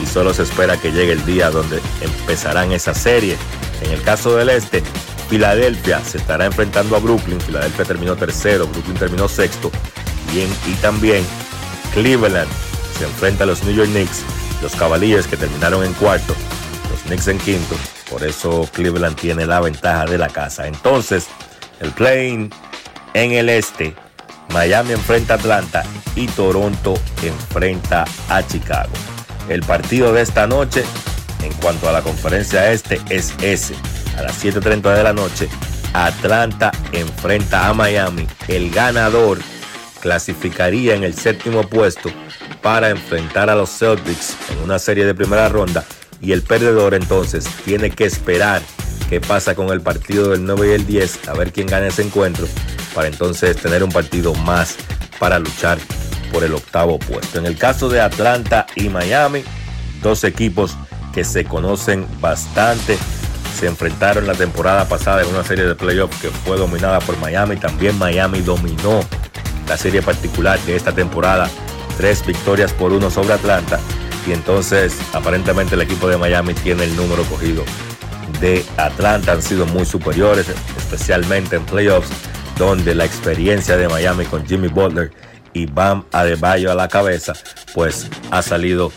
[0.00, 3.36] y solo se espera que llegue el día donde empezarán esa serie.
[3.82, 4.84] En el caso del este,
[5.28, 7.40] Filadelfia se estará enfrentando a Brooklyn.
[7.40, 9.70] Filadelfia terminó tercero, Brooklyn terminó sexto.
[10.32, 11.24] Y, también
[11.92, 12.50] Cleveland
[12.98, 14.22] se enfrenta a los New York Knicks,
[14.62, 16.34] los Cavaliers que terminaron en cuarto,
[16.90, 17.76] los Knicks en quinto.
[18.10, 20.66] Por eso Cleveland tiene la ventaja de la casa.
[20.66, 21.26] Entonces,
[21.80, 22.50] el play
[23.14, 23.94] en el este,
[24.50, 25.84] Miami enfrenta a Atlanta
[26.16, 28.90] y Toronto enfrenta a Chicago.
[29.48, 30.84] El partido de esta noche,
[31.42, 33.74] en cuanto a la conferencia este, es ese.
[34.18, 35.48] A las 7.30 de la noche,
[35.92, 38.26] Atlanta enfrenta a Miami.
[38.48, 39.38] El ganador
[40.00, 42.10] clasificaría en el séptimo puesto
[42.62, 45.84] para enfrentar a los Celtics en una serie de primera ronda.
[46.20, 48.62] Y el perdedor entonces tiene que esperar
[49.08, 52.02] qué pasa con el partido del 9 y el 10, a ver quién gana ese
[52.02, 52.46] encuentro,
[52.94, 54.76] para entonces tener un partido más
[55.18, 55.78] para luchar
[56.32, 57.38] por el octavo puesto.
[57.38, 59.44] En el caso de Atlanta y Miami,
[60.02, 60.76] dos equipos
[61.14, 62.98] que se conocen bastante,
[63.54, 67.56] se enfrentaron la temporada pasada en una serie de playoffs que fue dominada por Miami.
[67.56, 69.00] También Miami dominó
[69.68, 71.48] la serie particular de esta temporada,
[71.96, 73.78] tres victorias por uno sobre Atlanta.
[74.26, 77.64] Y entonces aparentemente el equipo de Miami tiene el número cogido
[78.40, 79.32] de Atlanta.
[79.32, 82.10] Han sido muy superiores, especialmente en playoffs,
[82.58, 85.12] donde la experiencia de Miami con Jimmy Butler
[85.52, 87.34] y Bam Adebayo a la cabeza,
[87.74, 88.92] pues ha salido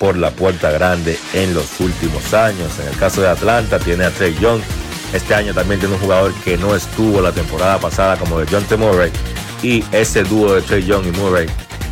[0.00, 2.78] por la puerta grande en los últimos años.
[2.80, 4.62] En el caso de Atlanta tiene a Trey Young.
[5.12, 8.64] Este año también tiene un jugador que no estuvo la temporada pasada como de John
[8.64, 8.78] T.
[8.78, 9.12] Murray.
[9.62, 11.46] Y ese dúo de Trey Young y Murray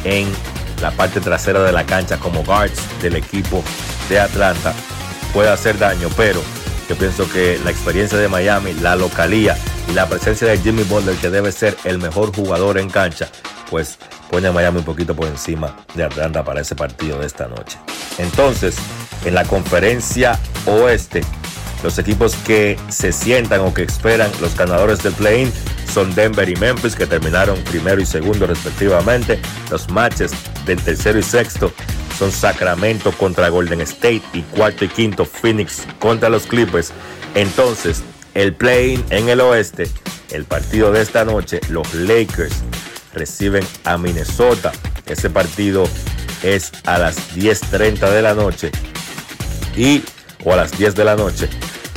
[0.05, 0.27] en
[0.81, 3.63] la parte trasera de la cancha como guards del equipo
[4.09, 4.73] de Atlanta
[5.35, 6.41] puede hacer daño, pero
[6.89, 9.57] yo pienso que la experiencia de Miami, la localía
[9.89, 13.29] y la presencia de Jimmy Butler, que debe ser el mejor jugador en cancha,
[13.71, 13.99] pues
[14.31, 17.79] pone a Miami un poquito por encima de Atlanta para ese partido de esta noche.
[18.17, 18.77] Entonces,
[19.25, 21.23] en la conferencia oeste,
[21.83, 25.53] los equipos que se sientan o que esperan los ganadores del play-in
[25.93, 29.41] son Denver y Memphis, que terminaron primero y segundo respectivamente.
[29.71, 30.33] Los matches
[30.67, 31.73] del tercero y sexto
[32.19, 36.93] son Sacramento contra Golden State y cuarto y quinto Phoenix contra los Clippers.
[37.35, 38.03] Entonces,
[38.35, 39.89] el play-in en el oeste,
[40.31, 42.57] el partido de esta noche, los Lakers
[43.15, 44.73] reciben a Minnesota.
[45.07, 45.89] Ese partido
[46.43, 48.71] es a las 10.30 de la noche
[49.77, 50.03] y
[50.45, 51.49] o a las 10 de la noche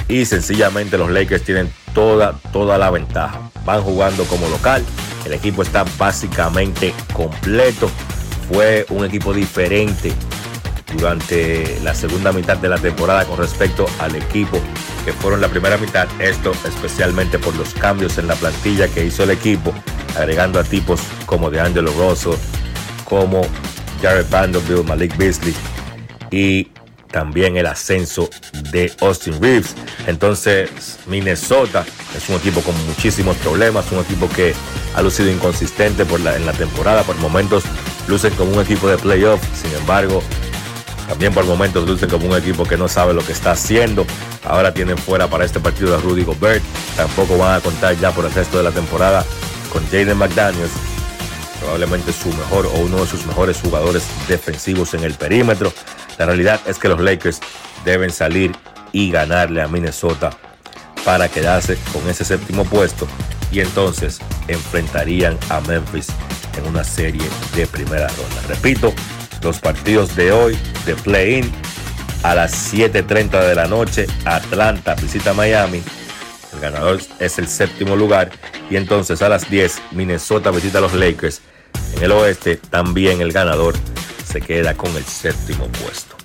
[0.07, 3.49] y sencillamente los Lakers tienen toda toda la ventaja.
[3.65, 4.83] Van jugando como local,
[5.25, 7.89] el equipo está básicamente completo.
[8.51, 10.11] Fue un equipo diferente
[10.93, 14.59] durante la segunda mitad de la temporada con respecto al equipo
[15.05, 16.07] que fueron la primera mitad.
[16.19, 19.73] Esto especialmente por los cambios en la plantilla que hizo el equipo,
[20.17, 22.37] agregando a tipos como de Angelo Rosso,
[23.05, 23.41] como
[24.01, 25.55] Jared Vanderbilt, Malik Beasley
[26.31, 26.67] y
[27.11, 28.29] también el ascenso
[28.71, 29.75] de Austin Reeves.
[30.07, 30.69] Entonces,
[31.07, 31.85] Minnesota
[32.15, 34.53] es un equipo con muchísimos problemas, un equipo que
[34.95, 37.63] ha lucido inconsistente por en la temporada, por momentos
[38.07, 40.21] lucen como un equipo de playoff, sin embargo,
[41.07, 44.05] también por momentos lucen como un equipo que no sabe lo que está haciendo.
[44.43, 46.63] Ahora tienen fuera para este partido a Rudy Gobert,
[46.95, 49.25] tampoco van a contar ya por el resto de la temporada
[49.71, 50.71] con Jaden McDaniels,
[51.59, 55.71] probablemente su mejor o uno de sus mejores jugadores defensivos en el perímetro.
[56.17, 57.39] La realidad es que los Lakers
[57.85, 58.51] deben salir
[58.91, 60.31] y ganarle a Minnesota
[61.05, 63.07] para quedarse con ese séptimo puesto
[63.51, 66.07] y entonces enfrentarían a Memphis
[66.57, 67.23] en una serie
[67.55, 68.41] de primera ronda.
[68.47, 68.93] Repito,
[69.41, 71.51] los partidos de hoy de play-in
[72.23, 75.81] a las 7.30 de la noche, Atlanta visita Miami.
[76.53, 78.29] El ganador es el séptimo lugar.
[78.69, 81.41] Y entonces a las 10, Minnesota visita a los Lakers.
[81.95, 83.73] En el oeste, también el ganador
[84.25, 86.15] se queda con el séptimo puesto.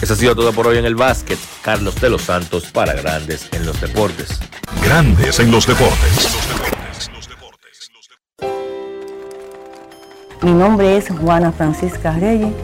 [0.00, 1.38] Eso ha sido todo por hoy en el básquet.
[1.62, 4.40] Carlos de los Santos para Grandes en los Deportes.
[4.82, 6.28] Grandes en los Deportes.
[10.42, 12.54] Mi nombre es Juana Francisca Reyes.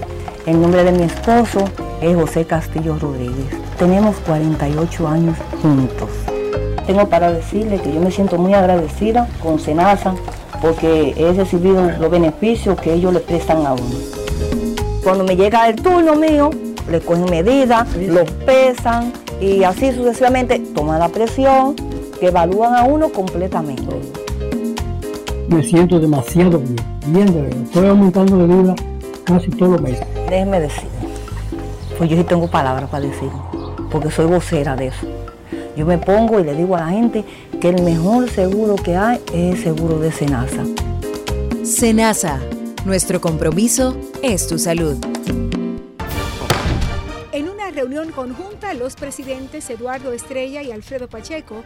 [0.47, 1.69] El nombre de mi esposo
[2.01, 3.49] es José Castillo Rodríguez.
[3.79, 6.09] Tenemos 48 años juntos.
[6.87, 10.15] Tengo para decirle que yo me siento muy agradecida con Senasa
[10.63, 14.26] porque he recibido los beneficios que ellos le prestan a uno.
[15.07, 16.51] Cuando me llega el turno mío,
[16.91, 21.77] le cogen medidas, los pesan y así sucesivamente toman la presión,
[22.19, 23.85] que evalúan a uno completamente.
[25.47, 26.77] Me siento demasiado bien,
[27.07, 27.63] bien de verdad.
[27.63, 28.75] Estoy aumentando de vida
[29.23, 30.05] casi todos los meses.
[30.29, 30.89] Déjeme decir,
[31.99, 33.31] pues yo sí tengo palabras para decir,
[33.93, 35.07] porque soy vocera de eso.
[35.77, 37.25] Yo me pongo y le digo a la gente
[37.61, 40.65] que el mejor seguro que hay es el seguro de Senasa.
[41.63, 42.41] Senasa,
[42.87, 44.97] nuestro compromiso es tu salud.
[47.33, 51.65] En una reunión conjunta, los presidentes Eduardo Estrella y Alfredo Pacheco,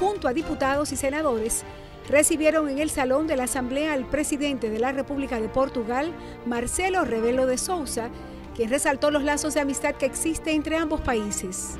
[0.00, 1.62] junto a diputados y senadores,
[2.08, 6.10] recibieron en el Salón de la Asamblea al presidente de la República de Portugal,
[6.46, 8.08] Marcelo Rebelo de Sousa,
[8.56, 11.72] quien resaltó los lazos de amistad que existen entre ambos países.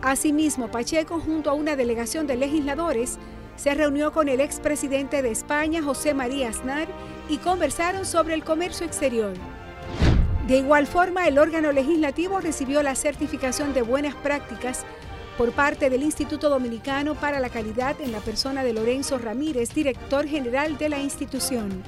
[0.00, 3.18] Asimismo, Pacheco, junto a una delegación de legisladores,
[3.56, 6.88] se reunió con el expresidente de España, José María Aznar,
[7.28, 9.34] y conversaron sobre el comercio exterior.
[10.46, 14.84] De igual forma, el órgano legislativo recibió la certificación de buenas prácticas
[15.38, 20.26] por parte del Instituto Dominicano para la Calidad en la persona de Lorenzo Ramírez, director
[20.26, 21.82] general de la institución.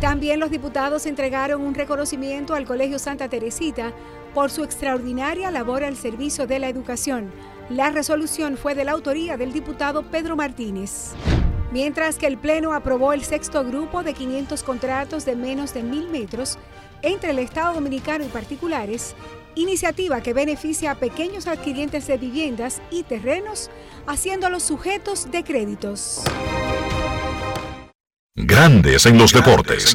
[0.00, 3.92] También los diputados entregaron un reconocimiento al Colegio Santa Teresita
[4.32, 7.32] por su extraordinaria labor al servicio de la educación.
[7.70, 11.12] La resolución fue de la autoría del diputado Pedro Martínez.
[11.70, 16.08] Mientras que el Pleno aprobó el sexto grupo de 500 contratos de menos de mil
[16.08, 16.56] metros
[17.02, 19.14] entre el Estado Dominicano y particulares,
[19.54, 23.70] iniciativa que beneficia a pequeños adquirientes de viviendas y terrenos,
[24.06, 26.22] haciéndolos sujetos de créditos.
[28.34, 29.94] Grandes en los deportes.